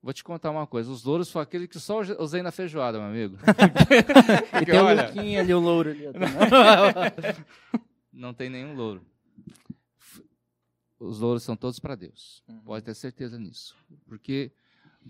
[0.00, 0.92] Vou te contar uma coisa.
[0.92, 3.36] Os louros foi aquele que só usei na feijoada, meu amigo.
[4.62, 5.12] e tem olha...
[5.12, 6.04] um ali, um louro ali.
[8.12, 9.04] Não tem nenhum louro.
[11.00, 12.44] Os louros são todos para Deus.
[12.48, 12.60] Uhum.
[12.60, 13.76] Pode ter certeza nisso.
[14.06, 14.52] Porque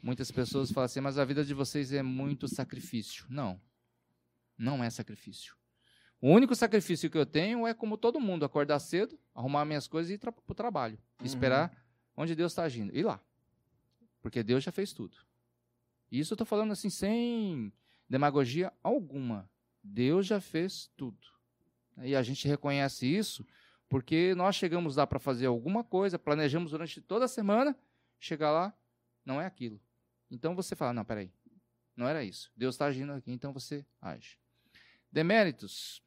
[0.02, 3.26] Muitas pessoas falam assim, mas a vida de vocês é muito sacrifício.
[3.28, 3.60] Não.
[4.56, 5.56] Não é sacrifício.
[6.20, 10.10] O único sacrifício que eu tenho é, como todo mundo, acordar cedo, arrumar minhas coisas
[10.10, 10.98] e ir para o trabalho.
[11.20, 11.26] Uhum.
[11.26, 11.72] Esperar
[12.16, 12.96] onde Deus está agindo.
[12.96, 13.20] Ir lá.
[14.22, 15.16] Porque Deus já fez tudo.
[16.10, 17.72] E isso eu estou falando assim, sem
[18.08, 19.50] demagogia alguma.
[19.82, 21.18] Deus já fez tudo.
[22.02, 23.46] E a gente reconhece isso
[23.88, 27.76] porque nós chegamos lá para fazer alguma coisa, planejamos durante toda a semana,
[28.18, 28.76] chegar lá,
[29.24, 29.80] não é aquilo.
[30.30, 31.30] Então você fala, não, peraí,
[31.96, 32.50] não era isso.
[32.56, 34.38] Deus está agindo aqui, então você age.
[35.10, 36.02] Deméritos,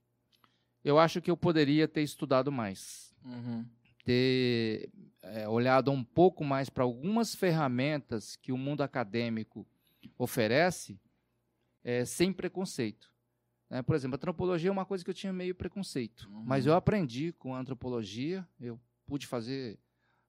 [0.84, 3.14] eu acho que eu poderia ter estudado mais.
[3.24, 3.66] Uhum.
[4.06, 4.90] Ter
[5.22, 9.68] é, olhado um pouco mais para algumas ferramentas que o mundo acadêmico
[10.18, 11.00] oferece
[11.84, 13.12] é, sem preconceito.
[13.70, 13.82] Né?
[13.82, 16.44] Por exemplo, a antropologia é uma coisa que eu tinha meio preconceito, uhum.
[16.46, 19.80] mas eu aprendi com a antropologia, eu pude fazer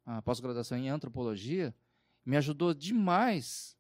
[0.04, 1.74] a pós-graduação em antropologia,
[2.24, 3.76] me ajudou demais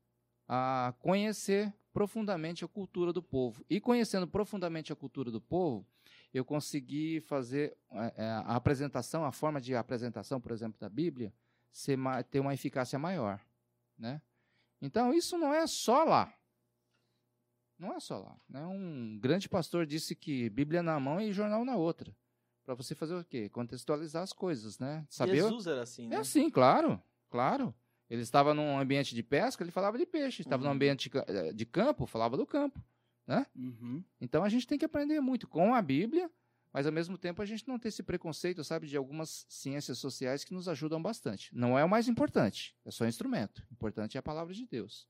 [0.52, 3.64] a conhecer profundamente a cultura do povo.
[3.70, 5.86] E conhecendo profundamente a cultura do povo,
[6.34, 7.76] eu consegui fazer
[8.16, 11.32] é, a apresentação, a forma de apresentação, por exemplo, da Bíblia,
[11.70, 11.96] ser,
[12.32, 13.40] ter uma eficácia maior.
[13.96, 14.20] Né?
[14.82, 16.34] Então, isso não é só lá.
[17.78, 18.36] Não é só lá.
[18.48, 18.66] Né?
[18.66, 22.12] Um grande pastor disse que Bíblia na mão e jornal na outra.
[22.64, 23.48] Para você fazer o quê?
[23.48, 25.06] Contextualizar as coisas, né?
[25.08, 25.36] Saber...
[25.36, 26.16] Jesus era assim, né?
[26.16, 27.72] É assim, claro, claro.
[28.10, 30.42] Ele estava num ambiente de pesca, ele falava de peixe.
[30.42, 30.70] Estava uhum.
[30.70, 32.84] num ambiente eh, de campo, falava do campo.
[33.24, 33.46] Né?
[33.54, 34.02] Uhum.
[34.20, 36.28] Então a gente tem que aprender muito com a Bíblia,
[36.72, 40.42] mas ao mesmo tempo a gente não ter esse preconceito, sabe, de algumas ciências sociais
[40.42, 41.54] que nos ajudam bastante.
[41.54, 43.64] Não é o mais importante, é só um instrumento.
[43.70, 45.08] O importante é a palavra de Deus.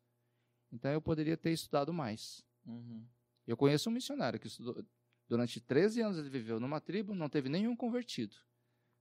[0.70, 2.44] Então eu poderia ter estudado mais.
[2.66, 3.02] Uhum.
[3.46, 4.84] Eu conheço um missionário que estudou
[5.26, 8.36] durante 13 anos ele viveu numa tribo, não teve nenhum convertido.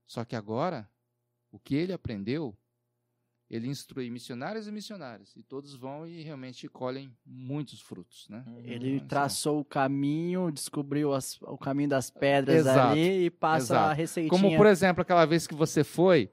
[0.06, 0.88] Só que agora
[1.50, 2.56] o que ele aprendeu
[3.50, 8.44] ele instrui missionários e missionárias, e todos vão e realmente colhem muitos frutos, né?
[8.46, 8.62] Uhum.
[8.64, 12.92] Ele então, traçou o caminho, descobriu as, o caminho das pedras Exato.
[12.92, 13.90] ali e passa Exato.
[13.90, 14.30] a receitinha.
[14.30, 16.30] Como, por exemplo, aquela vez que você foi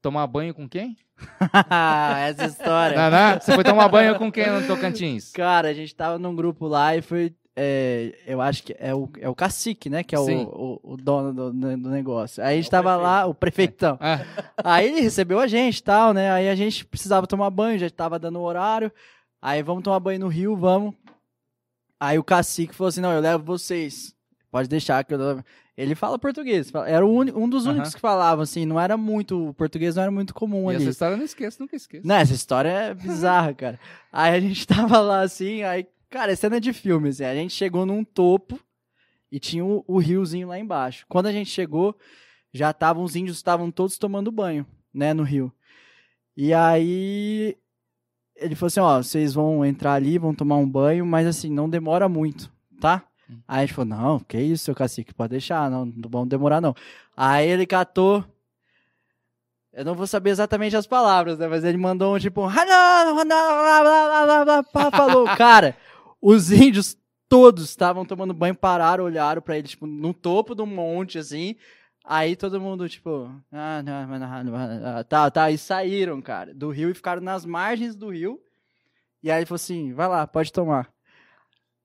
[0.00, 0.96] tomar banho com quem?
[2.28, 2.96] Essa história.
[2.96, 3.40] Não, não?
[3.40, 5.32] Você foi tomar banho com quem no Tocantins?
[5.32, 9.08] Cara, a gente tava num grupo lá e foi é, eu acho que é o,
[9.18, 10.04] é o cacique, né?
[10.04, 12.40] Que é o, o, o, dono do, do, negócio.
[12.40, 13.98] Aí a gente é tava lá, o prefeitão.
[14.00, 14.24] É.
[14.62, 16.30] Aí ele recebeu a gente e tal, né?
[16.30, 18.92] Aí a gente precisava tomar banho, já tava dando o horário.
[19.42, 20.94] Aí vamos tomar banho no rio, vamos.
[21.98, 24.14] Aí o cacique falou assim: não, eu levo vocês.
[24.52, 25.42] Pode deixar que eu.
[25.76, 26.72] Ele fala português.
[26.86, 29.48] Era um dos únicos que falavam, assim, não era muito.
[29.48, 30.84] O português não era muito comum e ali.
[30.84, 32.06] Essa história eu não esqueço, nunca esqueço.
[32.06, 33.80] Não, essa história é bizarra, cara.
[34.12, 37.24] Aí a gente tava lá assim, aí Cara, é cena de filme, assim.
[37.24, 38.58] A gente chegou num topo
[39.30, 41.04] e tinha o, o riozinho lá embaixo.
[41.08, 41.96] Quando a gente chegou,
[42.52, 45.52] já estavam, os índios estavam todos tomando banho, né, no rio.
[46.36, 47.56] E aí
[48.36, 51.68] ele falou assim, ó, vocês vão entrar ali, vão tomar um banho, mas assim, não
[51.68, 52.50] demora muito,
[52.80, 53.02] tá?
[53.28, 53.40] Hum.
[53.46, 56.60] Aí a gente falou, não, que isso, seu cacique, pode deixar, não, não vamos demorar
[56.60, 56.74] não.
[57.16, 58.24] Aí ele catou,
[59.72, 62.46] eu não vou saber exatamente as palavras, né, mas ele mandou um tipo,
[64.92, 65.76] falou, cara,
[66.20, 66.96] os índios
[67.28, 71.56] todos estavam tomando banho, pararam, olharam para ele, tipo, no topo do monte, assim.
[72.04, 76.90] Aí todo mundo, tipo, ah, não, não, não, tá, tá, e saíram, cara, do rio
[76.90, 78.40] e ficaram nas margens do rio.
[79.22, 80.90] E aí ele falou assim: vai lá, pode tomar.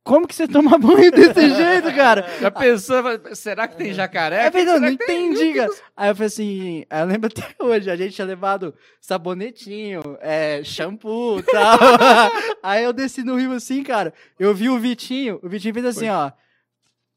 [0.03, 2.27] Como que você toma banho desse jeito, cara?
[2.41, 3.01] Já pensou,
[3.33, 4.47] será que tem jacaré?
[4.47, 5.71] Eu falei, não, não entendi, cara.
[5.95, 11.39] Aí eu falei assim, eu lembro até hoje, a gente tinha levado sabonetinho, é, shampoo
[11.39, 11.79] e tal.
[12.61, 16.07] Aí eu desci no rio assim, cara, eu vi o Vitinho, o Vitinho fez assim,
[16.07, 16.09] Foi.
[16.09, 16.31] ó,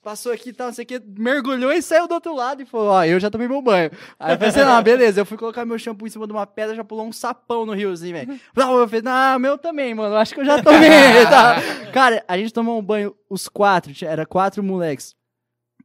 [0.07, 2.65] passou aqui e tal, não sei o que, mergulhou e saiu do outro lado e
[2.65, 3.91] falou, ó, eu já tomei meu banho.
[4.21, 6.77] Aí eu pensei, não, beleza, eu fui colocar meu shampoo em cima de uma pedra,
[6.77, 8.41] já pulou um sapão no riozinho, velho.
[8.55, 10.89] Não, eu falei, não, meu também, mano, acho que eu já tomei.
[11.29, 11.57] tá?
[11.93, 15.17] Cara, a gente tomou um banho, os quatro, era quatro moleques,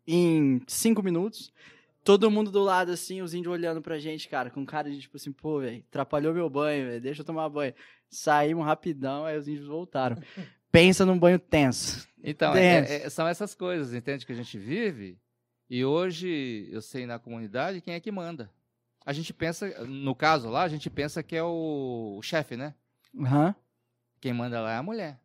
[0.05, 1.51] em cinco minutos.
[2.03, 5.17] Todo mundo do lado, assim, os índios olhando pra gente, cara, com cara de tipo
[5.17, 7.73] assim, pô, velho, atrapalhou meu banho, velho, deixa eu tomar banho.
[8.07, 10.17] Saímos rapidão, aí os índios voltaram.
[10.71, 12.07] Pensa num banho tenso.
[12.23, 15.19] Então, é, é, são essas coisas, entende, que a gente vive.
[15.69, 18.49] E hoje, eu sei na comunidade quem é que manda.
[19.05, 22.75] A gente pensa, no caso lá, a gente pensa que é o, o chefe, né?
[23.13, 23.53] Uhum.
[24.19, 25.19] Quem manda lá é a mulher.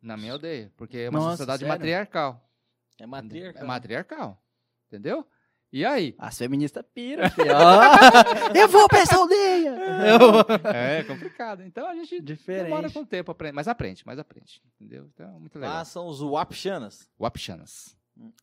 [0.00, 0.70] Na minha aldeia.
[0.76, 1.72] Porque é uma Nossa, sociedade sério?
[1.72, 2.50] matriarcal.
[2.98, 3.62] É matriarcal.
[3.62, 4.42] É matriarcal.
[4.88, 5.26] Entendeu?
[5.72, 6.14] E aí?
[6.18, 7.24] As feministas piram,
[8.54, 9.70] Eu vou pra essa aldeia!
[9.70, 10.70] Eu...
[10.70, 11.62] É complicado.
[11.62, 12.64] Então a gente Diferente.
[12.64, 14.62] demora com o tempo, aprende, mas aprende, mas aprende.
[14.78, 15.08] Entendeu?
[15.14, 15.78] Então, muito legal.
[15.78, 17.08] Ah, são os Wapchanas.
[17.18, 17.96] Wapchanas.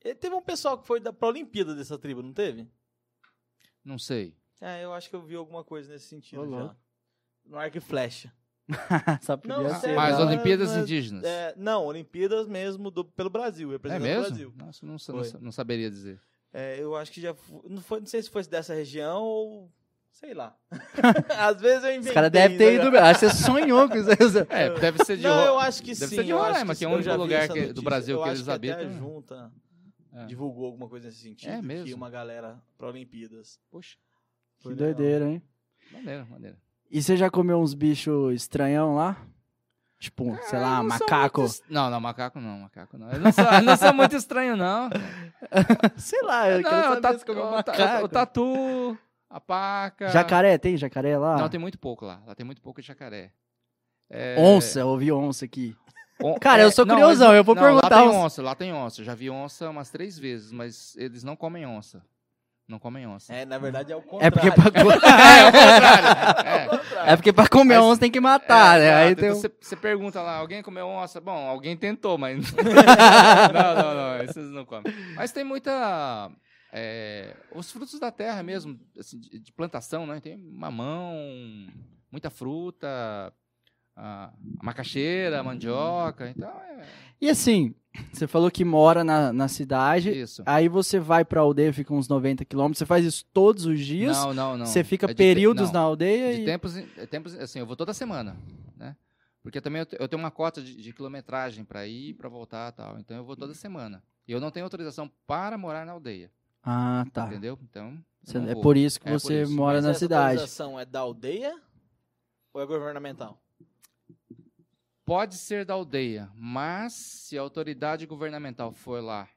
[0.03, 2.67] E teve um pessoal que foi da, pra Olimpíada dessa tribo, não teve?
[3.85, 4.35] Não sei.
[4.59, 6.59] É, eu acho que eu vi alguma coisa nesse sentido Olá.
[6.59, 6.75] já.
[7.45, 8.33] No arco e flecha.
[9.21, 9.95] Só podia não, ser.
[9.95, 11.23] Mas não, Olimpíadas mas, Indígenas.
[11.23, 14.25] É, não, Olimpíadas mesmo do, pelo Brasil, representando é mesmo?
[14.25, 14.53] o Brasil.
[14.57, 16.19] Nossa, não, não, não saberia dizer.
[16.53, 17.35] É, eu acho que já
[17.69, 19.71] não, foi, não sei se fosse dessa região ou
[20.11, 20.57] sei lá.
[21.37, 22.09] Às vezes eu inventei.
[22.09, 22.97] Os caras devem ter ido.
[22.97, 24.09] Acho que você sonhou com isso.
[24.49, 26.01] É, deve ser de Não, eu acho que deve sim.
[26.01, 28.41] Deve ser de Roraima, que é o único lugar que, do Brasil eu que eles
[28.41, 28.79] que habitam.
[28.79, 29.51] Até a junta
[30.13, 30.25] é.
[30.25, 31.51] divulgou alguma coisa nesse sentido.
[31.51, 31.85] É mesmo?
[31.85, 33.59] Que uma galera para Olimpíadas.
[33.69, 33.97] Poxa.
[34.59, 35.41] Que doideira, hein?
[35.91, 36.57] Maneira, maneira.
[36.91, 39.25] E você já comeu uns bichos estranhão lá?
[39.99, 41.41] Tipo, sei lá, macaco.
[41.41, 41.61] Muito...
[41.69, 43.11] Não, não, macaco não, macaco não.
[43.11, 44.89] Eu não sou, eu não sou muito estranho, não.
[45.97, 48.05] sei lá, eu não, quero saber tatu, o, macaco.
[48.05, 48.97] o tatu,
[49.29, 50.07] a paca.
[50.07, 51.35] Jacaré, tem jacaré lá?
[51.35, 52.21] Não, tem muito pouco lá.
[52.25, 53.33] Lá tem muito pouco jacaré.
[54.09, 54.37] É...
[54.39, 55.75] Onça, eu ouvi onça aqui.
[56.23, 56.35] On...
[56.39, 57.89] Cara, é, eu sou curiosão, não, eu vou não, perguntar.
[57.89, 59.03] Lá tem onça, lá tem onça.
[59.03, 62.01] Já vi onça umas três vezes, mas eles não comem onça.
[62.69, 63.33] Não comem onça.
[63.33, 64.27] É, na verdade é o contrário.
[64.27, 66.81] É porque pra, é, é, o contrário.
[67.07, 67.13] É.
[67.13, 68.93] é porque pra comer mas, onça tem que matar, é, né?
[68.93, 71.19] Aí então você, você pergunta lá, alguém comeu onça?
[71.19, 72.53] Bom, alguém tentou, mas...
[72.53, 74.93] não, não, não, esses não comem.
[75.15, 76.31] Mas tem muita...
[76.71, 80.19] É, os frutos da terra mesmo, assim, de, de, plantação, né?
[80.19, 81.15] Tem mamão,
[82.11, 82.87] muita fruta,
[83.95, 86.85] a, a macaxeira, a mandioca, então é...
[87.19, 87.73] E assim,
[88.11, 90.11] você falou que mora na, na cidade.
[90.11, 90.43] Isso.
[90.45, 92.77] Aí você vai pra aldeia, fica uns 90 quilômetros.
[92.77, 94.17] Você faz isso todos os dias?
[94.17, 94.65] Não, não, não.
[94.65, 95.73] Você fica é períodos te...
[95.73, 96.35] na aldeia?
[96.35, 96.45] De e...
[96.45, 96.73] tempos,
[97.09, 98.37] tempos, assim, eu vou toda semana,
[98.77, 98.95] né?
[99.41, 102.99] Porque também eu, tenho uma cota de, de quilometragem para ir, para voltar tal.
[102.99, 104.03] Então eu vou toda semana.
[104.27, 106.31] E eu não tenho autorização para morar na aldeia.
[106.63, 107.25] Ah, tá.
[107.27, 107.57] Entendeu?
[107.63, 107.97] Então.
[108.47, 109.53] É por isso que é você isso.
[109.53, 110.21] mora Mas na essa cidade.
[110.21, 111.59] A autorização é da aldeia
[112.53, 113.41] ou é governamental?
[115.09, 119.27] Pode ser da aldeia, mas se a autoridade governamental for lá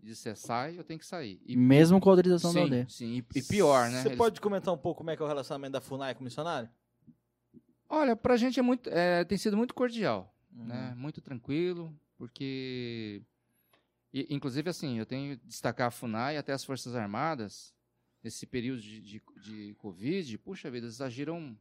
[0.00, 1.40] e disser sai, eu tenho que sair.
[1.44, 2.86] E, Mesmo com a autorização sim, da aldeia.
[2.88, 4.02] Sim, e, e pior, né?
[4.02, 4.18] Você Eles...
[4.18, 6.70] pode comentar um pouco como é que é o relacionamento da FUNAI com o missionário?
[7.88, 10.64] Olha, pra gente é muito, é, tem sido muito cordial, uhum.
[10.64, 10.94] né?
[10.96, 13.20] Muito tranquilo, porque...
[14.14, 17.74] E, inclusive, assim, eu tenho que destacar a FUNAI até as Forças Armadas,
[18.22, 21.56] nesse período de, de, de Covid, puxa vida, eles agiram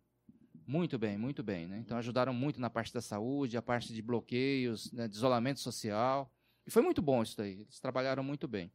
[0.65, 1.67] muito bem, muito bem.
[1.67, 1.77] Né?
[1.79, 6.31] Então ajudaram muito na parte da saúde, a parte de bloqueios, né, de isolamento social.
[6.65, 7.61] E foi muito bom isso daí.
[7.61, 8.71] Eles trabalharam muito bem.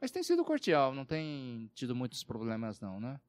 [0.00, 3.20] Mas tem sido cordial, não tem tido muitos problemas não, né?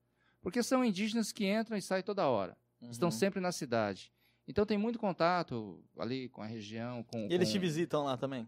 [0.41, 2.57] Porque são indígenas que entram e saem toda hora.
[2.81, 2.91] Uhum.
[2.91, 4.11] Estão sempre na cidade.
[4.47, 7.03] Então tem muito contato ali com a região.
[7.03, 7.53] Com, e eles com...
[7.53, 8.47] te visitam lá também?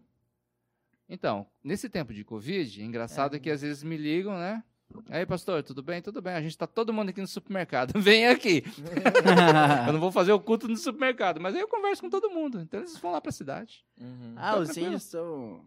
[1.08, 3.36] Então, nesse tempo de Covid, engraçado é.
[3.36, 4.62] é que às vezes me ligam, né?
[5.10, 6.00] Aí, pastor, tudo bem?
[6.02, 6.34] Tudo bem.
[6.34, 7.92] A gente tá todo mundo aqui no supermercado.
[8.00, 8.64] Vem aqui.
[9.86, 12.60] eu não vou fazer o culto no supermercado, mas aí eu converso com todo mundo.
[12.60, 13.84] Então eles vão lá pra cidade.
[14.00, 14.34] Uhum.
[14.36, 15.60] Ah, os índios são.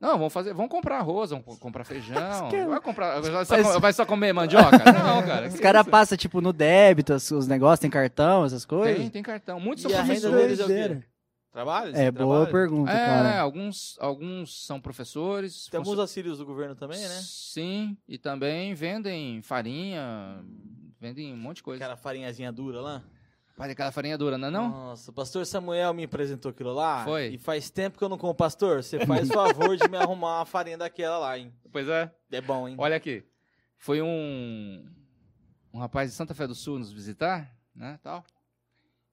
[0.00, 2.50] Não, vão fazer, vão comprar arroz, vão comprar feijão.
[2.68, 4.76] vai comprar, vai só, vai só comer mandioca?
[4.92, 5.48] Não, cara.
[5.48, 8.98] Os caras passam tipo no débito, os negócios, tem cartão, essas coisas?
[8.98, 9.58] Tem, tem cartão.
[9.58, 10.58] Muitos são professores.
[11.54, 11.94] Trabalho?
[11.94, 13.40] É, boa pergunta, é, cara.
[13.40, 15.68] alguns, alguns são professores.
[15.70, 17.20] Tem alguns auxílios do governo também, né?
[17.22, 20.44] Sim, e também vendem farinha,
[20.98, 21.84] vendem um monte de coisa.
[21.84, 23.04] Aquela farinhazinha dura lá?
[23.56, 24.68] Aquela farinha dura, não é não?
[24.68, 27.04] Nossa, o pastor Samuel me apresentou aquilo lá.
[27.04, 27.28] Foi.
[27.28, 28.82] E faz tempo que eu não como pastor.
[28.82, 31.54] Você faz o favor de me arrumar uma farinha daquela lá, hein?
[31.70, 32.12] Pois é.
[32.32, 32.74] É bom, hein?
[32.76, 33.24] Olha aqui.
[33.78, 34.84] Foi um,
[35.72, 38.24] um rapaz de Santa Fé do Sul nos visitar, né, tal.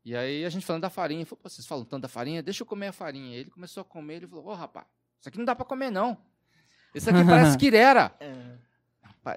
[0.03, 2.67] E aí a gente falando da farinha, falou, vocês falam tanto da farinha, deixa eu
[2.67, 3.37] comer a farinha.
[3.37, 4.85] Ele começou a comer, ele falou, ô oh, rapaz,
[5.19, 6.17] isso aqui não dá para comer não.
[6.93, 8.11] Isso aqui parece quirera.
[8.19, 8.71] É.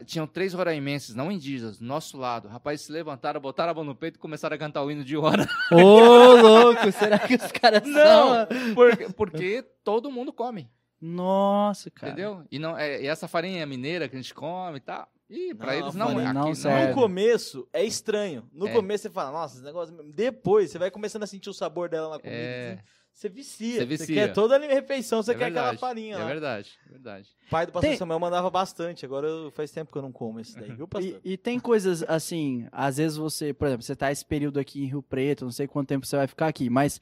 [0.06, 2.48] Tinham três roraimenses, não indígenas, do nosso lado.
[2.48, 5.14] Rapaz, se levantaram, botaram a mão no peito e começaram a cantar o hino de
[5.14, 5.46] hora.
[5.70, 10.70] Ô, oh, louco, será que os caras Não, porque, porque todo mundo come.
[10.98, 12.12] Nossa, cara.
[12.12, 12.46] Entendeu?
[12.50, 15.66] E, não, é, e essa farinha mineira que a gente come e tá, Ih, pra
[15.66, 16.32] não, eles não, é.
[16.32, 16.88] não, serve.
[16.88, 18.48] No começo é estranho.
[18.52, 18.72] No é.
[18.72, 19.96] começo você fala, nossa, esse negócio.
[20.12, 22.36] Depois você vai começando a sentir o sabor dela na comida.
[22.36, 22.78] É.
[23.14, 23.78] Você vicia.
[23.78, 24.06] Você vicia.
[24.06, 25.76] Você quer toda a refeição, você é quer verdade.
[25.76, 26.24] aquela farinha é lá.
[26.24, 27.28] É verdade, é verdade.
[27.46, 27.96] O pai do pastor tem...
[27.96, 29.06] Samuel mandava bastante.
[29.06, 31.20] Agora eu, faz tempo que eu não como esse daí, viu, pastor?
[31.24, 34.82] E, e, tem coisas assim, às vezes você, por exemplo, você tá esse período aqui
[34.82, 37.00] em Rio Preto, não sei quanto tempo você vai ficar aqui, mas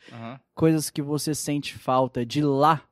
[0.55, 2.86] coisas que você sente falta de lá,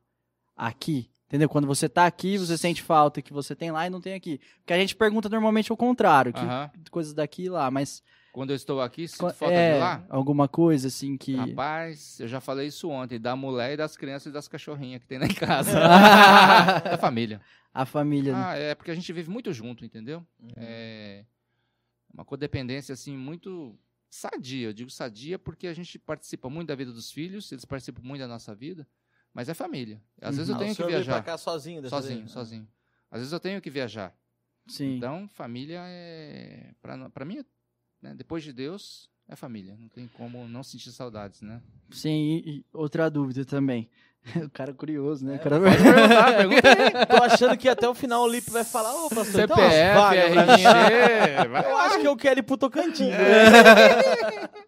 [0.55, 1.47] aqui, Entendeu?
[1.47, 4.37] Quando você tá aqui, você sente falta que você tem lá e não tem aqui.
[4.57, 8.03] Porque a gente pergunta normalmente o contrário, que coisas daqui e lá, mas
[8.33, 10.05] quando eu estou aqui, sinto falta é, de lá?
[10.09, 11.33] Alguma coisa assim que.
[11.33, 15.07] Rapaz, eu já falei isso ontem, da mulher e das crianças e das cachorrinhas que
[15.07, 15.71] tem lá em casa.
[16.83, 17.39] da família.
[17.73, 18.33] A família.
[18.33, 18.43] Né?
[18.45, 20.25] Ah, é porque a gente vive muito junto, entendeu?
[20.37, 20.49] Uhum.
[20.57, 21.23] É
[22.13, 23.77] uma codependência assim muito
[24.09, 24.67] sadia.
[24.67, 28.19] Eu digo sadia porque a gente participa muito da vida dos filhos, eles participam muito
[28.19, 28.85] da nossa vida.
[29.33, 30.01] Mas é família.
[30.21, 31.13] Às vezes eu tenho que viajar.
[31.13, 32.31] Pra cá sozinho, sozinho, vez.
[32.31, 32.67] sozinho.
[33.09, 34.13] Às vezes eu tenho que viajar.
[34.67, 34.97] Sim.
[34.97, 37.43] Então, família é para mim,
[38.01, 39.75] né, depois de Deus, é família.
[39.79, 41.61] Não tem como não sentir saudades, né?
[41.89, 43.89] Sim, e outra dúvida também.
[44.45, 45.33] O cara é curioso, né?
[45.33, 48.63] É, o cara vai perguntar, pergunta Tô achando que até o final o Lipe vai
[48.63, 53.11] falar, ô pastor, CPF, então, vaga, RG, Eu acho que eu quero ir pro Tocantins.
[53.11, 54.47] É.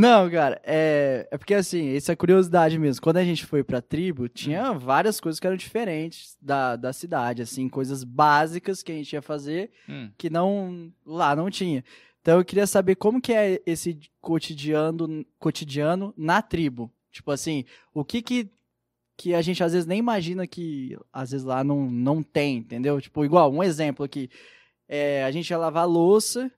[0.00, 3.02] Não, cara, é, é porque assim, isso é curiosidade mesmo.
[3.02, 7.42] Quando a gente foi pra tribo, tinha várias coisas que eram diferentes da, da cidade,
[7.42, 10.08] assim, coisas básicas que a gente ia fazer hum.
[10.16, 11.82] que não lá não tinha.
[12.20, 16.88] Então eu queria saber como que é esse cotidiano, cotidiano na tribo.
[17.10, 18.48] Tipo assim, o que que,
[19.16, 23.00] que a gente às vezes nem imagina que às vezes lá não, não tem, entendeu?
[23.00, 24.30] Tipo, igual, um exemplo aqui.
[24.88, 26.48] É, a gente ia lavar louça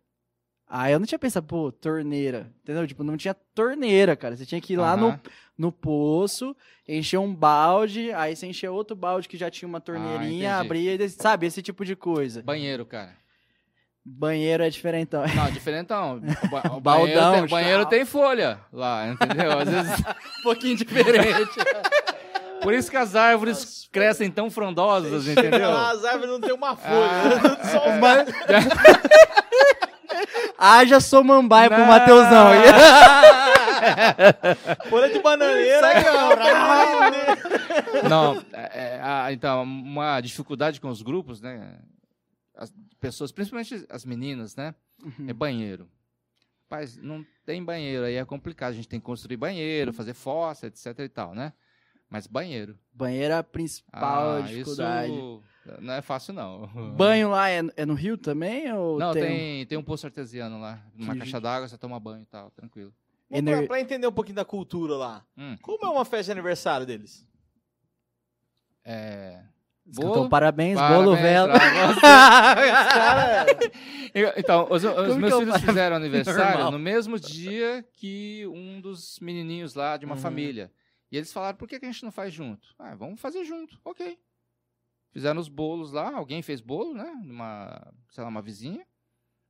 [0.73, 2.49] Aí eu não tinha pensado, pô, torneira.
[2.63, 2.87] Entendeu?
[2.87, 4.37] Tipo, não tinha torneira, cara.
[4.37, 5.11] Você tinha que ir lá uhum.
[5.11, 5.21] no,
[5.59, 6.57] no poço,
[6.87, 10.97] encher um balde, aí você encher outro balde que já tinha uma torneirinha, ah, abria,
[11.09, 11.47] sabe?
[11.47, 12.41] Esse tipo de coisa.
[12.43, 13.17] Banheiro, cara.
[14.05, 15.25] Banheiro é diferentão.
[15.35, 16.23] Não, diferentão.
[16.73, 19.59] O, o Baldão, banheiro, tem, banheiro tem folha lá, entendeu?
[19.59, 20.01] Às vezes
[20.39, 21.59] um pouquinho diferente.
[22.63, 25.71] Por isso que as árvores Nossa, crescem tão frondosas, entendeu?
[25.71, 27.09] As árvores não tem uma folha.
[27.43, 28.01] Ah, só é...
[30.59, 32.51] Haja somambaia pro Mateusão.
[34.89, 35.89] Folha de bananeira,
[38.09, 41.79] Não, é, é, então, uma dificuldade com os grupos, né?
[42.55, 44.75] As pessoas, principalmente as meninas, né?
[45.03, 45.27] Uhum.
[45.29, 45.89] É banheiro.
[46.63, 48.71] Rapaz, não tem banheiro, aí é complicado.
[48.71, 51.53] A gente tem que construir banheiro, fazer fossa, etc e tal, né?
[52.11, 52.77] Mas banheiro.
[52.93, 55.13] Banheiro é a principal ah, dificuldade.
[55.13, 55.43] Isso
[55.81, 56.67] não é fácil, não.
[56.97, 58.71] Banho lá é, é no rio também?
[58.73, 59.23] Ou não, tem...
[59.23, 60.83] tem, tem um poço artesiano lá.
[60.99, 62.93] Uma que caixa d'água, você toma banho e tal, tranquilo.
[63.31, 63.59] Ener...
[63.59, 65.57] Pra, pra, entender um pouquinho da cultura lá, hum.
[65.63, 67.25] como é uma festa de aniversário deles?
[68.85, 69.41] É.
[69.87, 71.55] Bolo, parabéns, parabéns, bolo vela.
[74.37, 76.73] então, os, os meus filhos fizeram aniversário Normal.
[76.73, 80.21] no mesmo dia que um dos menininhos lá de uma uhum.
[80.21, 80.71] família.
[81.11, 82.75] E eles falaram, por que, que a gente não faz junto?
[82.79, 83.81] Ah, vamos fazer junto.
[83.85, 84.19] Ok.
[85.11, 87.11] Fizeram os bolos lá, alguém fez bolo, né?
[87.11, 88.87] Uma, sei lá, uma vizinha.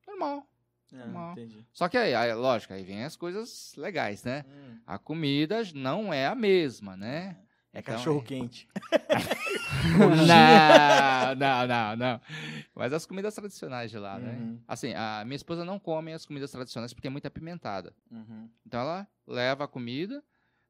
[0.06, 0.46] Normal.
[0.92, 1.32] É, normal.
[1.32, 1.66] Entendi.
[1.72, 4.44] Só que aí, aí, lógico, aí vem as coisas legais, né?
[4.48, 4.78] Hum.
[4.86, 7.36] A comida não é a mesma, né?
[7.72, 8.24] É então, cachorro é...
[8.24, 8.68] quente.
[10.26, 12.20] não, não, não, não.
[12.74, 14.32] Mas as comidas tradicionais de lá, né?
[14.32, 14.52] uhum.
[14.54, 14.58] né?
[14.66, 17.94] Assim, a minha esposa não come as comidas tradicionais porque é muito apimentada.
[18.10, 18.50] Uhum.
[18.66, 20.24] Então ela leva a comida,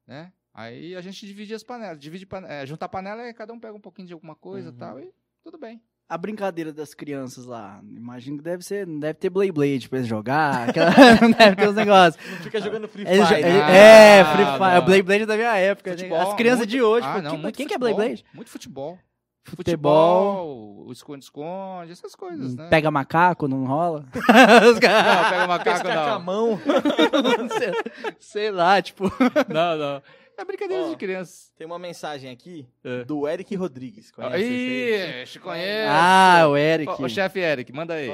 [0.05, 0.31] né?
[0.53, 3.73] Aí a gente divide as panelas, divide é, junta a panela e cada um pega
[3.73, 4.77] um pouquinho de alguma coisa e uhum.
[4.77, 5.09] tal, e
[5.43, 5.81] tudo bem.
[6.09, 9.99] A brincadeira das crianças lá, imagino que deve ser, não deve ter Blade Blade pra
[9.99, 10.91] eles jogar, aquela,
[11.21, 12.31] não deve ter os negócios.
[12.31, 13.17] Não fica jogando Free Fire.
[13.17, 14.85] Eles, é, ah, Free Fire, não.
[14.85, 15.91] Blade Blade da minha época.
[15.91, 15.97] Né?
[15.97, 18.25] Futebol, as crianças muito, de hoje, ah, não, quem, quem que é Blade Blade?
[18.33, 18.99] Muito futebol.
[19.43, 22.67] Futebol, o esconde-esconde, essas coisas, né?
[22.69, 24.05] Pega macaco, não rola?
[24.13, 25.93] não, pega macaco não.
[25.93, 26.61] com a mão.
[27.57, 27.71] sei,
[28.19, 29.05] sei lá, tipo...
[29.49, 30.01] Não, não.
[30.41, 31.51] É brincadeira de criança.
[31.55, 33.03] Tem uma mensagem aqui é.
[33.03, 34.09] do Eric Rodrigues.
[34.09, 35.35] Conhece?
[35.35, 35.87] Ih, conhece.
[35.87, 36.91] Ah, o Eric.
[36.99, 38.09] O, o chefe Eric, manda aí.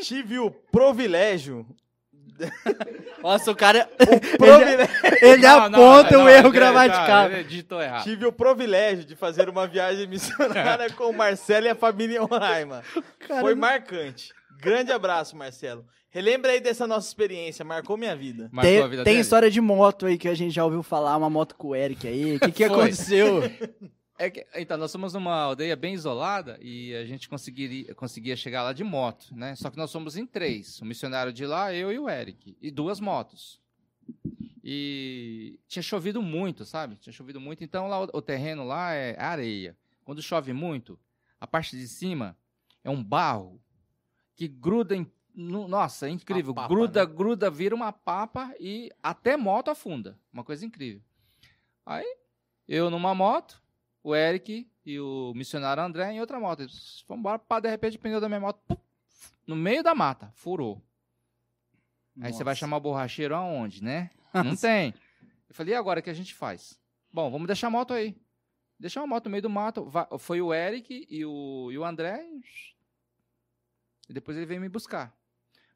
[0.00, 1.66] tive o privilégio
[3.22, 3.88] nossa, o cara.
[4.40, 4.82] O ele,
[5.20, 7.30] ele não, aponta não, o erro gramatical.
[7.30, 8.04] Ele digitou errado.
[8.04, 12.82] Tive o privilégio de fazer uma viagem missionária com o Marcelo e a família Roraima.
[13.40, 14.32] Foi marcante.
[14.60, 15.84] Grande abraço, Marcelo.
[16.12, 18.50] Relembra aí dessa nossa experiência, marcou minha vida.
[18.52, 21.30] Marcou tem, vida tem história de moto aí que a gente já ouviu falar, uma
[21.30, 22.36] moto com o Eric aí.
[22.36, 23.40] O que, que aconteceu?
[24.18, 28.62] É que, então, nós somos numa aldeia bem isolada e a gente conseguiria, conseguia chegar
[28.62, 29.56] lá de moto, né?
[29.56, 30.78] Só que nós somos em três.
[30.82, 32.58] O missionário de lá, eu e o Eric.
[32.60, 33.58] E duas motos.
[34.62, 36.96] E tinha chovido muito, sabe?
[36.96, 37.64] Tinha chovido muito.
[37.64, 39.74] Então, lá, o terreno lá é areia.
[40.04, 40.98] Quando chove muito,
[41.40, 42.36] a parte de cima
[42.84, 43.58] é um barro
[44.36, 46.54] que gruda em nossa, é incrível.
[46.54, 47.12] Papa, gruda, né?
[47.12, 50.18] gruda, vira uma papa e até moto afunda.
[50.32, 51.02] Uma coisa incrível.
[51.86, 52.06] Aí,
[52.68, 53.62] eu numa moto,
[54.02, 56.60] o Eric e o missionário André em outra moto.
[56.60, 58.60] Eles, Vamos embora, pá, de repente o pneu da minha moto,
[59.46, 60.82] no meio da mata, furou.
[62.14, 62.28] Nossa.
[62.28, 64.10] Aí você vai chamar o borracheiro aonde, né?
[64.34, 64.94] Não tem.
[65.48, 66.78] Eu falei, e agora o que a gente faz?
[67.12, 68.16] Bom, vamos deixar a moto aí.
[68.78, 69.90] Deixar a moto no meio do mato.
[70.18, 72.26] Foi o Eric e o, e o André.
[74.08, 75.16] E depois ele veio me buscar.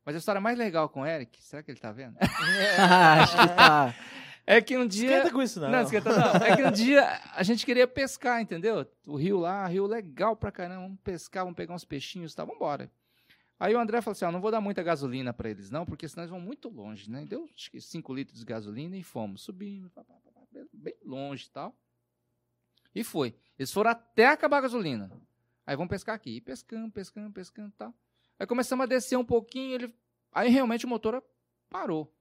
[0.07, 2.17] Mas a história mais legal com o Eric, será que ele tá vendo?
[2.79, 3.95] Acho que tá.
[4.49, 5.17] É que um dia.
[5.17, 5.69] Esquenta com isso, não.
[5.73, 6.37] Não, esquenta não.
[6.37, 8.87] É que um dia a gente queria pescar, entendeu?
[9.05, 10.83] O rio lá, rio legal pra caramba.
[10.83, 12.89] Vamos pescar, vamos pegar uns peixinhos e tá, vamos embora.
[13.59, 16.07] Aí o André falou assim: ó, não vou dar muita gasolina para eles, não, porque
[16.07, 17.25] senão eles vão muito longe, né?
[17.27, 19.91] Deu acho que 5 litros de gasolina e fomos, subindo,
[20.73, 21.75] bem longe e tal.
[22.95, 23.35] E foi.
[23.59, 25.11] Eles foram até acabar a gasolina.
[25.67, 26.37] Aí vamos pescar aqui.
[26.37, 27.93] E pescando, pescando, pescando e tal.
[28.39, 29.95] Aí começamos a descer um pouquinho, ele.
[30.33, 31.23] Aí realmente o motor
[31.71, 32.13] parou.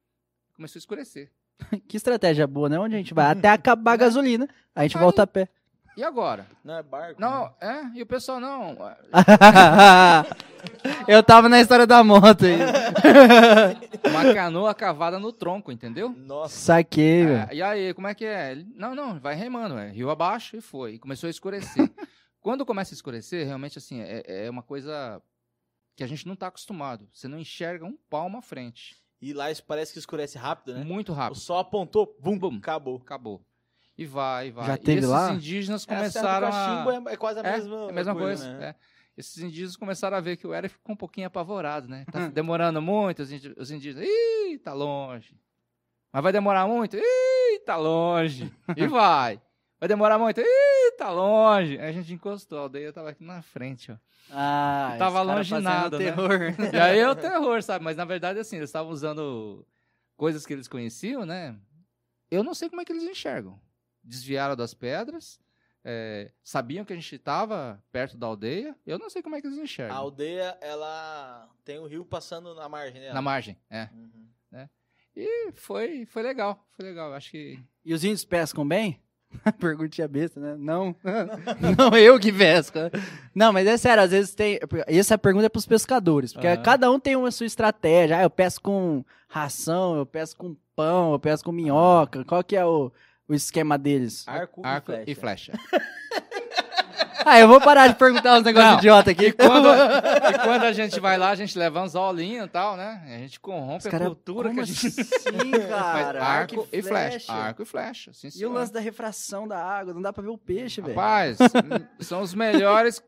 [0.54, 1.32] Começou a escurecer.
[1.88, 2.80] que estratégia boa, né?
[2.80, 3.26] Onde a gente vai?
[3.32, 4.48] Até acabar a gasolina.
[4.74, 5.50] A gente Aí, volta a pé.
[5.98, 6.46] E agora?
[6.64, 7.22] Não é barco.
[7.22, 7.92] Não, né?
[7.94, 8.76] é, e o pessoal não.
[11.08, 12.58] Eu tava na história da moto aí.
[14.10, 16.10] Uma canoa cavada no tronco, entendeu?
[16.10, 16.54] Nossa.
[16.54, 17.54] Saquei, é, velho.
[17.54, 18.62] E aí, como é que é?
[18.76, 19.90] Não, não, vai remando, é.
[19.90, 20.96] Rio abaixo e foi.
[20.96, 21.90] E começou a escurecer.
[22.42, 25.22] Quando começa a escurecer, realmente, assim, é, é uma coisa
[25.96, 27.08] que a gente não tá acostumado.
[27.14, 28.98] Você não enxerga um palmo à frente.
[29.22, 30.84] E lá isso parece que escurece rápido, né?
[30.84, 31.38] Muito rápido.
[31.38, 32.98] O sol apontou, bum, bum, acabou.
[32.98, 33.46] Acabou.
[33.98, 34.68] E vai, vai.
[34.68, 35.34] Já teve e esses lá?
[35.34, 36.86] indígenas começaram a...
[37.10, 38.44] É, é quase a é, mesma, é a mesma coisa.
[38.44, 38.68] coisa né?
[38.68, 38.76] é.
[39.18, 42.06] Esses indígenas começaram a ver que o Eric ficou um pouquinho apavorado, né?
[42.12, 45.40] Tá demorando muito, os indígenas, ih, tá longe.
[46.12, 46.98] Mas vai demorar muito?
[46.98, 48.52] Ih, tá longe.
[48.76, 49.42] E vai.
[49.86, 50.41] Vai demorar muito?
[50.41, 51.78] Ih, tá longe.
[51.78, 53.98] Aí a gente encostou, a aldeia tava aqui na frente, ó.
[54.32, 56.06] Ah, tava longe nada, né?
[56.06, 56.41] terror.
[56.74, 57.86] E aí é o terror, sabe?
[57.86, 59.64] Mas na verdade, assim, eles estavam usando
[60.18, 61.56] coisas que eles conheciam, né?
[62.32, 63.62] Eu não sei como é que eles enxergam.
[64.03, 65.40] Desviaram das pedras,
[65.84, 68.76] é, sabiam que a gente estava perto da aldeia.
[68.88, 69.95] Eu não sei como é que eles enxergam.
[69.95, 73.14] A aldeia, ela tem o rio passando na margem, né?
[73.14, 73.88] Na margem, é.
[73.94, 74.28] Uhum.
[74.49, 74.68] Né?
[75.16, 77.14] E foi, foi legal, foi legal.
[77.14, 77.64] Acho que.
[77.86, 79.05] E os índios pescam bem?
[79.60, 80.56] Perguntinha besta, né?
[80.57, 80.95] Não.
[81.78, 82.78] não eu que pesco.
[83.34, 84.60] Não, mas é sério, às vezes tem.
[84.88, 86.62] Essa pergunta é para os pescadores, porque uhum.
[86.62, 88.18] cada um tem uma sua estratégia.
[88.18, 92.24] Ah, eu pesco com ração, eu pesco com pão, eu pesco com minhoca.
[92.26, 92.91] Qual que é o,
[93.28, 94.28] o esquema deles?
[94.28, 95.52] Arco, Arco e flecha.
[95.52, 95.86] E flecha.
[97.26, 99.28] Ah, eu vou parar de perguntar uns negócios idiota aqui.
[99.28, 99.68] E quando,
[100.30, 103.02] e quando, a gente vai lá, a gente leva uns olhinhos e tal, né?
[103.06, 104.92] A gente corrompe cara, a cultura que a gente...
[104.92, 106.24] Sim, cara.
[106.24, 107.10] arco, arco e, flecha.
[107.10, 107.34] flecha.
[107.34, 108.14] Arco e flecha.
[108.14, 110.96] Sim, e o lance da refração da água, não dá pra ver o peixe, velho.
[110.96, 111.38] Rapaz,
[112.00, 113.02] são os melhores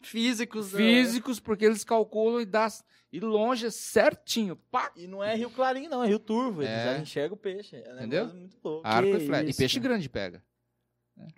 [0.00, 0.78] físicos, né?
[0.78, 2.68] físicos, porque eles calculam e dá
[3.12, 4.56] e longe certinho.
[4.70, 4.90] Pá.
[4.96, 6.62] E não é Rio Clarinho, não, é Rio Turvo.
[6.62, 6.84] Eles é.
[6.84, 7.76] já enxergam o peixe.
[7.76, 8.26] É Entendeu?
[8.26, 8.86] muito louco.
[8.86, 9.44] Arco que e flecha.
[9.44, 9.88] Isso, e peixe cara.
[9.88, 10.42] grande pega.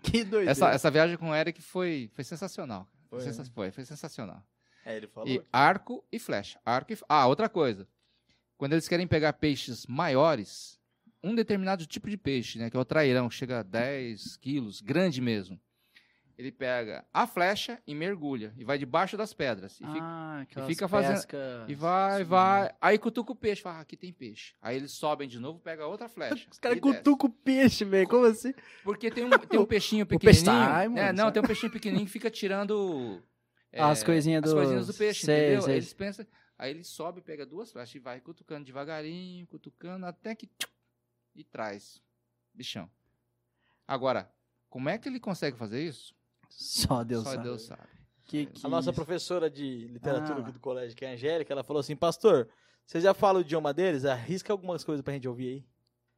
[0.03, 0.49] Que doido.
[0.49, 2.89] Essa, essa viagem com o Eric foi, foi sensacional.
[3.09, 3.45] Foi, foi, né?
[3.55, 4.43] foi, foi sensacional.
[4.85, 5.29] É, ele falou.
[5.29, 6.59] E arco e flecha.
[6.65, 6.99] Arco e...
[7.09, 7.87] Ah, outra coisa.
[8.57, 10.79] Quando eles querem pegar peixes maiores,
[11.23, 15.21] um determinado tipo de peixe, né, que é o trairão, chega a 10 quilos, grande
[15.21, 15.61] mesmo
[16.39, 20.67] ele pega a flecha e mergulha e vai debaixo das pedras e ah, fica, e
[20.67, 21.21] fica fazendo
[21.67, 22.25] e vai, Sim.
[22.25, 24.55] vai, aí cutuca o peixe, fala, ah, aqui tem peixe.
[24.63, 26.47] Aí eles sobem de novo, pega outra flecha.
[26.49, 28.55] Os caras cutucam o peixe, velho, como assim?
[28.85, 32.13] Porque tem um, tem um peixinho pequenininho, Ai, é, não, tem um peixinho pequenininho que
[32.13, 33.21] fica tirando
[33.73, 35.63] é, as coisinhas do, as coisinhas do peixe, sei, entendeu?
[35.63, 35.75] Sei.
[35.75, 36.25] Eles pensam,
[36.57, 40.49] aí ele sobe, pega duas flechas e vai cutucando devagarinho, cutucando até que
[41.35, 42.01] e traz
[42.55, 42.89] bichão.
[43.87, 44.33] Agora,
[44.69, 46.18] como é que ele consegue fazer isso?
[46.49, 47.43] Só Deus Só sabe.
[47.43, 47.83] Deus sabe.
[48.25, 50.51] Que, que a nossa professora de literatura ah.
[50.51, 52.49] do colégio, que é a Angélica, ela falou assim: Pastor,
[52.87, 54.05] você já fala o idioma deles?
[54.05, 55.65] Arrisca algumas coisas pra gente ouvir aí.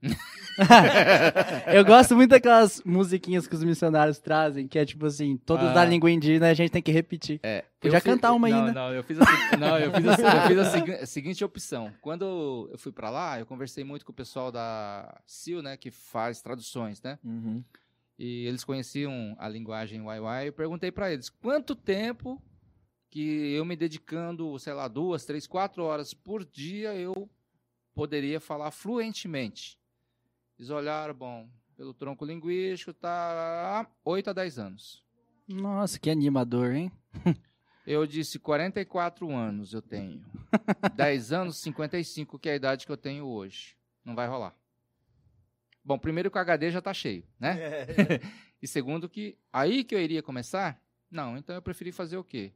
[1.75, 5.75] eu gosto muito daquelas musiquinhas que os missionários trazem, que é tipo assim, todas ah.
[5.75, 7.39] da língua indígena a gente tem que repetir.
[7.43, 8.73] É, Podia cantar uma não, ainda.
[8.73, 11.93] Não, eu fiz, a, não, eu fiz, a, eu fiz a, a, seguinte opção.
[12.01, 15.91] Quando eu fui para lá, eu conversei muito com o pessoal da CIL, né, que
[15.91, 17.19] faz traduções, né?
[17.23, 17.63] Uhum
[18.23, 20.49] e eles conheciam a linguagem YY.
[20.49, 22.41] Eu perguntei para eles quanto tempo
[23.09, 27.31] que eu me dedicando, sei lá, duas, três, quatro horas por dia eu
[27.95, 29.79] poderia falar fluentemente.
[30.59, 31.49] Eles olharam, bom,
[31.79, 35.03] pelo tronco linguístico, tá 8 a 10 anos.
[35.49, 36.93] Nossa, que animador, hein?
[37.87, 40.23] Eu disse 44 anos eu tenho.
[40.95, 43.75] 10 anos, 55, que é a idade que eu tenho hoje.
[44.05, 44.55] Não vai rolar.
[45.85, 47.59] Bom, primeiro que o HD já está cheio, né?
[47.59, 47.87] É.
[48.63, 50.81] e segundo que aí que eu iria começar?
[51.11, 52.53] Não, então eu preferi fazer o quê?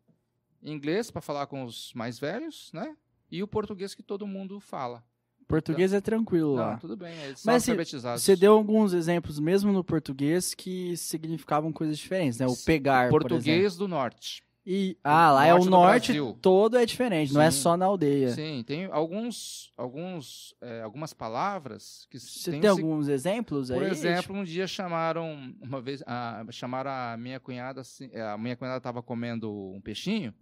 [0.63, 2.97] Inglês para falar com os mais velhos, né?
[3.31, 5.05] E o português que todo mundo fala.
[5.47, 6.77] Português então, é tranquilo não, lá.
[6.79, 8.23] tudo bem, eles são Mas, assim, alfabetizados.
[8.23, 12.47] Você deu alguns exemplos mesmo no português que significavam coisas diferentes, né?
[12.47, 14.43] O pegar, o português do norte.
[14.67, 18.31] E, ah, lá é o norte todo é diferente, sim, não é só na aldeia.
[18.31, 23.79] Sim, tem alguns, alguns, é, algumas palavras que Você tem, tem alguns exemplos aí?
[23.79, 28.39] Por exemplo, um dia chamaram uma vez, a, chamaram a minha cunhada, assim, é, a
[28.39, 30.33] minha cunhada estava comendo um peixinho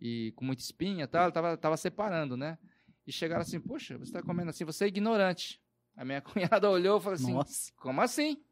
[0.00, 2.58] e com muita espinha, tal, ela tava, tava separando, né?
[3.06, 5.60] E chegaram assim, poxa, você está comendo assim, você é ignorante.
[5.96, 7.72] A minha cunhada olhou e falou assim, Nossa.
[7.76, 8.42] como assim?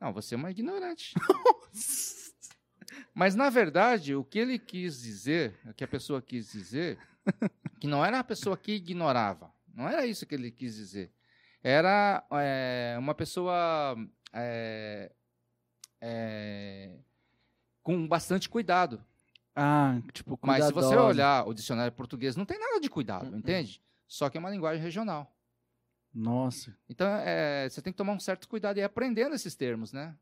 [0.00, 1.14] Não, você é uma ignorante.
[3.14, 6.98] Mas, na verdade, o que ele quis dizer, o que a pessoa quis dizer,
[7.80, 9.52] que não era a pessoa que ignorava.
[9.74, 11.10] Não era isso que ele quis dizer.
[11.62, 13.96] Era é, uma pessoa
[14.32, 15.12] é,
[16.00, 16.98] é,
[17.82, 19.02] com bastante cuidado.
[19.54, 23.38] Ah, tipo, Mas se você olhar o dicionário português, não tem nada de cuidado, uhum.
[23.38, 23.82] entende?
[24.12, 25.34] só que é uma linguagem regional.
[26.12, 26.76] Nossa.
[26.86, 30.14] Então, é, você tem que tomar um certo cuidado e ir aprendendo esses termos, né?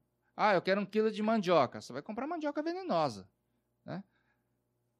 [0.42, 1.82] Ah, eu quero um quilo de mandioca.
[1.82, 3.28] Você vai comprar mandioca venenosa,
[3.84, 4.02] né?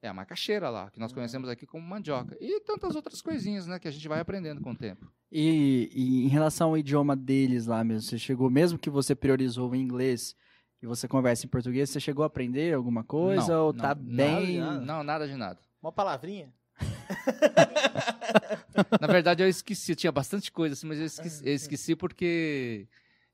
[0.03, 2.37] É a macaxeira lá, que nós conhecemos aqui como mandioca.
[2.39, 5.11] E tantas outras coisinhas, né, que a gente vai aprendendo com o tempo.
[5.33, 9.71] E, e, em relação ao idioma deles lá mesmo, você chegou, mesmo que você priorizou
[9.71, 10.37] o inglês
[10.83, 13.55] e você conversa em português, você chegou a aprender alguma coisa?
[13.55, 14.59] Não, ou tá não, bem.
[14.59, 15.59] Nada, não, nada de nada.
[15.81, 16.53] Uma palavrinha?
[19.01, 22.87] Na verdade, eu esqueci, tinha bastante coisa, assim, mas eu esqueci, eu esqueci porque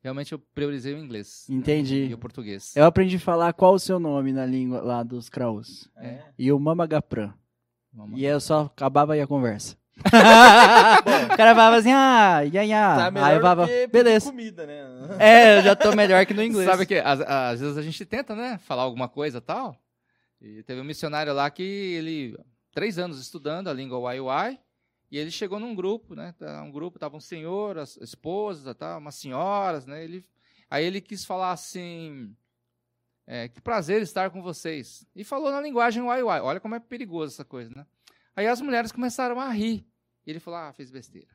[0.07, 1.47] realmente eu priorizei o inglês.
[1.51, 2.07] Entendi.
[2.07, 2.77] E o português.
[2.77, 5.89] Eu aprendi a falar qual o seu nome na língua lá dos Kraus.
[5.97, 6.21] É.
[6.39, 7.35] E o Mamagapran.
[8.15, 9.77] E eu só acabava aí a conversa.
[9.99, 12.97] o cara falava assim, ah, ia, ia.
[12.97, 14.31] Tá melhor aí eu falava, que beleza.
[14.31, 14.85] comida, né?
[15.19, 16.71] É, eu já tô melhor que no inglês.
[16.71, 19.77] Sabe que às, às vezes a gente tenta, né, falar alguma coisa tal.
[20.41, 22.39] E teve um missionário lá que ele,
[22.73, 24.61] três anos estudando a língua Waiwai,
[25.11, 28.99] e ele chegou num grupo, né, tá, um grupo, tava um senhor, as esposas, tá,
[28.99, 30.25] umas senhoras, né, ele,
[30.69, 32.35] aí ele quis falar assim,
[33.27, 35.07] é, que prazer estar com vocês.
[35.15, 37.87] E falou na linguagem Waiwai, olha como é perigoso essa coisa, né.
[38.37, 39.87] Aí as mulheres começaram a rir.
[40.27, 41.35] E ele falou: Ah, fez besteira.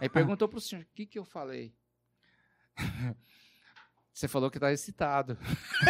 [0.00, 1.74] Aí perguntou para o senhor: O que, que eu falei?
[4.12, 5.38] Você falou que tá excitado.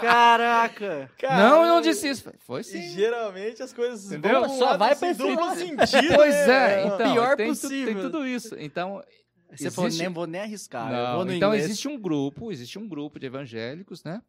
[0.00, 1.10] Caraca!
[1.22, 2.32] Não, eu não disse isso.
[2.38, 2.78] Foi sim.
[2.78, 4.40] E geralmente as coisas Entendeu?
[4.42, 6.14] vão Só lado vai assim, pra duplo sentido.
[6.14, 6.82] Pois né?
[6.82, 7.94] é, então, pior tem, possível.
[7.94, 8.54] tem tudo isso.
[8.58, 9.02] Então,
[9.48, 10.90] Você Existe- falou, nem vou nem arriscar.
[10.90, 11.64] Não, então inglês.
[11.64, 14.22] existe um grupo, existe um grupo de evangélicos, né?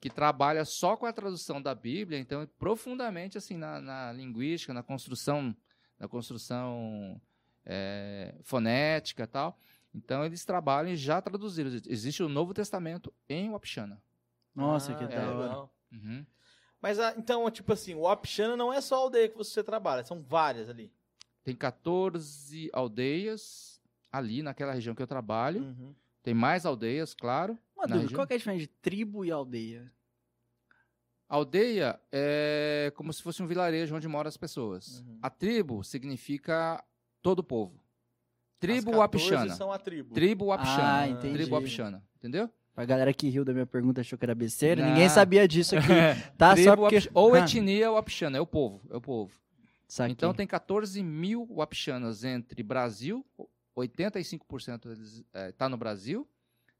[0.00, 4.82] Que trabalha só com a tradução da Bíblia, então profundamente assim na, na linguística, na
[4.82, 5.54] construção,
[5.98, 7.20] na construção
[7.66, 9.58] é, fonética, e tal.
[9.94, 11.70] Então eles trabalham e já traduziram.
[11.88, 14.00] Existe o Novo Testamento em Wapixana.
[14.54, 15.74] Nossa, Ah, que é legal.
[15.92, 16.24] Uhum.
[16.80, 18.06] Mas ah, então, tipo assim, o
[18.56, 20.92] não é só a aldeia que você trabalha, são várias ali.
[21.44, 23.80] Tem 14 aldeias
[24.10, 25.62] ali naquela região que eu trabalho.
[25.62, 25.94] Uhum.
[26.22, 27.58] Tem mais aldeias, claro.
[27.76, 28.18] Uma dúvida, região.
[28.18, 29.90] qual que é a diferença de tribo e aldeia?
[31.28, 35.00] Aldeia é como se fosse um vilarejo onde moram as pessoas.
[35.00, 35.18] Uhum.
[35.22, 36.84] A tribo significa
[37.22, 37.79] todo o povo.
[38.60, 39.54] Tribo As 14 Wapixana.
[39.56, 40.14] são a tribo.
[40.14, 40.98] Tribo Wapixana.
[41.00, 41.34] Ah, entendi.
[41.34, 42.02] Tribo Wapixana.
[42.18, 42.48] Entendeu?
[42.76, 44.82] A galera que riu da minha pergunta achou que era besteira.
[44.82, 44.90] Não.
[44.90, 45.88] Ninguém sabia disso aqui,
[46.38, 46.52] tá?
[46.54, 46.96] Tribo Só porque...
[46.96, 48.80] Wapix- Ou Ah, etnia Wapixana, é o povo.
[48.90, 49.32] É o povo.
[49.88, 50.12] saquei.
[50.12, 53.24] Então tem 14 mil Wapixanas entre Brasil,
[53.76, 56.26] 85% deles está no Brasil,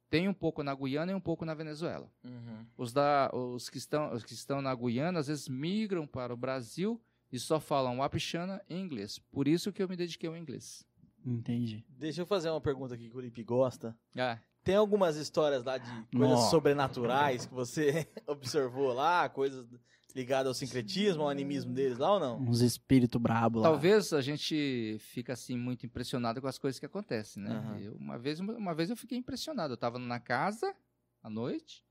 [0.08, 2.10] tem um pouco na Guiana e um pouco na Venezuela.
[2.24, 2.64] Uhum.
[2.76, 6.36] Os, da, os, que estão, os que estão na Guiana, às vezes, migram para o
[6.36, 7.00] Brasil
[7.32, 9.18] e só falam Wapixana em inglês.
[9.30, 10.84] Por isso que eu me dediquei ao inglês.
[11.24, 11.84] Entendi.
[11.88, 13.96] Deixa eu fazer uma pergunta aqui que o Lipe gosta.
[14.16, 16.50] Ah, Tem algumas histórias lá de coisas Nossa.
[16.50, 19.66] sobrenaturais que você observou lá, coisas
[20.14, 22.40] ligadas ao sincretismo, ao animismo deles lá ou não?
[22.40, 23.68] Uns espíritos brabo lá.
[23.70, 27.50] talvez a gente fica assim muito impressionado com as coisas que acontecem, né?
[27.50, 27.78] Aham.
[27.78, 29.72] Eu- uma, vez, uma vez eu fiquei impressionado.
[29.72, 30.74] Eu estava na casa
[31.22, 31.84] à noite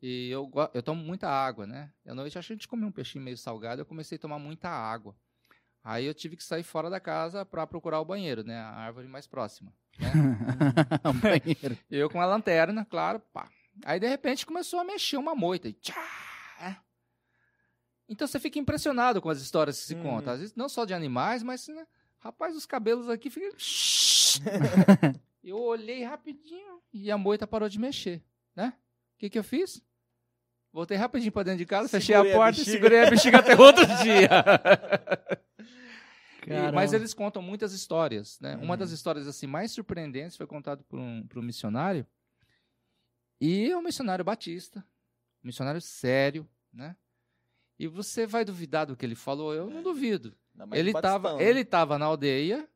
[0.00, 1.92] e eu, eu tomo muita água, né?
[2.04, 4.68] E à noite a gente comeu um peixinho meio salgado eu comecei a tomar muita
[4.70, 5.14] água.
[5.84, 8.56] Aí eu tive que sair fora da casa para procurar o banheiro, né?
[8.58, 9.70] A árvore mais próxima.
[11.04, 11.78] um banheiro.
[11.90, 13.48] Eu com a lanterna, claro, pá.
[13.84, 15.68] Aí de repente começou a mexer uma moita.
[15.68, 15.94] E tchá.
[18.08, 20.02] Então você fica impressionado com as histórias que se Uhum.
[20.02, 20.32] contam.
[20.32, 21.86] Às vezes não só de animais, mas, né,
[22.18, 23.50] rapaz, os cabelos aqui ficam.
[25.44, 28.22] eu olhei rapidinho e a moita parou de mexer,
[28.56, 28.72] né?
[29.16, 29.82] O que, que eu fiz?
[30.72, 33.38] Voltei rapidinho pra dentro de casa, fechei a Segurei a porta e segurei a bexiga
[33.38, 34.28] até outro dia.
[36.52, 38.56] E- mas eles contam muitas histórias, né?
[38.56, 38.78] Uma Uhum.
[38.78, 42.06] das histórias assim mais surpreendentes foi contado por um, por um missionário.
[43.40, 44.80] E é um missionário batista,
[45.42, 46.96] um missionário sério, né?
[47.78, 49.52] E você vai duvidar do que ele falou?
[49.52, 50.34] Eu não duvido.
[50.54, 51.42] Ainda mais Ele estava né?
[51.44, 52.68] ele tava na aldeia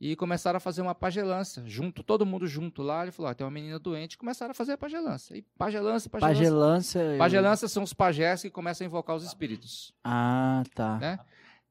[0.00, 3.02] e começaram a fazer uma pagelância, junto, todo mundo junto lá.
[3.04, 4.18] Ele falou: ah, tem uma menina doente.
[4.18, 5.36] Começaram a fazer a pagelância.
[5.36, 6.42] E pagelância, pagelância.
[6.44, 6.98] Pagelância.
[6.98, 10.98] eu- Pagelância são os pajés que começam a invocar os espíritos, Ah, tá.
[10.98, 11.18] né?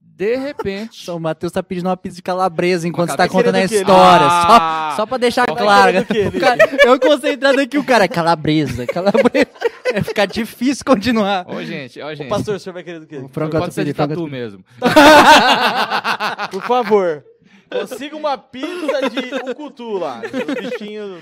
[0.07, 1.10] De repente.
[1.11, 4.27] O Matheus tá pedindo uma pizza de calabresa enquanto você tá contando a história.
[4.30, 4.90] Ah!
[4.91, 6.06] Só, só pra deixar Tá claro.
[6.40, 9.49] cara- eu concentrado aqui, o cara, calabresa, calabresa.
[9.91, 11.45] Vai ficar difícil continuar.
[11.49, 12.27] Ô, gente, ó, gente.
[12.27, 13.18] Ô, pastor, o senhor vai querer do quê?
[13.18, 14.64] O frango Pode ser de tatu frango mesmo.
[16.52, 17.23] Por favor,
[17.69, 20.22] consiga uma pizza de ucutu lá.
[20.22, 21.22] O bichinho...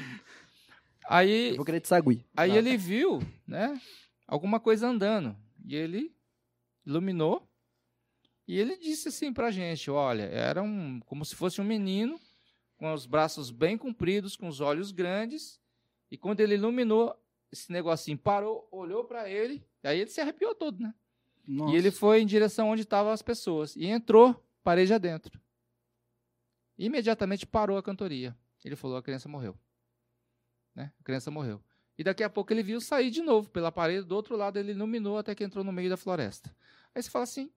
[1.10, 2.24] Aí, Eu vou querer de sagui.
[2.38, 2.58] aí Tá.
[2.58, 3.76] ele viu, né,
[4.28, 5.36] alguma coisa andando.
[5.68, 6.12] E ele
[6.86, 7.42] iluminou.
[8.48, 12.20] E ele disse assim pra gente, olha, era um, como se fosse um menino,
[12.78, 15.60] com os braços bem compridos, com os olhos grandes.
[16.12, 17.16] E quando ele iluminou,
[17.52, 20.94] esse negocinho parou, olhou pra ele, aí ele se arrepiou todo, né?
[21.48, 21.74] Nossa.
[21.74, 23.76] E ele foi em direção onde estavam as pessoas.
[23.76, 25.40] E entrou parede adentro.
[26.78, 28.36] Imediatamente parou a cantoria.
[28.64, 29.58] Ele falou: a criança morreu.
[30.74, 30.92] Né?
[31.00, 31.62] A criança morreu.
[31.98, 34.72] E daqui a pouco ele viu sair de novo pela parede, do outro lado ele
[34.72, 36.56] iluminou até que entrou no meio da floresta.
[36.96, 37.52] Aí você fala assim: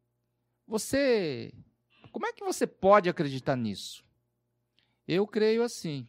[0.66, 1.52] você.
[2.12, 4.04] Como é que você pode acreditar nisso?
[5.06, 6.08] Eu creio assim,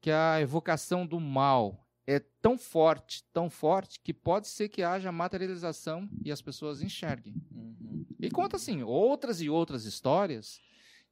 [0.00, 5.10] que a evocação do mal é tão forte, tão forte, que pode ser que haja
[5.10, 7.34] materialização e as pessoas enxerguem.
[7.50, 8.06] Uhum.
[8.20, 10.60] E conta assim, outras e outras histórias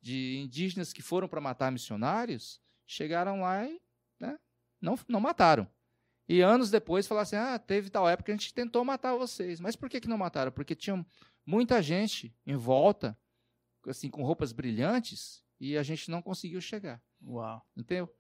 [0.00, 3.80] de indígenas que foram para matar missionários, chegaram lá e
[4.20, 4.38] né,
[4.80, 5.68] não, não mataram.
[6.28, 9.60] E anos depois falaram assim: ah, teve tal época que a gente tentou matar vocês.
[9.60, 10.52] Mas por que, que não mataram?
[10.52, 11.04] Porque tinha
[11.46, 13.18] muita gente em volta,
[13.86, 17.02] assim, com roupas brilhantes, e a gente não conseguiu chegar.
[17.22, 17.64] Uau.
[17.76, 18.14] Entendeu?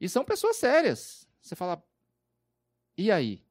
[0.00, 1.28] E são pessoas sérias.
[1.40, 1.82] Você fala,
[2.96, 3.44] e aí?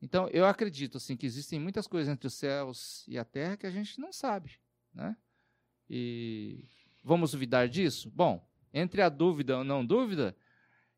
[0.00, 3.66] Então, eu acredito assim que existem muitas coisas entre os céus e a terra que
[3.66, 4.60] a gente não sabe,
[4.94, 5.16] né?
[5.90, 6.64] E
[7.02, 8.10] vamos duvidar disso?
[8.10, 10.36] Bom, entre a dúvida ou não dúvida,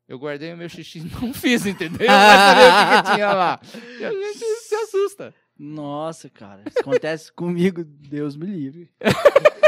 [0.07, 1.95] eu guardei o meu xixi e não fiz, entendeu?
[1.95, 3.59] O que, que tinha lá.
[3.99, 5.33] E a gente se assusta.
[5.63, 8.89] Nossa, cara, isso acontece comigo, Deus me livre.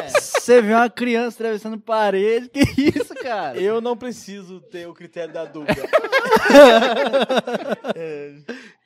[0.10, 3.62] Você vê uma criança atravessando parede, que isso, cara?
[3.62, 5.84] Eu não preciso ter o critério da dúvida.
[7.96, 8.34] é.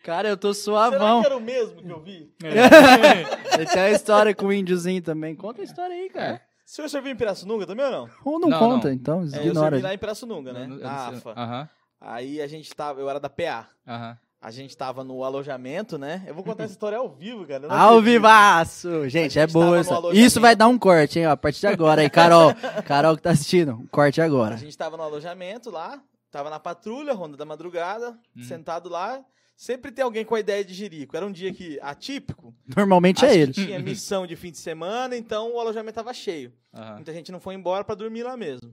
[0.03, 0.99] Cara, eu tô suavão.
[0.99, 2.29] Será que era o mesmo que eu vi?
[2.43, 3.65] É.
[3.65, 5.33] Tem a história com o índiozinho também.
[5.33, 6.33] Conta a história aí, cara.
[6.33, 6.35] É.
[6.35, 8.09] O senhor serviu em Pirassununga também ou não?
[8.25, 8.93] Ou não, não conta, não.
[8.93, 9.47] então é, ignora.
[9.47, 10.67] eu servi lá em Pirassununga, né?
[10.67, 11.29] Na AFA.
[11.29, 11.69] Uh -huh.
[12.01, 13.69] Aí a gente tava, eu era da PA.
[13.87, 14.17] Uh -huh.
[14.39, 16.23] A gente tava no alojamento, né?
[16.27, 17.67] Eu vou contar essa história ao vivo, cara.
[17.73, 19.03] Ao vivaço!
[19.09, 19.99] Gente, gente, é boa essa.
[20.13, 21.27] Isso vai dar um corte, hein?
[21.27, 22.53] Ó, a partir de agora aí, Carol.
[22.85, 24.53] Carol que tá assistindo, um corte agora.
[24.53, 25.99] A gente tava no alojamento lá,
[26.29, 28.43] tava na patrulha, ronda da madrugada, hum.
[28.43, 29.23] sentado lá.
[29.55, 31.17] Sempre tem alguém com a ideia de jirico.
[31.17, 32.53] Era um dia que atípico.
[32.75, 33.51] Normalmente é ele.
[33.51, 36.53] tinha missão de fim de semana, então o alojamento tava cheio.
[36.71, 36.93] Uhum.
[36.93, 38.71] Muita gente não foi embora para dormir lá mesmo.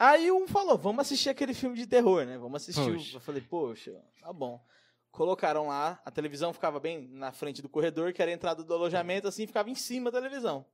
[0.00, 2.38] Aí um falou, vamos assistir aquele filme de terror, né?
[2.38, 2.90] Vamos assistir.
[2.90, 3.16] Poxa.
[3.18, 4.58] Eu falei, poxa, tá bom.
[5.10, 8.72] Colocaram lá, a televisão ficava bem na frente do corredor, que era a entrada do
[8.72, 10.64] alojamento, assim, ficava em cima da televisão.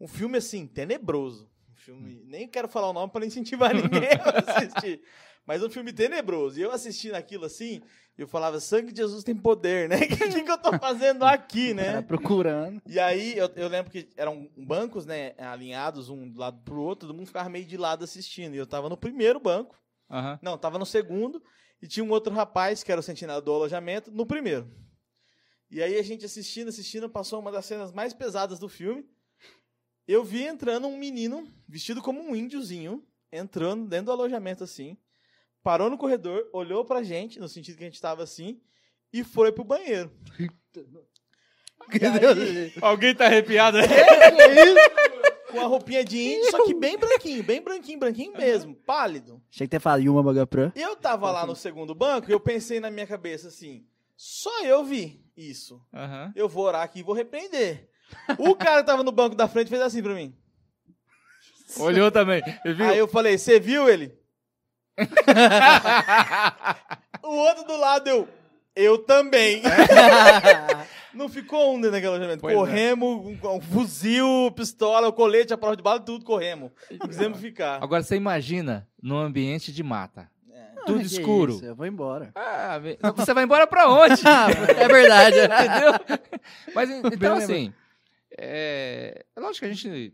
[0.00, 1.50] Um filme, assim, tenebroso.
[1.70, 2.22] Um filme, hum.
[2.24, 5.02] nem quero falar o nome para incentivar ninguém a assistir.
[5.46, 6.58] Mas um filme tenebroso.
[6.58, 7.82] E eu assistindo aquilo assim,
[8.16, 9.96] eu falava, sangue de Jesus tem poder, né?
[9.96, 12.00] O que, que eu tô fazendo aqui, né?
[12.00, 12.80] procurando.
[12.86, 17.06] E aí, eu, eu, lembro que eram bancos, né, alinhados um do lado pro outro,
[17.06, 18.54] todo mundo ficava meio de lado assistindo.
[18.54, 19.78] E eu tava no primeiro banco.
[20.08, 20.38] Uhum.
[20.40, 21.42] Não, tava no segundo.
[21.82, 24.70] E tinha um outro rapaz, que era o sentinela do alojamento, no primeiro.
[25.70, 29.04] E aí a gente assistindo, assistindo, passou uma das cenas mais pesadas do filme.
[30.06, 34.96] Eu vi entrando um menino, vestido como um índiozinho, entrando dentro do alojamento assim
[35.64, 38.60] parou no corredor, olhou pra gente, no sentido que a gente tava assim,
[39.10, 40.12] e foi pro banheiro.
[41.90, 43.84] Aí, Alguém tá arrepiado aí?
[45.50, 49.42] Com a roupinha de índio, só que bem branquinho, bem branquinho, branquinho mesmo, pálido.
[49.52, 50.72] Achei que ter falado Yuma Bagapran.
[50.74, 53.86] Eu tava lá no segundo banco e eu pensei na minha cabeça assim,
[54.16, 55.74] só eu vi isso.
[55.92, 56.32] Uhum.
[56.34, 57.90] Eu vou orar aqui e vou repreender.
[58.38, 60.34] O cara que tava no banco da frente fez assim pra mim.
[61.78, 62.42] Olhou também.
[62.64, 64.23] Aí eu falei, você viu ele?
[67.22, 68.28] o outro do lado, eu.
[68.76, 69.62] Eu também.
[71.14, 72.40] não ficou um dentro daquele alojamento.
[72.40, 73.46] Pois corremos, é.
[73.46, 76.72] um, um, fuzil, pistola, o colete, a prova de bala, tudo corremos.
[76.90, 77.82] Não quisemos ficar.
[77.82, 80.28] Agora você imagina num ambiente de mata.
[80.50, 80.82] É.
[80.84, 81.54] Tudo ah, escuro.
[81.54, 82.32] Isso, eu vou embora.
[82.34, 82.80] Ah,
[83.14, 84.20] você vai embora pra onde?
[84.76, 85.36] é verdade.
[85.38, 86.20] Entendeu?
[86.74, 87.72] Mas então, assim.
[88.36, 90.12] É, é lógico que a gente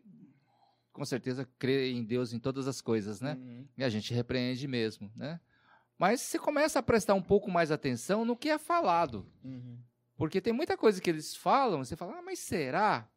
[1.01, 3.33] com certeza crê em Deus em todas as coisas, né?
[3.41, 3.67] Uhum.
[3.79, 5.41] E a gente repreende mesmo, né?
[5.99, 9.27] Mas você começa a prestar um pouco mais atenção no que é falado.
[9.43, 9.79] Uhum.
[10.15, 13.09] Porque tem muita coisa que eles falam, você fala, ah, mas será?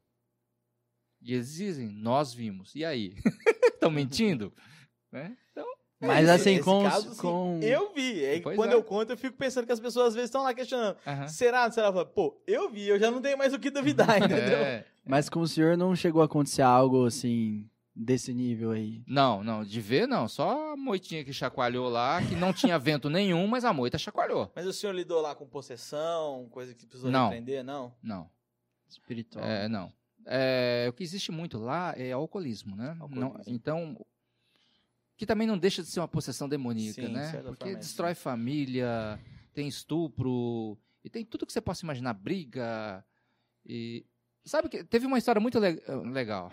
[1.22, 2.74] E eles dizem, nós vimos.
[2.74, 3.18] E aí?
[3.76, 4.54] Estão mentindo?
[5.12, 5.38] né?
[5.52, 5.68] Então,
[6.00, 7.60] é mas assim, com, caso, com...
[7.62, 8.24] Eu vi.
[8.24, 8.76] É quando é.
[8.76, 10.96] eu conto, eu fico pensando que as pessoas às vezes estão lá questionando.
[11.06, 11.28] Uhum.
[11.28, 11.70] Será?
[11.70, 11.92] Será?
[12.06, 14.58] Pô, eu vi, eu já não tenho mais o que duvidar, entendeu?
[14.58, 14.86] É.
[15.06, 19.04] Mas com o senhor não chegou a acontecer algo assim desse nível aí?
[19.08, 23.10] Não, não, de ver não, só a moitinha que chacoalhou lá, que não tinha vento
[23.10, 24.52] nenhum, mas a moita chacoalhou.
[24.56, 27.26] Mas o senhor lidou lá com possessão, coisa que precisou não.
[27.26, 27.94] repreender, não?
[28.02, 28.30] Não.
[28.88, 29.46] Espiritual.
[29.46, 29.92] É, não.
[30.26, 32.96] É, o que existe muito lá é alcoolismo, né?
[33.00, 33.34] Alcoolismo.
[33.34, 34.06] Não, então,
[35.18, 37.42] que também não deixa de ser uma possessão demoníaca, Sim, né?
[37.46, 39.20] Porque é destrói família,
[39.54, 43.04] tem estupro, e tem tudo que você possa imaginar, briga,
[43.66, 44.06] e
[44.46, 46.52] Sabe que teve uma história muito le legal.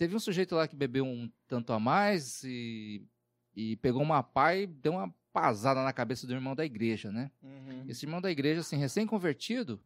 [0.00, 3.06] Teve um sujeito lá que bebeu um tanto a mais e,
[3.54, 7.30] e pegou uma pá e deu uma pasada na cabeça do irmão da igreja, né?
[7.42, 7.84] Uhum.
[7.86, 9.78] Esse irmão da igreja, assim, recém-convertido,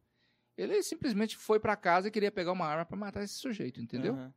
[0.57, 4.13] ele simplesmente foi para casa e queria pegar uma arma para matar esse sujeito, entendeu?
[4.13, 4.31] Uhum.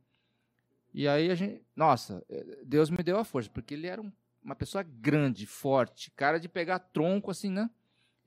[0.93, 4.11] E aí a gente, nossa, eh, Deus me deu a força, porque ele era um,
[4.43, 7.69] uma pessoa grande, forte, cara de pegar tronco assim, né?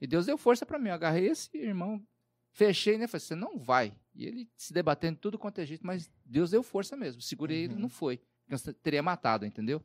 [0.01, 0.89] E Deus deu força para mim.
[0.89, 2.03] Eu agarrei esse irmão,
[2.51, 3.05] fechei, né?
[3.05, 3.93] Falei, você não vai.
[4.15, 7.21] E ele se debatendo tudo quanto é jeito, mas Deus deu força mesmo.
[7.21, 7.71] Segurei uhum.
[7.73, 8.21] ele, não foi.
[8.47, 9.83] Eu teria matado, entendeu?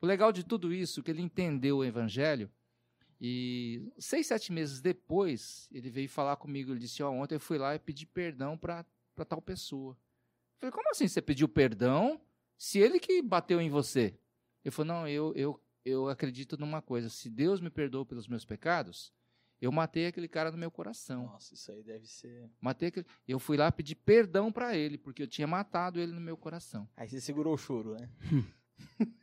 [0.00, 2.50] O legal de tudo isso é que ele entendeu o evangelho
[3.26, 6.72] e seis, sete meses depois, ele veio falar comigo.
[6.72, 8.84] Ele disse: Ó, oh, ontem eu fui lá e pedi perdão para
[9.26, 9.92] tal pessoa.
[9.94, 12.20] Eu falei: Como assim você pediu perdão
[12.58, 14.18] se ele que bateu em você?
[14.64, 17.08] Ele falou: Não, eu, eu, eu acredito numa coisa.
[17.08, 19.12] Se Deus me perdoou pelos meus pecados,
[19.64, 21.24] eu matei aquele cara no meu coração.
[21.26, 22.50] Nossa, isso aí deve ser.
[22.60, 23.06] Matei aquele...
[23.26, 26.88] Eu fui lá pedir perdão para ele, porque eu tinha matado ele no meu coração.
[26.96, 28.08] Aí você segurou o choro, né?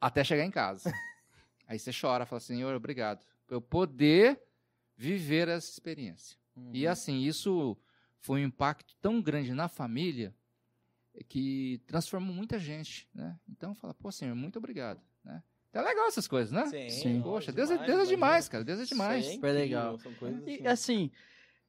[0.00, 0.92] Até chegar em casa.
[1.66, 3.24] Aí você chora, fala, Senhor, obrigado.
[3.48, 4.40] Eu poder
[4.96, 6.38] viver essa experiência.
[6.56, 6.70] Uhum.
[6.72, 7.76] E assim, isso
[8.20, 10.34] foi um impacto tão grande na família
[11.28, 13.38] que transformou muita gente, né?
[13.48, 15.42] Então fala, pô, Senhor, muito obrigado, né?
[15.72, 16.66] É legal essas coisas, né?
[16.66, 16.88] Sim.
[16.90, 17.22] Sim.
[17.22, 18.64] Poxa, Deus, é, Deus é demais, cara.
[18.64, 19.26] Deus é demais.
[19.26, 19.98] Sim, Super legal.
[20.46, 21.10] E assim, assim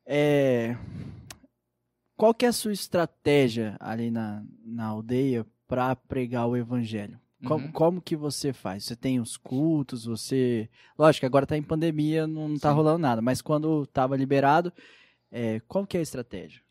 [0.05, 0.77] é...
[2.15, 7.19] qual que é a sua estratégia ali na, na aldeia para pregar o evangelho?
[7.45, 7.71] Como, uhum.
[7.71, 8.83] como que você faz?
[8.83, 10.69] Você tem os cultos, você...
[10.97, 14.73] Lógico, agora está em pandemia, não está rolando nada, mas quando estava liberado,
[15.31, 16.61] é, qual que é a estratégia?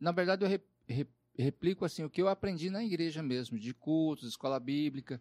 [0.00, 3.74] Na verdade, eu re, re, replico assim o que eu aprendi na igreja mesmo, de
[3.74, 5.20] cultos, escola bíblica,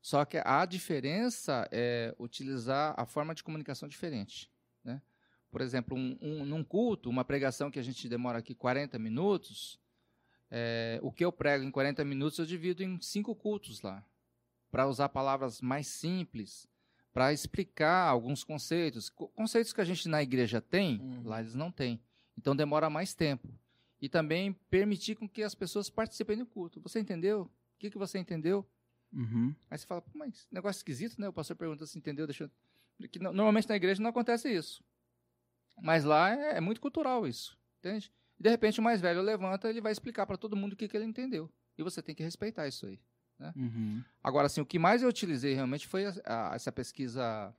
[0.00, 4.50] só que a diferença é utilizar a forma de comunicação diferente.
[4.82, 5.02] Né?
[5.50, 9.78] Por exemplo, um, um, num culto, uma pregação que a gente demora aqui 40 minutos,
[10.50, 14.04] é, o que eu prego em 40 minutos eu divido em cinco cultos lá,
[14.70, 16.66] para usar palavras mais simples,
[17.12, 19.10] para explicar alguns conceitos.
[19.10, 21.22] Conceitos que a gente na igreja tem, uhum.
[21.24, 22.00] lá eles não têm.
[22.38, 23.48] Então demora mais tempo.
[24.00, 26.80] E também permitir com que as pessoas participem do culto.
[26.80, 27.42] Você entendeu?
[27.42, 28.66] O que, que você entendeu?
[29.12, 29.54] Uhum.
[29.70, 31.28] Aí você fala, mas negócio esquisito, né?
[31.28, 32.50] O pastor pergunta se entendeu, deixa
[33.10, 34.84] que normalmente na igreja não acontece isso.
[35.82, 38.12] Mas lá é, é muito cultural isso, entende?
[38.38, 40.88] E de repente o mais velho levanta, ele vai explicar para todo mundo o que,
[40.88, 41.50] que ele entendeu.
[41.78, 43.00] E você tem que respeitar isso aí.
[43.38, 43.52] Né?
[43.56, 44.04] Uhum.
[44.22, 47.54] Agora, assim, o que mais eu utilizei realmente foi a, a, essa pesquisa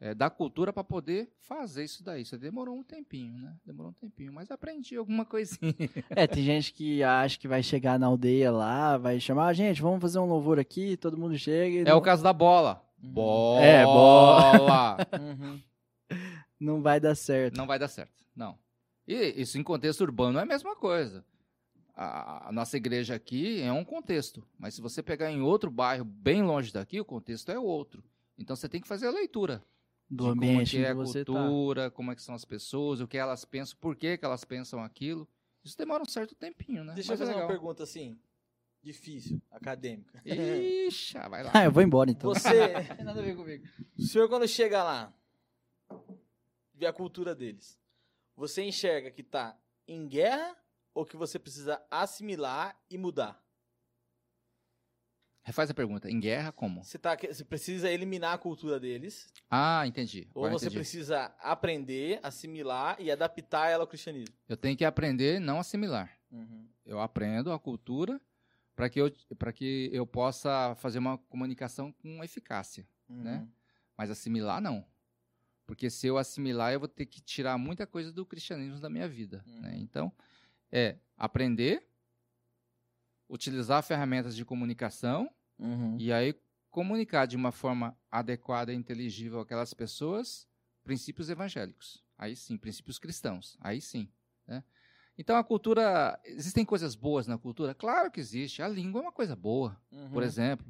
[0.00, 2.22] é, da cultura para poder fazer isso daí.
[2.22, 3.54] Isso demorou um tempinho, né?
[3.64, 5.60] Demorou um tempinho, mas aprendi alguma coisinha.
[6.10, 9.52] É, tem gente que acha que vai chegar na aldeia lá, vai chamar, a ah,
[9.52, 11.80] gente, vamos fazer um louvor aqui, todo mundo chega.
[11.80, 11.98] É não...
[11.98, 12.84] o caso da bola.
[13.02, 13.12] Uhum.
[13.12, 13.62] Bola!
[13.62, 14.96] É, bola!
[15.20, 15.60] uhum.
[16.58, 17.56] Não vai dar certo.
[17.56, 18.58] Não vai dar certo, não.
[19.06, 21.24] E isso em contexto urbano é a mesma coisa.
[21.94, 26.04] A, a, nossa igreja aqui é um contexto, mas se você pegar em outro bairro
[26.04, 28.02] bem longe daqui, o contexto é outro.
[28.38, 29.62] Então você tem que fazer a leitura
[30.10, 31.90] do ambiente como é que a cultura, tá.
[31.90, 34.82] como é que são as pessoas, o que elas pensam, por que, que elas pensam
[34.82, 35.28] aquilo.
[35.62, 36.94] Isso demora um certo tempinho, né?
[36.94, 38.18] Deixa mas eu fazer é uma pergunta assim,
[38.82, 40.20] difícil, acadêmica.
[40.24, 41.52] Ixi, ah, vai lá.
[41.54, 42.34] Ah, eu vou embora então.
[42.34, 42.48] Você,
[42.88, 43.64] não tem nada a ver comigo.
[43.96, 45.14] O senhor quando chega lá,
[46.74, 47.78] vê a cultura deles,
[48.34, 49.56] você enxerga que está
[49.86, 50.56] em guerra
[50.92, 53.40] ou que você precisa assimilar e mudar?
[55.42, 56.10] Refaz a pergunta.
[56.10, 56.84] Em guerra, como?
[56.84, 59.32] Você, tá, você precisa eliminar a cultura deles.
[59.50, 60.28] Ah, entendi.
[60.34, 60.76] Ou Agora você entendi.
[60.76, 64.34] precisa aprender, assimilar e adaptar ela ao cristianismo.
[64.48, 66.10] Eu tenho que aprender, não assimilar.
[66.30, 66.68] Uhum.
[66.84, 68.20] Eu aprendo a cultura
[68.76, 69.10] para que, eu,
[69.54, 72.86] que eu possa fazer uma comunicação com eficácia.
[73.08, 73.22] Uhum.
[73.22, 73.48] Né?
[73.96, 74.84] Mas assimilar, não.
[75.66, 79.08] Porque se eu assimilar, eu vou ter que tirar muita coisa do cristianismo da minha
[79.08, 79.42] vida.
[79.46, 79.60] Uhum.
[79.60, 79.76] Né?
[79.78, 80.12] Então,
[80.70, 81.86] é aprender,
[83.30, 85.96] utilizar ferramentas de comunicação uhum.
[85.98, 86.34] e aí
[86.68, 90.46] comunicar de uma forma adequada e inteligível aquelas pessoas
[90.82, 92.02] princípios evangélicos.
[92.18, 93.56] Aí sim, princípios cristãos.
[93.60, 94.10] Aí sim.
[94.46, 94.62] Né?
[95.16, 96.20] Então a cultura.
[96.24, 97.74] Existem coisas boas na cultura?
[97.74, 98.62] Claro que existe.
[98.62, 100.10] A língua é uma coisa boa, uhum.
[100.10, 100.66] por exemplo.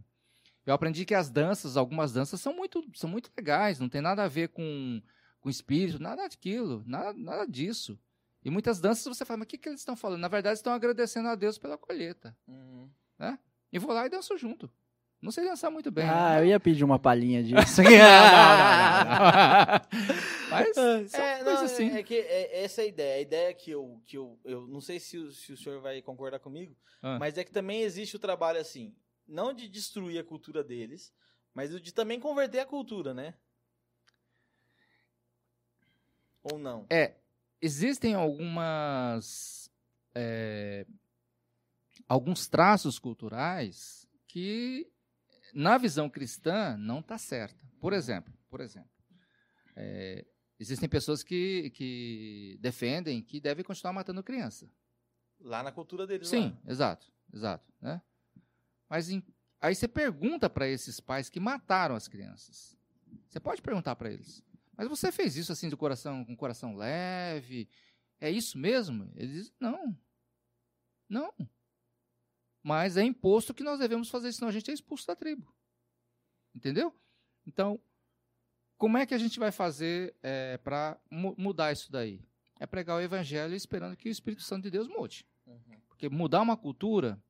[0.66, 4.24] Eu aprendi que as danças, algumas danças são muito, são muito legais, não tem nada
[4.24, 5.02] a ver com,
[5.40, 7.98] com espírito, nada daquilo, nada, nada disso.
[8.44, 10.20] E muitas danças você fala, mas o que, que eles estão falando?
[10.20, 12.36] Na verdade, estão agradecendo a Deus pela colheita.
[12.48, 12.88] Uhum.
[13.18, 13.38] Né?
[13.72, 14.70] E vou lá e danço junto.
[15.20, 16.08] Não sei dançar muito bem.
[16.08, 16.40] Ah, né?
[16.40, 17.82] eu ia pedir uma palhinha disso.
[17.84, 17.98] não, não,
[19.10, 19.80] não,
[20.50, 21.90] Mas é, não, assim.
[21.90, 23.16] É, que é, essa é a ideia.
[23.16, 26.00] A ideia que eu, que eu, eu não sei se o, se o senhor vai
[26.00, 27.18] concordar comigo, ah.
[27.18, 28.94] mas é que também existe o trabalho assim
[29.30, 31.14] não de destruir a cultura deles,
[31.54, 33.34] mas de também converter a cultura, né?
[36.42, 36.86] Ou não?
[36.90, 37.14] É,
[37.60, 39.70] existem algumas
[40.14, 40.86] é,
[42.08, 44.90] alguns traços culturais que
[45.54, 47.64] na visão cristã não está certa.
[47.80, 48.90] Por exemplo, por exemplo,
[49.76, 50.26] é,
[50.58, 54.70] existem pessoas que, que defendem que devem continuar matando criança.
[55.40, 56.28] Lá na cultura deles.
[56.28, 56.72] Sim, lá.
[56.72, 57.12] exato.
[57.32, 58.02] exato, né?
[58.88, 59.24] Mas em,
[59.60, 62.76] aí você pergunta para esses pais que mataram as crianças.
[63.28, 64.44] Você pode perguntar para eles.
[64.80, 67.68] Mas você fez isso assim de coração, com coração leve?
[68.18, 69.12] É isso mesmo?
[69.14, 69.98] Eles dizem, não.
[71.06, 71.34] Não.
[72.62, 75.54] Mas é imposto que nós devemos fazer, senão a gente é expulso da tribo.
[76.54, 76.98] Entendeu?
[77.46, 77.78] Então,
[78.78, 82.24] como é que a gente vai fazer é, para mu mudar isso daí?
[82.58, 85.26] É pregar o evangelho esperando que o Espírito Santo de Deus mude.
[85.46, 85.78] Uhum.
[85.88, 87.22] Porque mudar uma cultura,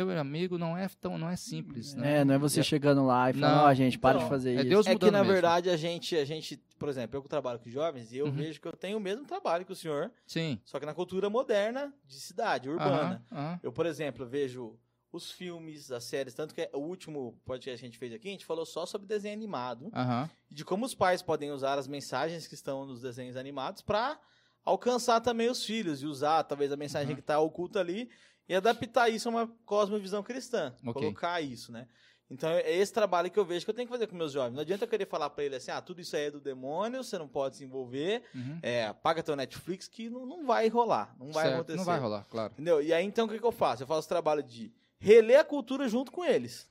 [0.00, 1.94] meu amigo, não é tão não é simples.
[1.94, 2.20] Né?
[2.20, 2.62] É, não é você é.
[2.62, 4.68] chegando lá e falando, ó, oh, gente, para de fazer é isso.
[4.68, 5.32] Deus é que, na mesmo.
[5.32, 8.32] verdade, a gente, a gente, por exemplo, eu que trabalho com jovens, e eu uhum.
[8.32, 10.10] vejo que eu tenho o mesmo trabalho que o senhor.
[10.26, 10.58] Sim.
[10.64, 13.22] Só que na cultura moderna, de cidade, urbana.
[13.30, 13.38] Uhum.
[13.38, 13.58] Uhum.
[13.62, 14.78] Eu, por exemplo, vejo
[15.12, 18.32] os filmes, as séries, tanto que o último podcast que a gente fez aqui, a
[18.32, 19.84] gente falou só sobre desenho animado.
[19.94, 20.28] Uhum.
[20.50, 24.18] De como os pais podem usar as mensagens que estão nos desenhos animados para
[24.64, 27.14] alcançar também os filhos e usar talvez a mensagem uhum.
[27.16, 28.08] que está oculta ali
[28.48, 30.74] e adaptar isso a uma cosmovisão cristã.
[30.80, 30.92] Okay.
[30.92, 31.86] Colocar isso, né?
[32.32, 34.54] Então é esse trabalho que eu vejo que eu tenho que fazer com meus jovens.
[34.54, 37.04] Não adianta eu querer falar para ele assim, ah, tudo isso aí é do demônio,
[37.04, 38.58] você não pode se envolver, uhum.
[38.62, 41.76] é, paga teu Netflix, que não, não vai rolar, não vai certo, acontecer.
[41.76, 42.52] Não vai rolar, claro.
[42.54, 42.82] Entendeu?
[42.82, 43.82] E aí então o que, que eu faço?
[43.82, 46.70] Eu faço o trabalho de reler a cultura junto com eles.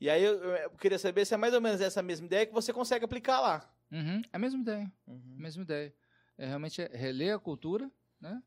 [0.00, 2.52] E aí eu, eu, queria saber se é mais ou menos essa mesma ideia que
[2.54, 3.70] você consegue aplicar lá.
[3.92, 4.92] Uhum, é a mesma ideia.
[5.06, 5.34] Uhum.
[5.38, 5.94] A mesma ideia.
[6.38, 8.42] É realmente é reler a cultura né,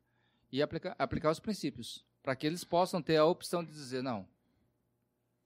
[0.52, 2.06] e aplicar, aplicar os princípios.
[2.22, 4.28] Para que eles possam ter a opção de dizer, não,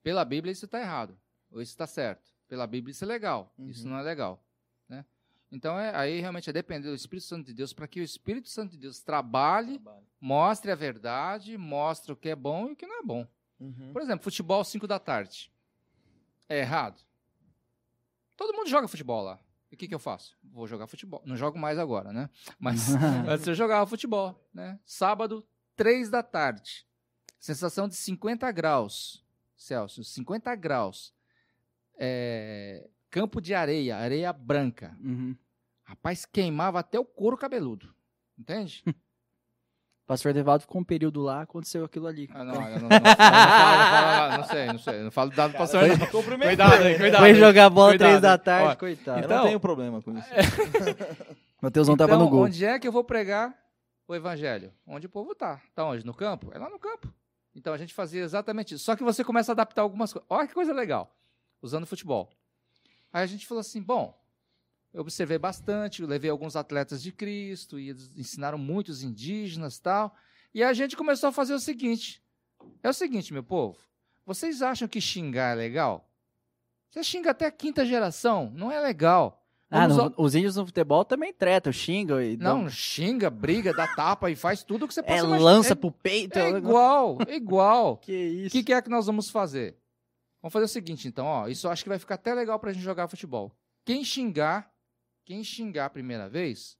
[0.01, 1.17] pela Bíblia isso está errado,
[1.51, 2.31] ou isso está certo.
[2.47, 3.69] Pela Bíblia isso é legal, uhum.
[3.69, 4.43] isso não é legal.
[4.87, 5.05] Né?
[5.51, 8.49] Então, é, aí realmente é depender do Espírito Santo de Deus para que o Espírito
[8.49, 12.75] Santo de Deus trabalhe, trabalhe, mostre a verdade, mostre o que é bom e o
[12.75, 13.27] que não é bom.
[13.59, 13.93] Uhum.
[13.93, 15.51] Por exemplo, futebol 5 da tarde.
[16.49, 17.01] É errado?
[18.35, 19.39] Todo mundo joga futebol lá.
[19.71, 20.37] E o que, que eu faço?
[20.43, 21.21] Vou jogar futebol.
[21.25, 22.29] Não jogo mais agora, né?
[22.59, 22.89] Mas
[23.27, 24.79] antes eu jogava futebol, né?
[24.85, 25.43] Sábado,
[25.75, 26.85] 3 da tarde.
[27.39, 29.23] Sensação de 50 graus
[29.63, 30.13] Celsius.
[30.13, 31.13] 50 graus.
[31.97, 32.87] É...
[33.09, 34.95] Campo de areia, areia branca.
[34.99, 35.35] Uhum.
[35.83, 37.93] Rapaz, queimava até o couro cabeludo.
[38.37, 38.83] Entende?
[40.05, 42.29] pastor Edevaldo ficou um período lá, aconteceu aquilo ali.
[42.33, 45.03] Ah, não, eu não, não, não, falo, não, sei, não sei.
[45.03, 45.81] Não falo do dado do pastor.
[45.97, 47.21] Foi, cuidado aí, cuidado.
[47.21, 48.09] Foi jogar bola cuidado.
[48.09, 49.19] três da tarde, Ó, coitado.
[49.19, 50.29] Então, eu não tenho problema com isso.
[51.61, 52.43] Mateusão então, tava no gol.
[52.43, 53.55] onde é que eu vou pregar
[54.07, 54.73] o evangelho?
[54.85, 55.61] Onde o povo tá.
[55.73, 56.05] Tá onde?
[56.05, 56.51] No campo?
[56.53, 57.13] É lá no campo.
[57.55, 58.83] Então a gente fazia exatamente isso.
[58.83, 60.27] Só que você começa a adaptar algumas coisas.
[60.29, 61.15] Olha que coisa legal.
[61.61, 62.29] Usando futebol.
[63.11, 64.19] Aí a gente falou assim, bom,
[64.93, 70.15] eu observei bastante, levei alguns atletas de Cristo e eles ensinaram muitos indígenas tal.
[70.53, 72.23] E a gente começou a fazer o seguinte:
[72.81, 73.79] é o seguinte, meu povo,
[74.25, 76.09] vocês acham que xingar é legal?
[76.89, 79.42] Você xinga até a quinta geração, não é legal.
[79.73, 79.87] Ah,
[80.17, 82.21] os índios no futebol também tretam, xingam.
[82.21, 82.69] E não, dão...
[82.69, 85.39] xinga, briga, dá tapa e faz tudo o que você possa É, imaginar.
[85.43, 86.37] lança é, pro peito.
[86.37, 87.97] É igual, é igual.
[87.97, 88.47] que isso.
[88.47, 89.77] O que, que, é que nós vamos fazer?
[90.41, 91.47] Vamos fazer o seguinte, então, ó.
[91.47, 93.51] Isso eu acho que vai ficar até legal pra gente jogar futebol.
[93.85, 94.73] Quem xingar
[95.25, 96.77] quem xingar a primeira vez,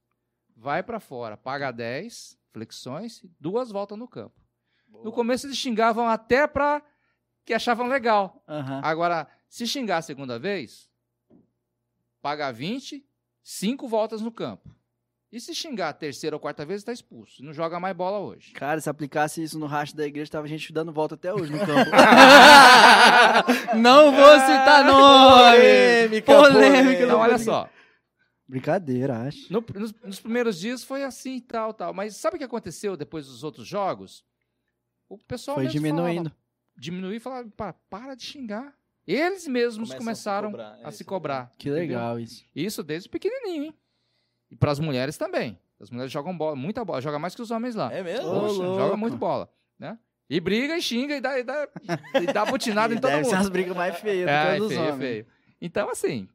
[0.54, 4.34] vai para fora, paga 10 flexões, duas voltas no campo.
[4.86, 5.04] Boa.
[5.04, 6.82] No começo eles xingavam até para
[7.44, 8.42] que achavam legal.
[8.48, 8.80] Uhum.
[8.82, 10.90] Agora, se xingar a segunda vez,
[12.24, 13.04] paga 20,
[13.42, 14.74] cinco voltas no campo.
[15.30, 17.44] E se xingar a terceira ou quarta vez, está expulso.
[17.44, 18.52] Não joga mais bola hoje.
[18.52, 21.58] Cara, se aplicasse isso no racha da igreja, tava gente dando volta até hoje no
[21.58, 21.90] campo.
[23.76, 25.58] Não vou citar nome!
[25.58, 27.02] Polêmica, polêmica.
[27.02, 27.68] Então, olha só.
[28.48, 29.52] Brincadeira, acho.
[29.52, 31.92] No, nos, nos, primeiros dias foi assim, tal, tal.
[31.92, 34.24] Mas sabe o que aconteceu depois dos outros jogos?
[35.10, 36.30] O pessoal foi diminuindo.
[36.30, 36.36] Falava,
[36.74, 38.72] diminuir e falava, para, para de xingar.
[39.06, 40.78] Eles mesmos começaram a se cobrar.
[40.82, 42.44] A se cobrar que legal isso.
[42.54, 43.74] Isso desde pequenininho, hein?
[44.50, 45.58] E para as mulheres também.
[45.80, 47.92] As mulheres jogam bola, muita bola, joga mais que os homens lá.
[47.92, 48.30] É mesmo?
[48.30, 49.98] Poxa, joga muito bola, né?
[50.30, 51.68] E briga e xinga e dá, e dá,
[52.22, 53.30] e dá butinada em todo Deve mundo.
[53.30, 54.98] Deve ser as brigas mais feias é, do que feio, homens.
[54.98, 55.26] feio.
[55.60, 56.28] Então, assim,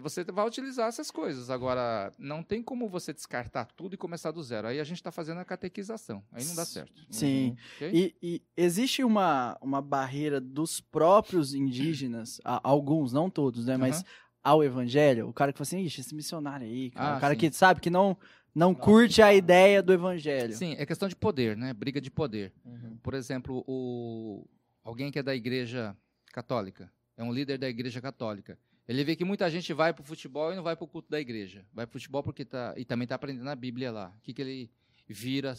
[0.00, 1.50] você vai utilizar essas coisas.
[1.50, 4.68] Agora, não tem como você descartar tudo e começar do zero.
[4.68, 6.22] Aí a gente está fazendo a catequização.
[6.32, 6.92] Aí não dá certo.
[7.10, 7.50] Sim.
[7.50, 7.56] Uhum.
[7.76, 7.90] Okay?
[7.92, 13.74] E, e, existe uma, uma barreira dos próprios indígenas, alguns, não todos, né?
[13.74, 13.80] Uhum.
[13.80, 14.04] Mas
[14.42, 17.34] ao evangelho, o cara que fala assim, ixi, esse missionário aí, cara, ah, o cara
[17.34, 17.40] sim.
[17.40, 18.16] que sabe que não
[18.54, 20.52] não curte a ideia do evangelho.
[20.52, 21.72] Sim, é questão de poder, né?
[21.72, 22.52] Briga de poder.
[22.64, 22.98] Uhum.
[23.02, 24.44] Por exemplo, o
[24.82, 25.96] alguém que é da igreja
[26.32, 28.58] católica, é um líder da igreja católica.
[28.88, 31.10] Ele vê que muita gente vai para o futebol e não vai para o culto
[31.10, 31.64] da igreja.
[31.74, 34.14] Vai para o futebol porque tá, e também está aprendendo a Bíblia lá.
[34.16, 34.70] O que, que ele
[35.06, 35.54] vira?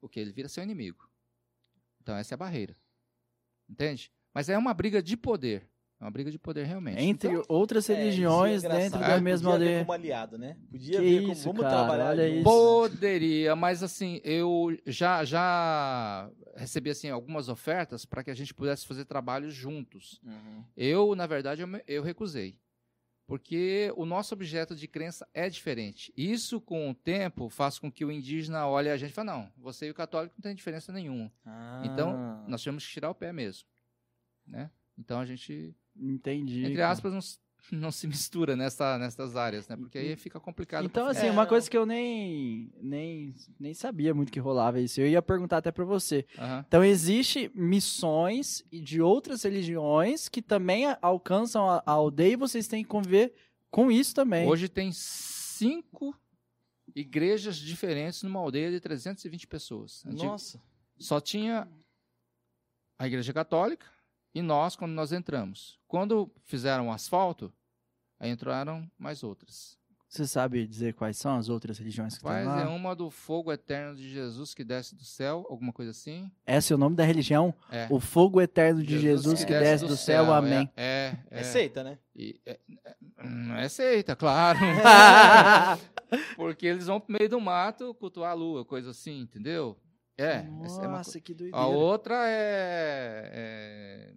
[0.00, 0.18] O que?
[0.18, 1.08] Ele vira seu inimigo.
[2.02, 2.76] Então, essa é a barreira.
[3.70, 4.10] Entende?
[4.34, 5.68] Mas é uma briga de poder.
[6.00, 7.00] É uma briga de poder realmente.
[7.00, 9.70] Entre então, outras é, religiões é, dentro da mesma aldeia.
[9.70, 10.56] Podia como aliado, né?
[10.68, 12.08] Podia que ver isso, como cara, trabalhar.
[12.08, 12.42] Olha isso.
[12.42, 18.84] Poderia, mas assim, eu já já recebi assim algumas ofertas para que a gente pudesse
[18.84, 20.20] fazer trabalhos juntos.
[20.24, 20.64] Uhum.
[20.76, 22.58] Eu, na verdade, eu, eu recusei.
[23.32, 26.12] Porque o nosso objeto de crença é diferente.
[26.14, 29.50] Isso, com o tempo, faz com que o indígena olhe a gente e fale, não,
[29.56, 31.32] você e o católico não tem diferença nenhuma.
[31.42, 31.82] Ah.
[31.86, 33.66] Então, nós temos que tirar o pé mesmo.
[34.46, 34.70] Né?
[34.98, 36.64] Então, a gente Entendi.
[36.64, 37.20] Entre aspas, não,
[37.70, 39.76] não se mistura nessa, nessas áreas, né?
[39.76, 40.84] Porque aí fica complicado.
[40.84, 45.00] Então, assim, é, uma coisa que eu nem, nem, nem sabia muito que rolava isso.
[45.00, 46.26] Eu ia perguntar até para você.
[46.38, 46.64] Uhum.
[46.66, 52.82] Então, existe missões de outras religiões que também alcançam a, a aldeia e vocês têm
[52.82, 53.34] que conviver
[53.70, 54.48] com isso também.
[54.48, 56.14] Hoje tem cinco
[56.94, 60.04] igrejas diferentes numa aldeia de 320 pessoas.
[60.04, 60.60] Nossa!
[60.98, 61.66] Só tinha
[62.98, 63.86] a igreja católica,
[64.34, 65.78] e nós, quando nós entramos.
[65.86, 67.52] Quando fizeram o asfalto,
[68.18, 69.78] aí entraram mais outras.
[70.12, 72.60] Você sabe dizer quais são as outras religiões que Quais tem lá?
[72.60, 76.30] é uma do fogo eterno de Jesus que desce do céu, alguma coisa assim?
[76.46, 77.54] Esse é o nome da religião?
[77.70, 77.86] É.
[77.88, 80.70] O fogo eterno de Jesus, Jesus que, que, desce, do, do céu, céu, amém.
[80.76, 81.42] É, é, é.
[81.42, 81.98] seita, né?
[82.14, 82.60] E, é,
[83.24, 84.58] não é, é seita, claro.
[86.36, 89.78] Porque eles vão pro meio do mato cultuar a lua, coisa assim, entendeu?
[90.16, 90.42] É.
[90.42, 91.02] Nossa, é uma...
[91.02, 91.56] que doideira.
[91.56, 94.12] A outra é, é...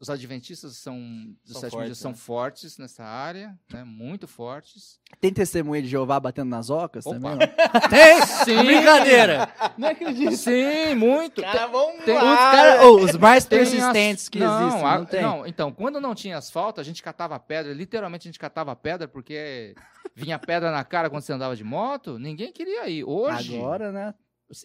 [0.00, 0.98] Os adventistas são,
[1.44, 2.16] dos são fortes, são né?
[2.16, 3.84] fortes nessa área, né?
[3.84, 4.98] Muito fortes.
[5.20, 7.18] Tem testemunha de Jeová batendo nas ocas Opa.
[7.18, 7.38] também?
[7.90, 8.26] Tem!
[8.46, 8.64] Sim!
[8.64, 9.52] Brincadeira!
[9.76, 10.34] Não acredito.
[10.36, 11.42] Sim, muito.
[11.42, 12.32] Cara, vamos tem, lá.
[12.32, 14.28] Os, cara, oh, os mais persistentes as...
[14.30, 15.22] que não, existem, a, não tem?
[15.22, 19.06] Não, então, quando não tinha asfalto, a gente catava pedra, literalmente a gente catava pedra,
[19.06, 19.74] porque
[20.16, 23.04] vinha pedra na cara quando você andava de moto, ninguém queria ir.
[23.04, 23.54] Hoje...
[23.54, 24.14] Agora, né?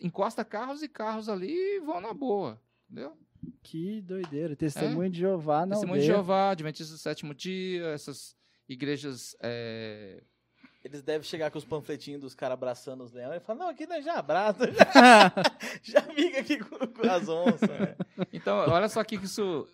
[0.02, 2.62] Encosta carros e carros ali e vão na boa.
[2.90, 3.18] Entendeu?
[3.62, 4.56] Que doideira.
[4.56, 5.10] Testemunho é.
[5.10, 8.36] de Jeová não Testemunho de Jeová, Adventista do Sétimo Dia, essas
[8.68, 9.36] igrejas.
[9.42, 10.24] É...
[10.84, 13.88] Eles devem chegar com os panfletinhos dos caras abraçando os leões e falar, não, aqui
[13.88, 15.34] nós já abraça, já,
[15.82, 17.68] já fica aqui com, com as onças.
[17.68, 17.96] Né?
[18.32, 19.68] Então, olha só aqui que isso...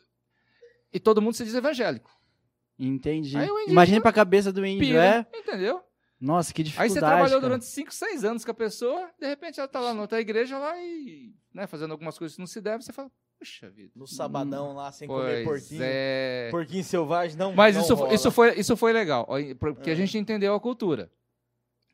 [0.94, 2.10] E todo mundo se diz evangélico.
[2.80, 3.36] Entendi.
[3.68, 5.38] Imagina pra cabeça do índio, pira, é?
[5.38, 5.84] Entendeu?
[6.22, 6.92] Nossa, que dificuldade.
[6.92, 7.42] Aí você trabalhou cara.
[7.42, 10.56] durante 5, 6 anos com a pessoa, de repente ela tá lá na outra igreja
[10.60, 13.92] lá e, né, fazendo algumas coisas que não se deve, você fala, puxa vida.
[13.96, 15.82] No sabadão hum, lá, sem comer porquinho.
[15.84, 16.50] É...
[16.52, 18.14] Porquinho selvagem, não Mas não isso, rola.
[18.14, 19.28] isso, foi, isso foi legal,
[19.60, 19.96] porque a é.
[19.96, 21.12] gente entendeu a cultura.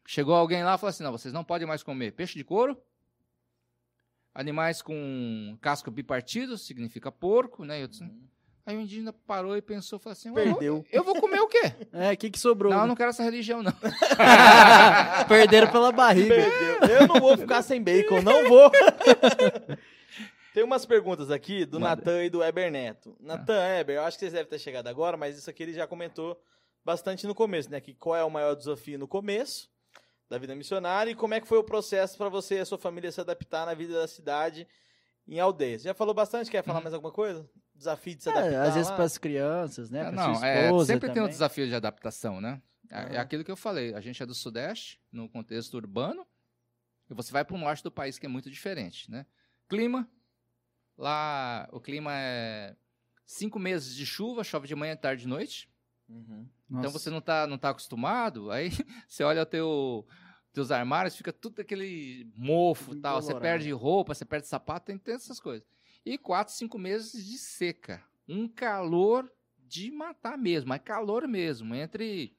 [0.05, 2.77] Chegou alguém lá e falou assim, não, vocês não podem mais comer peixe de couro,
[4.35, 7.81] animais com casco bipartido, significa porco, né?
[7.81, 8.27] Eu disse, hum.
[8.68, 10.85] Aí o indígena parou e pensou, falou assim, Perdeu.
[10.91, 11.72] Eu vou comer o quê?
[11.94, 12.69] É, o que, que sobrou?
[12.69, 13.72] Não, eu não quero essa religião, não.
[15.26, 16.35] Perderam pela barriga.
[16.35, 16.99] Perdeu.
[16.99, 18.69] Eu não vou ficar sem bacon, não vou.
[20.53, 23.15] Tem umas perguntas aqui do Natan e do Eber Neto.
[23.22, 23.80] Natan, ah.
[23.80, 26.38] Eber, eu acho que vocês devem ter chegado agora, mas isso aqui ele já comentou
[26.84, 27.80] bastante no começo, né?
[27.80, 29.69] Que qual é o maior desafio no começo
[30.30, 32.77] da vida missionária e como é que foi o processo para você e a sua
[32.77, 34.68] família se adaptar na vida da cidade
[35.26, 35.84] em aldeias.
[35.84, 36.84] Já falou bastante, quer falar hum.
[36.84, 37.49] mais alguma coisa?
[37.77, 38.51] Desafio de se adaptar.
[38.51, 40.07] É, às vezes para as crianças, né?
[40.07, 41.13] É, não, é, sempre também.
[41.13, 42.61] tem um desafio de adaptação, né?
[42.89, 43.93] É, é, aquilo que eu falei.
[43.93, 46.25] A gente é do Sudeste, no contexto urbano,
[47.09, 49.25] e você vai para o norte do país, que é muito diferente, né?
[49.67, 50.09] Clima.
[50.97, 52.75] Lá, o clima é
[53.25, 55.69] cinco meses de chuva, chove de manhã, tarde e noite.
[56.09, 56.47] Uhum.
[56.71, 58.69] Então você não está não tá acostumado, aí
[59.07, 60.07] você olha o teu
[60.53, 63.21] teus armários, fica tudo aquele mofo e tal.
[63.21, 65.67] Você perde roupa, você perde sapato, tem, tem essas coisas.
[66.07, 68.01] E quatro, cinco meses de seca.
[68.29, 69.29] Um calor
[69.67, 71.75] de matar mesmo, é calor mesmo.
[71.75, 72.34] Entre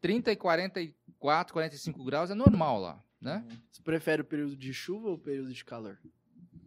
[0.00, 3.46] 30 e 44, 45 graus é normal lá, né?
[3.48, 3.56] Uhum.
[3.70, 5.96] Você prefere o período de chuva ou o período de calor?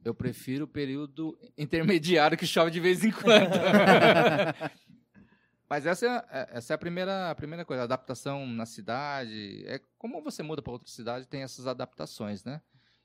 [0.06, 3.52] Eu prefiro o período intermediário que chove de vez em quando.
[5.70, 9.66] Mas essa é, é, essa é a primeira, a primeira coisa, a adaptação na cidade.
[9.68, 12.61] É como você muda para outra cidade, tem essas adaptações, né?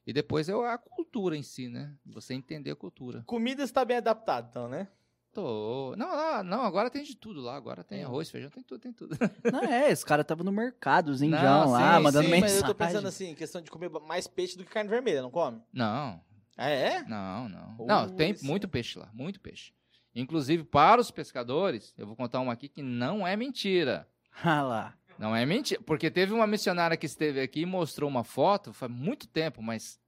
[0.06, 1.94] E depois é a cultura em si, né?
[2.06, 3.22] Você entender a cultura.
[3.26, 4.89] Comida está bem adaptada, então, né?
[5.35, 5.94] Tô.
[5.97, 7.56] Não, lá, não, agora tem de tudo lá.
[7.56, 9.16] Agora tem arroz, feijão, tem tudo, tem tudo.
[9.52, 12.55] Não, é, esse cara tava no mercado, os indião lá, mandando sim, mensagem.
[12.55, 15.32] Mas eu tô pensando assim, questão de comer mais peixe do que carne vermelha, não
[15.32, 15.60] come?
[15.72, 16.20] Não.
[16.56, 17.02] Ah, é?
[17.09, 17.76] Não, não.
[17.85, 18.47] Não, tem sim.
[18.47, 19.72] muito peixe lá, muito peixe.
[20.14, 24.09] Inclusive, para os pescadores, eu vou contar uma aqui que não é mentira.
[24.43, 24.94] Ah lá.
[25.19, 28.91] Não é mentira, porque teve uma missionária que esteve aqui e mostrou uma foto, faz
[28.91, 30.01] muito tempo, mas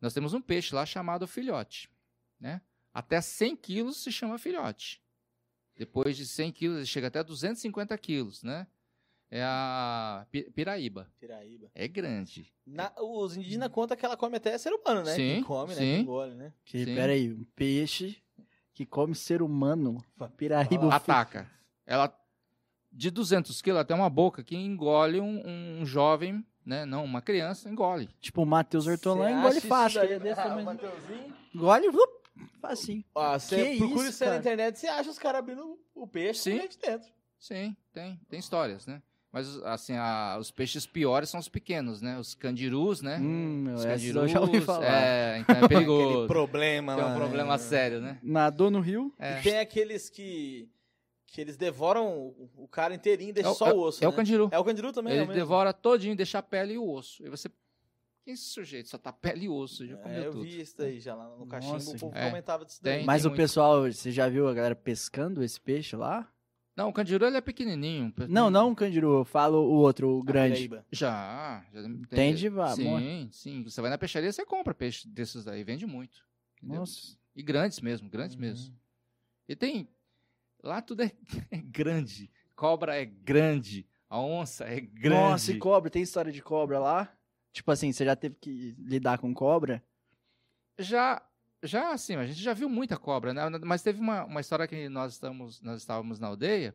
[0.00, 1.88] nós temos um peixe lá chamado filhote,
[2.38, 2.60] né?
[2.92, 5.00] Até 100 quilos se chama filhote.
[5.76, 8.66] Depois de 100 quilos, ele chega até 250 quilos, né?
[9.30, 11.08] É a piraíba.
[11.20, 11.70] Piraíba.
[11.72, 12.52] É grande.
[12.66, 15.14] Na, os indígenas contam que ela come até ser humano, né?
[15.14, 15.80] Sim, que come, sim.
[15.80, 15.96] né?
[15.96, 16.52] Que engole, né?
[16.64, 18.20] Que, peraí, um peixe
[18.74, 20.04] que come ser humano.
[20.36, 20.92] Piraíba.
[20.92, 21.48] Ataca.
[21.86, 22.08] Ela,
[22.92, 26.84] de 200 quilos, até uma boca que engole um, um jovem, né?
[26.84, 28.08] Não, uma criança, engole.
[28.20, 30.00] Tipo, o Matheus Hortolã engole fácil.
[30.00, 30.56] Daí, é ah,
[31.54, 32.10] engole, vup,
[32.60, 33.04] facinho.
[33.14, 36.68] Ó, você procura isso na internet, você acha os caras abrindo o peixe Sim.
[36.68, 37.08] de dentro.
[37.38, 38.20] Sim, tem.
[38.28, 39.02] Tem histórias, né?
[39.32, 42.18] Mas, assim, a, os peixes piores são os pequenos, né?
[42.18, 43.16] Os candirus, né?
[43.18, 44.86] Hum, os candirus, eu já ouvi falar.
[44.86, 46.08] É, então é perigoso.
[46.10, 48.18] Aquele problema Tem um problema sério, né?
[48.22, 49.14] Nadou no rio.
[49.18, 49.38] É.
[49.38, 50.68] E tem aqueles que
[51.30, 54.02] que eles devoram o cara inteirinho e deixam é, só é, o osso.
[54.02, 54.12] É né?
[54.12, 54.48] o candiru.
[54.50, 55.14] É o candiru também.
[55.14, 57.24] Ele é devora todinho, deixa a pele e o osso.
[57.24, 57.48] E você.
[58.24, 58.88] Quem é esse sujeito?
[58.88, 59.86] Só tá pele e osso.
[59.86, 60.42] Já comeu é, eu tudo.
[60.42, 61.74] vi isso daí já lá no cachimbo.
[61.74, 62.28] Nossa, o povo é.
[62.28, 62.98] comentava disso daí.
[62.98, 63.40] Tem, Mas tem o muito.
[63.40, 66.28] pessoal, você já viu a galera pescando esse peixe lá?
[66.76, 68.12] Não, o candiru ele é pequenininho.
[68.28, 70.68] Não, não o candiru, eu falo o outro, o grande.
[70.90, 72.02] Já, já tem.
[72.08, 73.62] tem de Sim, sim.
[73.64, 76.24] Você vai na peixaria, você compra peixe desses daí, vende muito.
[76.58, 76.80] Entendeu?
[76.80, 77.16] Nossa.
[77.36, 78.42] E grandes mesmo, grandes uhum.
[78.42, 78.74] mesmo.
[79.48, 79.88] E tem.
[80.62, 81.12] Lá tudo é,
[81.50, 82.30] é, grande.
[82.54, 83.86] Cobra é grande.
[84.08, 85.08] A onça é grande.
[85.08, 85.90] Nossa, e cobra?
[85.90, 87.12] Tem história de cobra lá?
[87.52, 89.82] Tipo assim, você já teve que lidar com cobra?
[90.78, 91.22] Já,
[91.62, 93.42] já, assim, a gente já viu muita cobra, né?
[93.64, 96.74] Mas teve uma, uma história que nós, estamos, nós estávamos na aldeia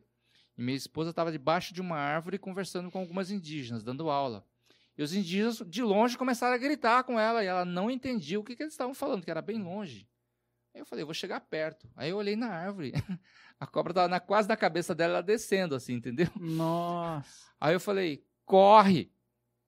[0.56, 4.44] e minha esposa estava debaixo de uma árvore conversando com algumas indígenas, dando aula.
[4.96, 8.44] E os indígenas, de longe, começaram a gritar com ela e ela não entendia o
[8.44, 10.08] que, que eles estavam falando, que era bem longe.
[10.76, 11.88] Aí eu falei, eu vou chegar perto.
[11.96, 12.92] Aí eu olhei na árvore,
[13.58, 16.28] a cobra estava na, quase na cabeça dela, descendo, assim, entendeu?
[16.36, 17.50] Nossa.
[17.58, 19.10] Aí eu falei, corre.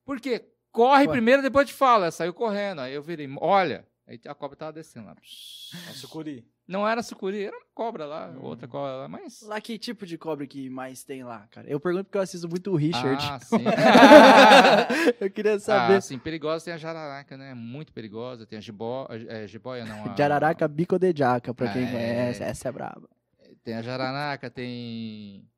[0.05, 0.53] Por quê?
[0.71, 2.05] Corre primeiro, depois te fala.
[2.05, 2.83] Ela saiu correndo.
[2.83, 5.17] Aí eu virei, olha, Aí a cobra tava descendo lá.
[5.91, 6.51] A sucuri.
[6.69, 8.43] Não era sucuri, era uma cobra lá, hum.
[8.43, 9.41] outra cobra lá, mas...
[9.41, 11.67] Lá que tipo de cobra que mais tem lá, cara?
[11.67, 13.25] Eu pergunto porque eu assisto muito o Richard.
[13.25, 13.57] Ah, sim.
[15.19, 15.97] eu queria saber.
[15.97, 17.55] Ah, sim, perigosa tem a jararaca, né?
[17.55, 18.45] Muito perigosa.
[18.45, 20.13] Tem a jibó, é, jiboia, não.
[20.13, 20.15] A...
[20.15, 21.91] Jararaca bico de jaca, pra quem é...
[21.91, 22.43] conhece.
[22.43, 23.09] Essa é braba.
[23.65, 25.49] Tem a jararaca, tem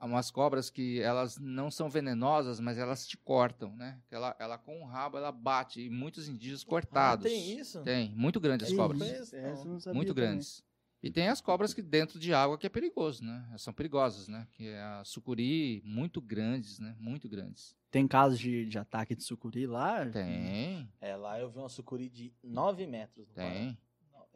[0.00, 4.00] umas cobras que elas não são venenosas, mas elas te cortam, né?
[4.10, 7.26] Ela, ela com o rabo ela bate e muitos indígenas cortados.
[7.26, 7.82] Ah, tem isso?
[7.82, 9.32] Tem, muito grandes as cobras.
[9.32, 9.54] É,
[9.92, 10.64] muito grandes.
[11.00, 13.48] E tem as cobras que dentro de água que é perigoso, né?
[13.56, 14.48] São perigosas, né?
[14.52, 16.96] Que é a sucuri, muito grandes, né?
[16.98, 17.76] Muito grandes.
[17.90, 20.04] Tem casos de, de ataque de sucuri lá?
[20.06, 20.90] Tem.
[21.00, 23.28] É, lá eu vi uma sucuri de 9 metros.
[23.32, 23.78] Tem.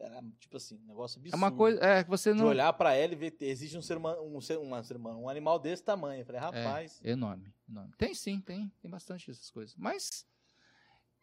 [0.03, 1.33] Era, tipo assim, um negócio absurdo.
[1.33, 2.45] É uma coisa, é que você não...
[2.45, 5.21] De olhar pra ela e ver, existe um ser humano, um ser, um ser humano,
[5.21, 6.21] um animal desse tamanho.
[6.21, 6.99] Eu falei, é, rapaz...
[7.03, 7.93] É, enorme, enorme.
[7.97, 9.75] Tem sim, tem, tem bastante dessas coisas.
[9.77, 10.25] Mas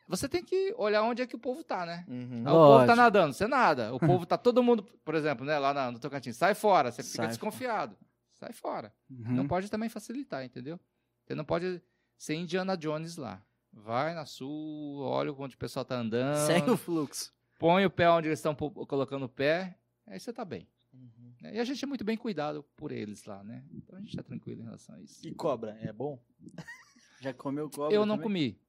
[0.09, 2.05] você tem que olhar onde é que o povo tá, né?
[2.09, 2.43] Uhum.
[2.43, 3.95] o povo tá nadando, você nada.
[3.95, 7.17] O povo tá todo mundo, por exemplo, né, lá no Tocantins, sai fora, você fica
[7.17, 7.95] sai desconfiado.
[7.95, 8.11] Fora.
[8.33, 8.95] Sai fora.
[9.11, 9.35] Uhum.
[9.35, 10.81] Não pode também facilitar, entendeu?
[11.27, 11.83] Você não pode
[12.17, 13.45] ser Indiana Jones lá.
[13.73, 16.47] Vai na sua, olha onde o pessoal tá andando.
[16.47, 20.45] Segue o fluxo põe o pé onde eles estão colocando o pé, aí você está
[20.45, 20.67] bem.
[20.95, 21.53] Uhum.
[21.53, 23.63] E a gente é muito bem cuidado por eles lá, né?
[23.71, 25.25] Então a gente está tranquilo em relação a isso.
[25.29, 26.19] E cobra, é bom?
[27.21, 27.95] Já comeu cobra?
[27.95, 28.55] Eu não também?
[28.55, 28.61] comi.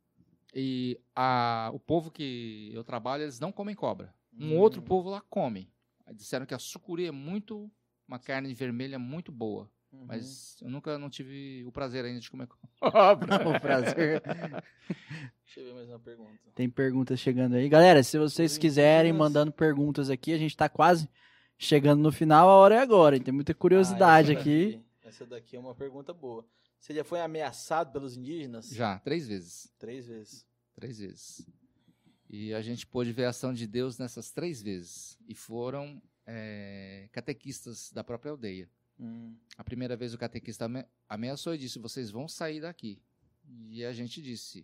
[0.53, 4.13] E a, o povo que eu trabalho, eles não comem cobra.
[4.38, 4.59] Um hum.
[4.59, 5.72] outro povo lá come.
[6.13, 7.72] Disseram que a sucuri é muito,
[8.05, 9.72] uma carne vermelha muito boa.
[9.91, 10.05] Uhum.
[10.07, 12.47] Mas eu nunca não tive o prazer ainda de comer
[12.80, 13.35] cobra.
[13.49, 14.22] o prazer.
[15.43, 16.31] Deixa eu ver mais uma pergunta.
[16.55, 17.68] Tem perguntas chegando aí.
[17.68, 21.09] Galera, se vocês quiserem, mandando perguntas aqui, a gente tá quase
[21.57, 23.19] chegando no final, a hora é agora.
[23.19, 24.65] Tem muita curiosidade ah, essa aqui.
[24.65, 26.45] Daqui, essa daqui é uma pergunta boa.
[26.80, 28.69] Você já foi ameaçado pelos indígenas?
[28.69, 29.72] Já, três vezes.
[29.77, 30.47] Três vezes.
[30.73, 31.47] Três vezes.
[32.30, 35.19] E a gente pôde ver a ação de Deus nessas três vezes.
[35.27, 38.69] E foram é, catequistas da própria aldeia.
[39.02, 39.36] Hum.
[39.57, 40.69] A primeira vez o catequista
[41.10, 43.02] ameaçou e disse: vocês vão sair daqui.
[43.69, 44.64] E a gente disse: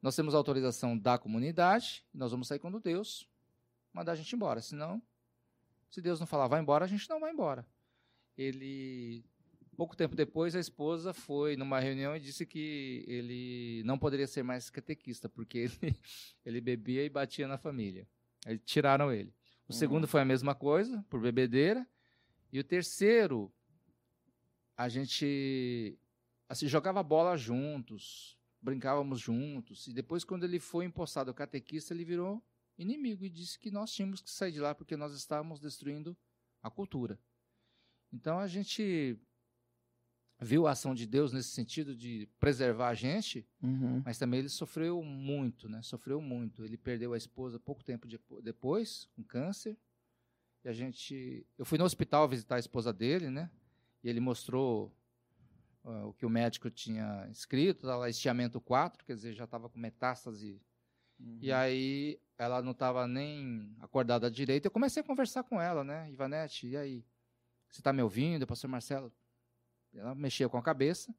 [0.00, 3.28] nós temos autorização da comunidade, nós vamos sair quando Deus
[3.92, 4.62] mandar a gente embora.
[4.62, 5.02] Senão,
[5.90, 7.66] se Deus não falar vai embora, a gente não vai embora.
[8.36, 9.24] Ele,
[9.76, 14.42] pouco tempo depois, a esposa foi numa reunião e disse que ele não poderia ser
[14.42, 15.96] mais catequista, porque ele,
[16.44, 18.08] ele bebia e batia na família.
[18.44, 19.32] Aí tiraram ele.
[19.68, 19.78] O uhum.
[19.78, 21.86] segundo foi a mesma coisa, por bebedeira.
[22.52, 23.52] E o terceiro,
[24.76, 25.98] a gente
[26.48, 29.86] assim, jogava bola juntos, brincávamos juntos.
[29.86, 32.42] E depois, quando ele foi empossado catequista, ele virou
[32.78, 36.16] inimigo e disse que nós tínhamos que sair de lá porque nós estávamos destruindo
[36.62, 37.18] a cultura.
[38.12, 39.18] Então a gente
[40.40, 44.02] viu a ação de Deus nesse sentido de preservar a gente, uhum.
[44.04, 45.80] mas também ele sofreu muito, né?
[45.82, 46.64] Sofreu muito.
[46.64, 49.78] Ele perdeu a esposa pouco tempo de, depois, com câncer.
[50.64, 53.50] E a gente, eu fui no hospital visitar a esposa dele, né?
[54.04, 54.94] E ele mostrou
[55.82, 59.78] uh, o que o médico tinha escrito, lá, estiamento 4, quer dizer, já estava com
[59.80, 60.62] metástase
[61.18, 61.38] Uhum.
[61.40, 64.66] E aí ela não estava nem acordada direito.
[64.66, 66.10] Eu comecei a conversar com ela, né?
[66.10, 67.04] Ivanete, e aí?
[67.70, 69.12] Você está me ouvindo, pastor Marcelo?
[69.92, 71.14] Ela mexia com a cabeça.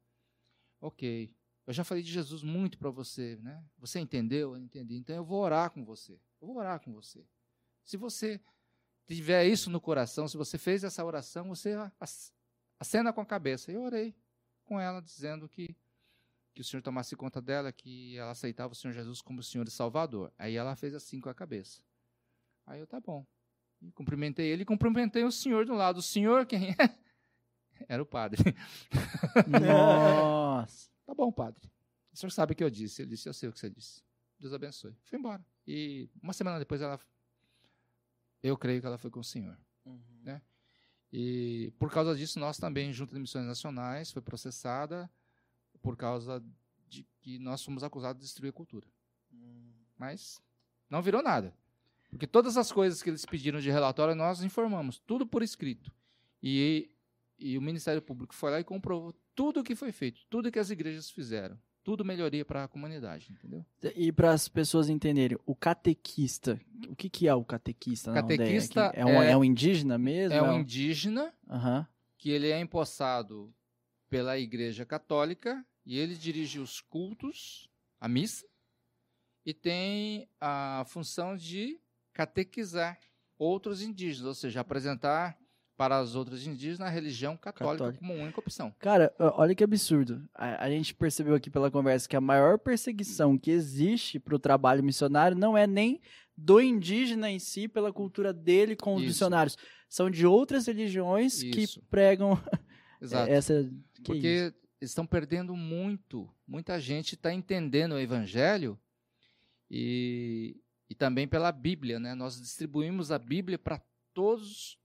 [0.80, 1.34] Ok.
[1.66, 3.62] Eu já falei de Jesus muito para você, né?
[3.78, 4.54] Você entendeu?
[4.54, 4.96] Eu entendi.
[4.96, 6.12] Então eu vou orar com você.
[6.40, 7.26] Eu vou orar com você.
[7.84, 8.40] Se você
[9.06, 11.74] tiver isso no coração, se você fez essa oração, você
[12.78, 13.70] acena com a cabeça.
[13.70, 14.14] Eu orei
[14.64, 15.76] com ela, dizendo que,
[16.54, 19.66] que o Senhor tomasse conta dela, que ela aceitava o Senhor Jesus como o Senhor
[19.66, 20.32] e Salvador.
[20.38, 21.82] Aí ela fez assim com a cabeça.
[22.66, 23.26] Aí eu, tá bom.
[23.80, 25.98] E cumprimentei ele e cumprimentei o Senhor do lado.
[25.98, 26.76] O Senhor, quem é?
[27.88, 28.42] Era o padre.
[29.46, 30.90] Nossa.
[31.06, 31.70] tá bom, padre.
[32.12, 33.02] O senhor sabe o que eu disse.
[33.02, 34.02] Ele disse, eu sei o que você disse.
[34.38, 34.96] Deus abençoe.
[35.04, 35.44] Fui embora.
[35.66, 36.98] E uma semana depois ela.
[38.42, 39.58] Eu creio que ela foi com o Senhor.
[39.84, 40.00] Uhum.
[40.22, 40.40] Né?
[41.12, 45.10] E por causa disso, nós também, Junta de Missões Nacionais, foi processada
[45.80, 46.44] por causa
[46.88, 48.86] de que nós fomos acusados de destruir a cultura.
[49.32, 49.72] Uhum.
[49.96, 50.40] Mas
[50.90, 51.54] não virou nada.
[52.10, 55.92] Porque todas as coisas que eles pediram de relatório, nós informamos, tudo por escrito.
[56.42, 56.90] E,
[57.38, 60.58] e o Ministério Público foi lá e comprovou tudo o que foi feito, tudo que
[60.58, 63.64] as igrejas fizeram tudo melhoria para a comunidade, entendeu?
[63.94, 68.12] E para as pessoas entenderem, o catequista, o que, que é o catequista?
[68.12, 70.36] Catequista é, um, é, é um indígena mesmo?
[70.36, 71.86] É um indígena uhum.
[72.18, 73.54] que ele é empossado
[74.10, 78.44] pela Igreja Católica e ele dirige os cultos, a missa,
[79.44, 81.80] e tem a função de
[82.12, 82.98] catequizar
[83.38, 85.38] outros indígenas, ou seja, apresentar
[85.76, 88.74] para as outras indígenas a religião católica, católica, como única opção.
[88.78, 90.26] Cara, olha que absurdo.
[90.34, 94.38] A, a, gente percebeu aqui pela conversa que a maior perseguição que existe para o
[94.38, 96.00] trabalho missionário não é nem
[96.36, 99.08] do indígena em si, pela cultura dele com os Isso.
[99.08, 99.56] missionários.
[99.88, 101.50] São de outras religiões Isso.
[101.78, 102.40] que pregam
[103.00, 103.30] Exato.
[103.30, 103.70] essa.
[103.94, 106.28] Que Porque estão perdendo muito.
[106.46, 108.78] Muita gente está entendendo o evangelho
[109.70, 110.56] e,
[110.88, 111.98] e também pela Bíblia.
[111.98, 112.14] Né?
[112.14, 113.80] Nós distribuímos a Bíblia para
[114.14, 114.78] todos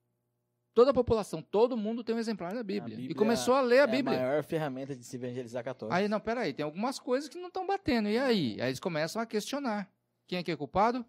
[0.74, 2.96] Toda a população, todo mundo tem um exemplar da Bíblia.
[2.96, 4.16] Bíblia e começou a ler a Bíblia.
[4.16, 5.94] É a maior ferramenta de se evangelizar católico.
[5.94, 8.08] Aí, não, peraí, tem algumas coisas que não estão batendo.
[8.08, 8.58] E aí?
[8.62, 9.92] Aí eles começam a questionar.
[10.26, 11.06] Quem é que é culpado?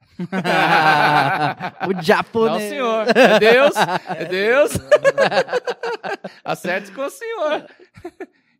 [1.88, 2.62] o japonês.
[2.62, 3.06] Não, senhor.
[3.14, 3.74] É Deus.
[4.08, 4.72] É Deus.
[6.42, 7.66] Acerte com o senhor.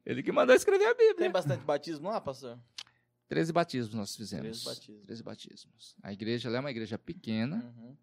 [0.04, 1.16] Ele que mandou escrever a Bíblia.
[1.16, 2.58] Tem bastante batismo lá, pastor?
[3.26, 4.62] Treze batismos nós fizemos.
[4.62, 5.06] Treze batismos.
[5.06, 5.96] Treze batismos.
[6.02, 7.72] A igreja é uma igreja pequena.
[7.78, 7.96] Uhum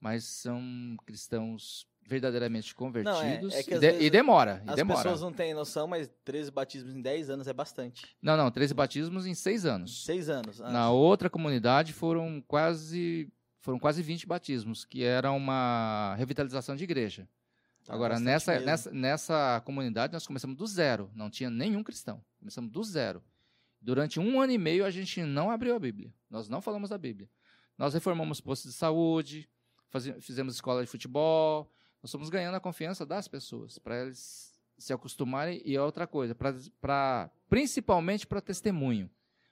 [0.00, 4.62] mas são cristãos verdadeiramente convertidos não, é, é e, de, e, demora.
[4.66, 5.00] As demora.
[5.00, 8.16] pessoas não têm noção, mas 13 batismos em 10 anos é bastante.
[8.20, 10.04] Não, não, 13 batismos em 6 anos.
[10.04, 10.60] 6 anos.
[10.60, 16.82] Ah, Na outra comunidade foram quase foram quase 20 batismos, que era uma revitalização de
[16.82, 17.28] igreja.
[17.84, 21.10] Tá Agora, nessa, nessa, nessa comunidade, nós começamos do zero.
[21.14, 22.24] Não tinha nenhum cristão.
[22.38, 23.22] Começamos do zero.
[23.80, 26.12] Durante um ano e meio, a gente não abriu a Bíblia.
[26.28, 27.28] Nós não falamos da Bíblia.
[27.78, 29.48] Nós reformamos postos de saúde,
[30.20, 31.70] fizemos escola de futebol.
[32.02, 35.60] Nós fomos ganhando a confiança das pessoas, para eles se acostumarem.
[35.64, 39.10] E outra coisa, para principalmente para testemunho.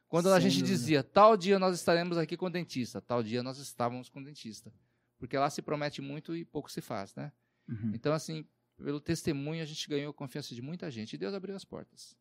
[0.09, 0.35] Quando Sim.
[0.35, 4.09] a gente dizia, tal dia nós estaremos aqui com o dentista, tal dia nós estávamos
[4.09, 4.73] com o dentista.
[5.19, 7.31] Porque lá se promete muito e pouco se faz, né?
[7.69, 7.93] Uhum.
[7.95, 8.47] Então, assim,
[8.77, 12.17] pelo testemunho a gente ganhou a confiança de muita gente e Deus abriu as portas.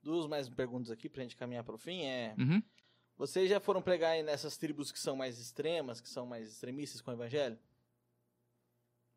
[0.00, 2.02] Duas mais perguntas aqui para a gente caminhar para o fim.
[2.02, 2.62] É, uhum.
[3.16, 7.10] Vocês já foram pregar nessas tribos que são mais extremas, que são mais extremistas com
[7.10, 7.58] o evangelho?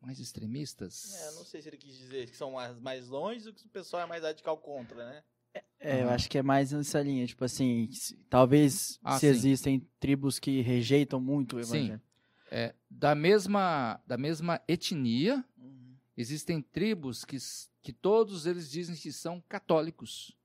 [0.00, 1.14] Mais extremistas?
[1.14, 3.70] É, não sei se ele quis dizer que são mais, mais longe ou que o
[3.70, 5.24] pessoal é mais radical contra, né?
[5.54, 7.88] É, é eu acho que é mais nessa linha, tipo assim,
[8.28, 9.26] talvez ah, se sim.
[9.26, 11.98] existem tribos que rejeitam muito o evangelho.
[11.98, 12.00] Sim.
[12.50, 15.96] É, da mesma da mesma etnia, uhum.
[16.16, 17.36] existem tribos que,
[17.82, 20.36] que todos eles dizem que são católicos.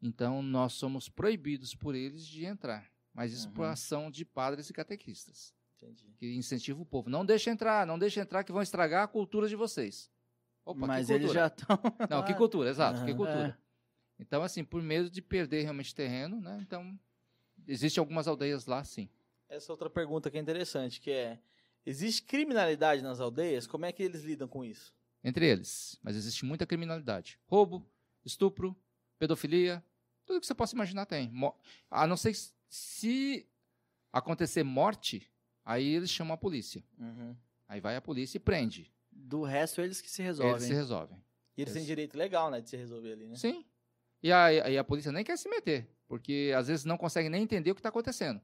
[0.00, 2.88] Então, nós somos proibidos por eles de entrar.
[3.12, 3.54] Mas isso uhum.
[3.54, 5.52] por ação de padres e catequistas.
[5.76, 6.12] Entendi.
[6.16, 7.08] Que incentiva o povo.
[7.10, 10.10] Não deixa entrar, não deixa entrar que vão estragar a cultura de vocês.
[10.64, 11.66] Opa, Mas eles já estão.
[12.10, 13.06] Não, que cultura, exato, uhum.
[13.06, 13.58] que cultura.
[13.58, 14.22] É.
[14.22, 16.58] Então, assim, por medo de perder realmente terreno, né?
[16.60, 16.98] Então,
[17.66, 19.08] existem algumas aldeias lá, sim.
[19.48, 21.40] Essa outra pergunta que é interessante, que é,
[21.86, 23.66] existe criminalidade nas aldeias?
[23.66, 24.94] Como é que eles lidam com isso?
[25.24, 27.40] Entre eles, mas existe muita criminalidade.
[27.46, 27.88] Roubo,
[28.24, 28.76] estupro,
[29.18, 29.82] pedofilia,
[30.28, 31.32] tudo que você possa imaginar tem.
[31.90, 32.36] A não ser
[32.68, 33.48] se
[34.12, 35.28] acontecer morte,
[35.64, 36.84] aí eles chamam a polícia.
[36.98, 37.34] Uhum.
[37.66, 38.92] Aí vai a polícia e prende.
[39.10, 40.54] Do resto, eles que se resolvem.
[40.54, 41.16] Eles se resolvem.
[41.56, 41.72] E eles, eles...
[41.72, 43.36] têm direito legal, né, de se resolver ali, né?
[43.36, 43.64] Sim.
[44.22, 47.42] E aí, aí a polícia nem quer se meter, porque às vezes não consegue nem
[47.42, 48.40] entender o que está acontecendo.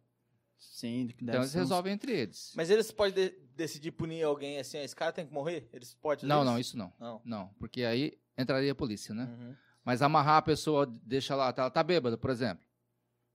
[0.57, 2.53] Sim, então eles resolvem entre eles.
[2.57, 5.69] Mas eles podem de decidir punir alguém assim, esse cara tem que morrer?
[5.73, 6.93] Eles podem Não, não, isso não.
[6.99, 7.21] Não.
[7.25, 9.25] Não, porque aí entraria a polícia, né?
[9.25, 9.57] Uhum.
[9.85, 12.65] Mas amarrar a pessoa, deixa lá, ela tá, tá bêbada, por exemplo.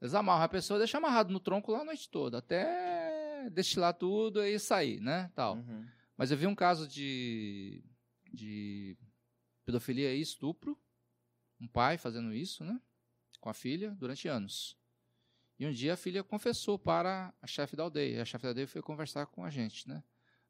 [0.01, 4.43] Eles amarram a pessoa, deixam amarrado no tronco lá a noite toda, até destilar tudo
[4.43, 5.31] e sair, né?
[5.35, 5.57] Tal.
[5.57, 5.85] Uhum.
[6.17, 7.83] Mas eu vi um caso de,
[8.33, 8.97] de
[9.65, 10.77] pedofilia e estupro,
[11.59, 12.79] um pai fazendo isso, né?
[13.39, 14.77] Com a filha durante anos.
[15.59, 18.21] E um dia a filha confessou para a chefe da aldeia.
[18.21, 20.01] A chefe da aldeia foi conversar com a gente, né?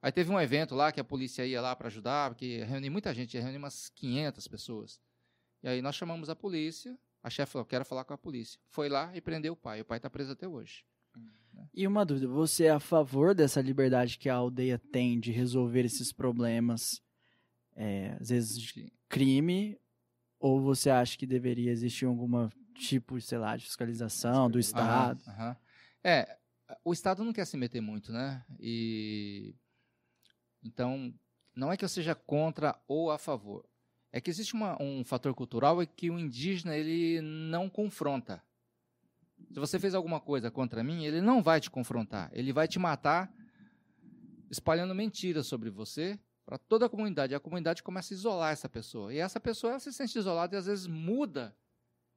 [0.02, 3.14] Aí teve um evento lá que a polícia ia lá para ajudar, porque reuniu muita
[3.14, 5.02] gente, ia reunir umas 500 pessoas.
[5.62, 8.60] E aí nós chamamos a polícia, a chefe falou, quero falar com a polícia.
[8.70, 9.82] Foi lá e prendeu o pai.
[9.82, 10.86] O pai está preso até hoje.
[11.74, 15.86] E uma dúvida, você é a favor dessa liberdade que a aldeia tem de resolver
[15.86, 17.02] esses problemas,
[17.76, 19.78] é, às vezes de crime,
[20.40, 25.22] ou você acha que deveria existir alguma tipo, sei lá, de fiscalização do Estado?
[25.28, 25.56] Uhum, uhum.
[26.04, 26.38] É,
[26.84, 28.44] o Estado não quer se meter muito, né?
[28.60, 29.54] E
[30.64, 31.14] então
[31.56, 33.69] não é que eu seja contra ou a favor.
[34.12, 38.44] É que existe uma, um fator cultural é que o indígena ele não confronta.
[39.52, 42.30] Se você fez alguma coisa contra mim, ele não vai te confrontar.
[42.34, 43.32] Ele vai te matar
[44.50, 47.34] espalhando mentiras sobre você para toda a comunidade.
[47.34, 49.14] E a comunidade começa a isolar essa pessoa.
[49.14, 51.56] E essa pessoa se sente isolada e às vezes muda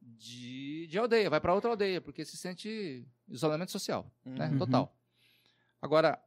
[0.01, 4.47] de, de aldeia, vai para outra aldeia, porque se sente isolamento social, né?
[4.47, 4.53] uhum.
[4.53, 4.59] né?
[4.59, 4.97] Total.
[5.81, 6.23] Agora,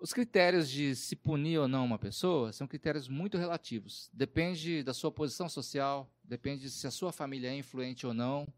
[0.00, 4.10] os critérios de se punir ou não uma pessoa são critérios muito relativos.
[4.12, 8.48] Depende da sua posição social, depende se a sua família é influente ou não.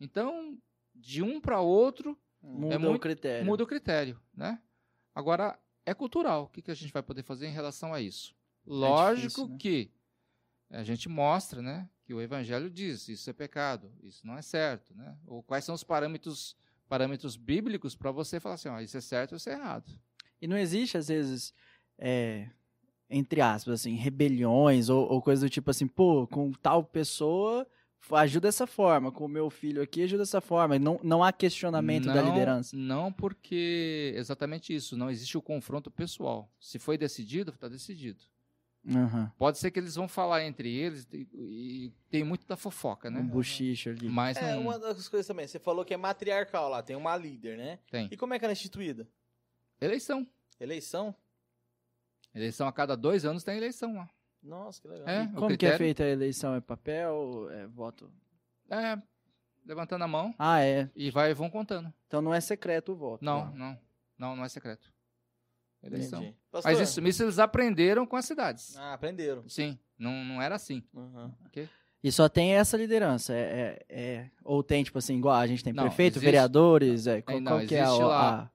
[0.00, 0.58] Então,
[0.94, 3.46] de um para outro, muda é muito, o critério.
[3.46, 4.60] Muda o critério, né?
[5.14, 6.44] Agora, é cultural.
[6.44, 8.34] O que, que a gente vai poder fazer em relação a isso?
[8.66, 9.56] É Lógico é difícil, né?
[9.58, 9.90] que
[10.70, 14.94] a gente mostra, né, que o evangelho diz, isso é pecado, isso não é certo,
[14.94, 15.16] né?
[15.26, 16.56] Ou quais são os parâmetros
[16.88, 19.96] parâmetros bíblicos para você falar assim, ó, isso é certo ou isso é errado.
[20.40, 21.54] E não existe, às vezes,
[21.98, 22.48] é,
[23.08, 27.66] entre aspas, assim, rebeliões ou, ou coisa do tipo assim, pô, com tal pessoa
[28.12, 30.78] ajuda dessa forma, com o meu filho aqui ajuda dessa forma.
[30.78, 32.76] Não, não há questionamento não, da liderança.
[32.76, 36.50] Não, porque exatamente isso, não existe o confronto pessoal.
[36.58, 38.20] Se foi decidido, está decidido.
[38.82, 39.28] Uhum.
[39.36, 43.20] Pode ser que eles vão falar entre eles e, e tem muito da fofoca, né?
[43.20, 44.08] Um bochicho ali.
[44.08, 44.62] Mas é, não...
[44.62, 47.78] uma das coisas também, você falou que é matriarcal lá, tem uma líder, né?
[47.90, 48.08] Tem.
[48.10, 49.06] E como é que ela é instituída?
[49.80, 50.26] Eleição.
[50.58, 51.14] Eleição?
[52.34, 54.08] Eleição a cada dois anos tem eleição lá.
[54.42, 55.08] Nossa, que legal.
[55.08, 55.58] É, como critério...
[55.58, 56.54] que é feita a eleição?
[56.54, 57.48] É papel?
[57.50, 58.10] É voto?
[58.70, 58.98] É,
[59.66, 60.34] levantando a mão.
[60.38, 60.88] Ah, é.
[60.94, 61.92] E vai, vão contando.
[62.06, 63.24] Então não é secreto o voto.
[63.24, 63.56] Não, não.
[63.56, 63.78] Não,
[64.18, 64.92] não, não é secreto.
[65.82, 66.34] Eleição.
[66.62, 68.76] Mas isso, isso eles aprenderam com as cidades.
[68.76, 69.48] Ah, aprenderam.
[69.48, 70.82] Sim, não, não era assim.
[70.92, 71.32] Uhum.
[71.46, 71.68] Okay?
[72.02, 73.34] E só tem essa liderança.
[73.34, 77.06] É, é, é, ou tem, tipo assim, igual a gente tem não, prefeito, existe, vereadores.
[77.06, 78.50] É, qual, não, qual que é a, lá, a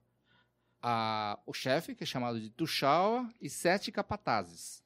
[0.88, 4.84] a, o chefe, que é chamado de Tuxaua, e sete capatazes.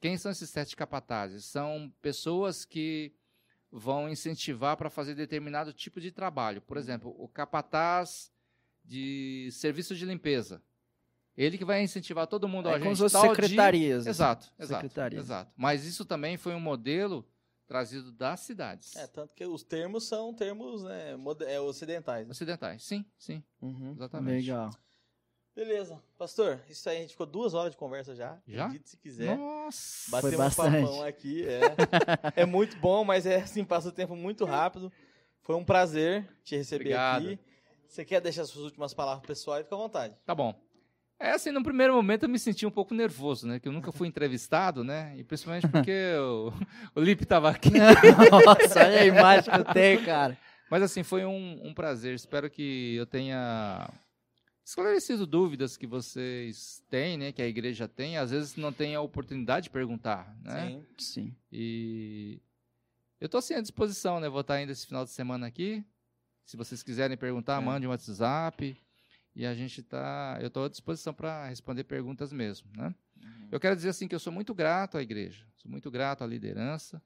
[0.00, 1.44] Quem são esses sete capatazes?
[1.44, 3.14] São pessoas que
[3.70, 6.60] vão incentivar para fazer determinado tipo de trabalho.
[6.60, 8.32] Por exemplo, o capataz
[8.84, 10.60] de serviço de limpeza.
[11.36, 14.04] Ele que vai incentivar todo mundo é, a gente como tal secretarias.
[14.04, 14.10] De...
[14.10, 15.24] Exato, exato, secretarias.
[15.24, 15.52] exato.
[15.56, 17.24] Mas isso também foi um modelo
[17.64, 18.96] trazido das cidades.
[18.96, 21.16] É, tanto que os termos são termos né,
[21.46, 22.26] é, ocidentais.
[22.26, 22.32] Né?
[22.32, 23.44] Ocidentais, sim, sim.
[23.62, 24.46] Uhum, exatamente.
[24.46, 24.70] Legal.
[25.58, 26.00] Beleza.
[26.16, 28.38] Pastor, isso aí, a gente ficou duas horas de conversa já.
[28.46, 28.66] Já?
[28.66, 29.36] Acredite se quiser.
[29.36, 30.86] Nossa, Batemos foi bastante.
[30.86, 31.44] papão aqui.
[31.48, 31.60] É.
[32.42, 34.92] é muito bom, mas é assim, passa o tempo muito rápido.
[35.42, 37.26] Foi um prazer te receber Obrigado.
[37.26, 37.38] aqui.
[37.88, 39.64] Você quer deixar suas últimas palavras pessoais?
[39.64, 40.14] Fica à vontade.
[40.24, 40.54] Tá bom.
[41.18, 43.58] É assim, no primeiro momento eu me senti um pouco nervoso, né?
[43.58, 45.12] Que eu nunca fui entrevistado, né?
[45.16, 46.52] E principalmente porque o,
[46.94, 47.72] o Lipe tava aqui.
[48.30, 50.38] Nossa, olha a imagem que eu tenho, cara.
[50.70, 52.14] Mas assim, foi um, um prazer.
[52.14, 53.90] Espero que eu tenha
[54.68, 59.00] esclarecido dúvidas que vocês têm, né, que a igreja tem, às vezes não tem a
[59.00, 60.68] oportunidade de perguntar, né?
[60.68, 61.36] Sim, sim.
[61.50, 62.38] E
[63.18, 64.28] eu estou assim à disposição, né?
[64.28, 65.82] Vou estar ainda esse final de semana aqui.
[66.44, 67.64] Se vocês quiserem perguntar, é.
[67.64, 68.78] mande um WhatsApp.
[69.34, 72.94] E a gente tá, eu estou à disposição para responder perguntas mesmo, né?
[73.16, 73.48] Uhum.
[73.50, 76.26] Eu quero dizer assim que eu sou muito grato à igreja, sou muito grato à
[76.26, 77.02] liderança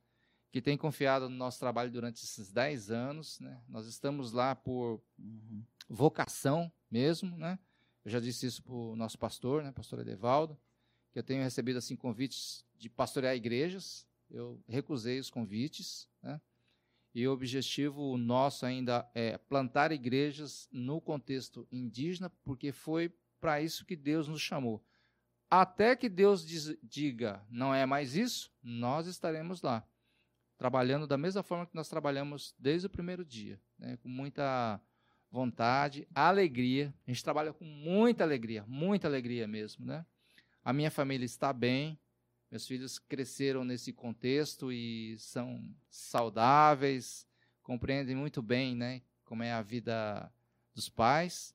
[0.53, 3.59] que tem confiado no nosso trabalho durante esses 10 anos, né?
[3.67, 5.65] Nós estamos lá por uhum.
[5.89, 7.59] Vocação, mesmo, né?
[8.05, 10.59] Eu já disse isso para o nosso pastor, né, pastor Edevaldo,
[11.11, 14.07] que eu tenho recebido assim convites de pastorear igrejas.
[14.31, 16.41] Eu recusei os convites, né?
[17.15, 23.85] E o objetivo nosso ainda é plantar igrejas no contexto indígena, porque foi para isso
[23.85, 24.83] que Deus nos chamou.
[25.51, 29.87] Até que Deus diz, diga, não é mais isso, nós estaremos lá,
[30.57, 33.99] trabalhando da mesma forma que nós trabalhamos desde o primeiro dia, né?
[33.99, 34.81] com muita
[35.33, 36.95] vontade, alegria.
[37.05, 40.07] A gente trabalha com muita alegria, muita alegria mesmo, né?
[40.63, 41.99] A minha família está bem,
[42.51, 47.27] meus filhos cresceram nesse contexto e são saudáveis,
[47.63, 49.03] compreendem muito bem, né?
[49.33, 50.31] como é a vida
[50.75, 51.55] dos pais.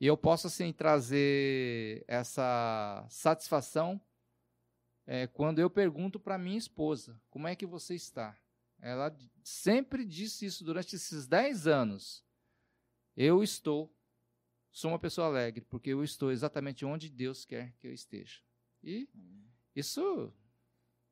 [0.00, 4.00] E eu posso, assim, trazer essa satisfação
[5.06, 8.36] é, quando eu pergunto para minha esposa, como é que você está?
[8.80, 12.24] Ela sempre disse isso durante esses 10 anos.
[13.16, 13.92] Eu estou,
[14.70, 18.40] sou uma pessoa alegre, porque eu estou exatamente onde Deus quer que eu esteja.
[18.82, 19.08] E
[19.74, 20.32] isso,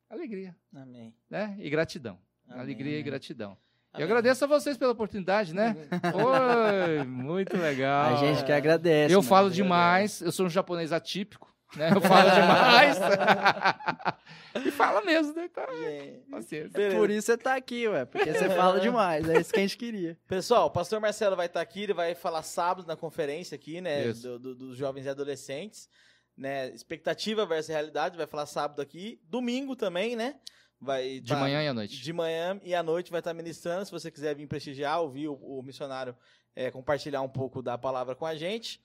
[0.08, 0.56] alegria.
[0.74, 1.14] Amém.
[1.30, 1.56] Né?
[1.58, 2.18] E gratidão.
[2.46, 2.60] Amém.
[2.60, 3.56] Alegria e gratidão.
[3.94, 5.76] Eu agradeço a vocês pela oportunidade, né?
[6.98, 8.14] Oi, muito legal.
[8.14, 9.14] A gente que agradece.
[9.14, 11.90] Eu falo demais, eu sou um japonês atípico, né?
[11.94, 12.98] Eu falo demais.
[14.66, 15.44] e fala mesmo, né?
[15.50, 19.58] Então, é, Por isso você tá aqui, ué, porque você fala demais, é isso que
[19.58, 20.18] a gente queria.
[20.26, 23.80] Pessoal, o pastor Marcelo vai estar tá aqui, ele vai falar sábado na conferência aqui,
[23.80, 25.88] né, do, do, dos jovens e adolescentes,
[26.36, 30.36] né, expectativa versus realidade, vai falar sábado aqui, domingo também, né,
[30.82, 32.02] vai de tá, manhã e à noite.
[32.02, 33.84] De manhã e à noite vai estar tá ministrando.
[33.86, 36.16] Se você quiser vir prestigiar, ouvir o, o missionário
[36.56, 38.80] é, compartilhar um pouco da palavra com a gente.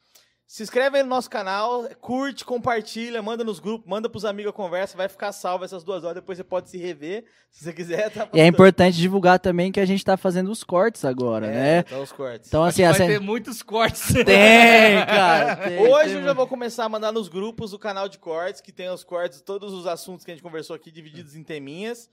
[0.48, 4.54] Se inscreve aí no nosso canal, curte, compartilha, manda nos grupos, manda pros amigos a
[4.54, 8.10] conversa, vai ficar salvo essas duas horas, depois você pode se rever, se você quiser.
[8.10, 11.52] Tá e é importante divulgar também que a gente tá fazendo os cortes agora, é,
[11.52, 11.84] né?
[11.84, 12.48] Tá os cortes.
[12.48, 13.08] Então, assim, vai assim...
[13.08, 14.14] ter muitos cortes.
[14.24, 15.58] Tem, cara.
[15.68, 18.62] Tem, Hoje tem eu já vou começar a mandar nos grupos o canal de cortes,
[18.62, 22.10] que tem os cortes, todos os assuntos que a gente conversou aqui, divididos em teminhas.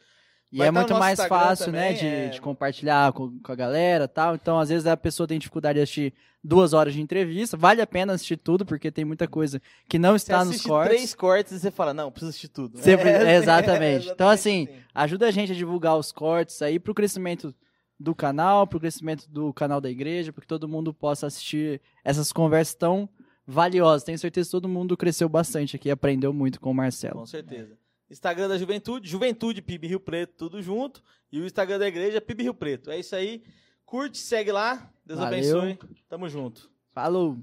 [0.55, 2.29] E Vai é muito mais Instagram fácil, né, também, né, de, é...
[2.29, 4.37] de compartilhar com, com, a galera tal.
[4.37, 6.15] Então, às vezes, a pessoa tem dificuldade de assistir
[6.45, 7.57] duas horas de entrevista.
[7.57, 10.95] Vale a pena assistir tudo, porque tem muita coisa que não está nos cortes.
[10.95, 12.79] três cortes e você fala, não, preciso assistir tudo.
[12.79, 14.09] Você, é, exatamente.
[14.09, 17.53] então, assim, assim, ajuda a gente a divulgar os cortes aí para o crescimento
[17.99, 21.81] do canal, para o crescimento do canal da igreja, para que todo mundo possa assistir
[22.05, 23.09] essas conversas tão
[23.45, 24.05] valiosas.
[24.05, 27.19] Tenho certeza que todo mundo cresceu bastante aqui, aprendeu muito com o Marcelo.
[27.19, 27.77] Com certeza.
[28.15, 31.03] Instagram da Juventude, Juventude PIB Rio Preto, tudo junto.
[31.33, 32.91] E o Instagram da igreja, PIB Rio Preto.
[32.93, 33.43] É isso aí.
[33.85, 34.89] Curte, segue lá.
[35.05, 35.37] Deus Valeu.
[35.37, 35.79] abençoe.
[36.09, 36.71] Tamo junto.
[36.93, 37.37] Falou.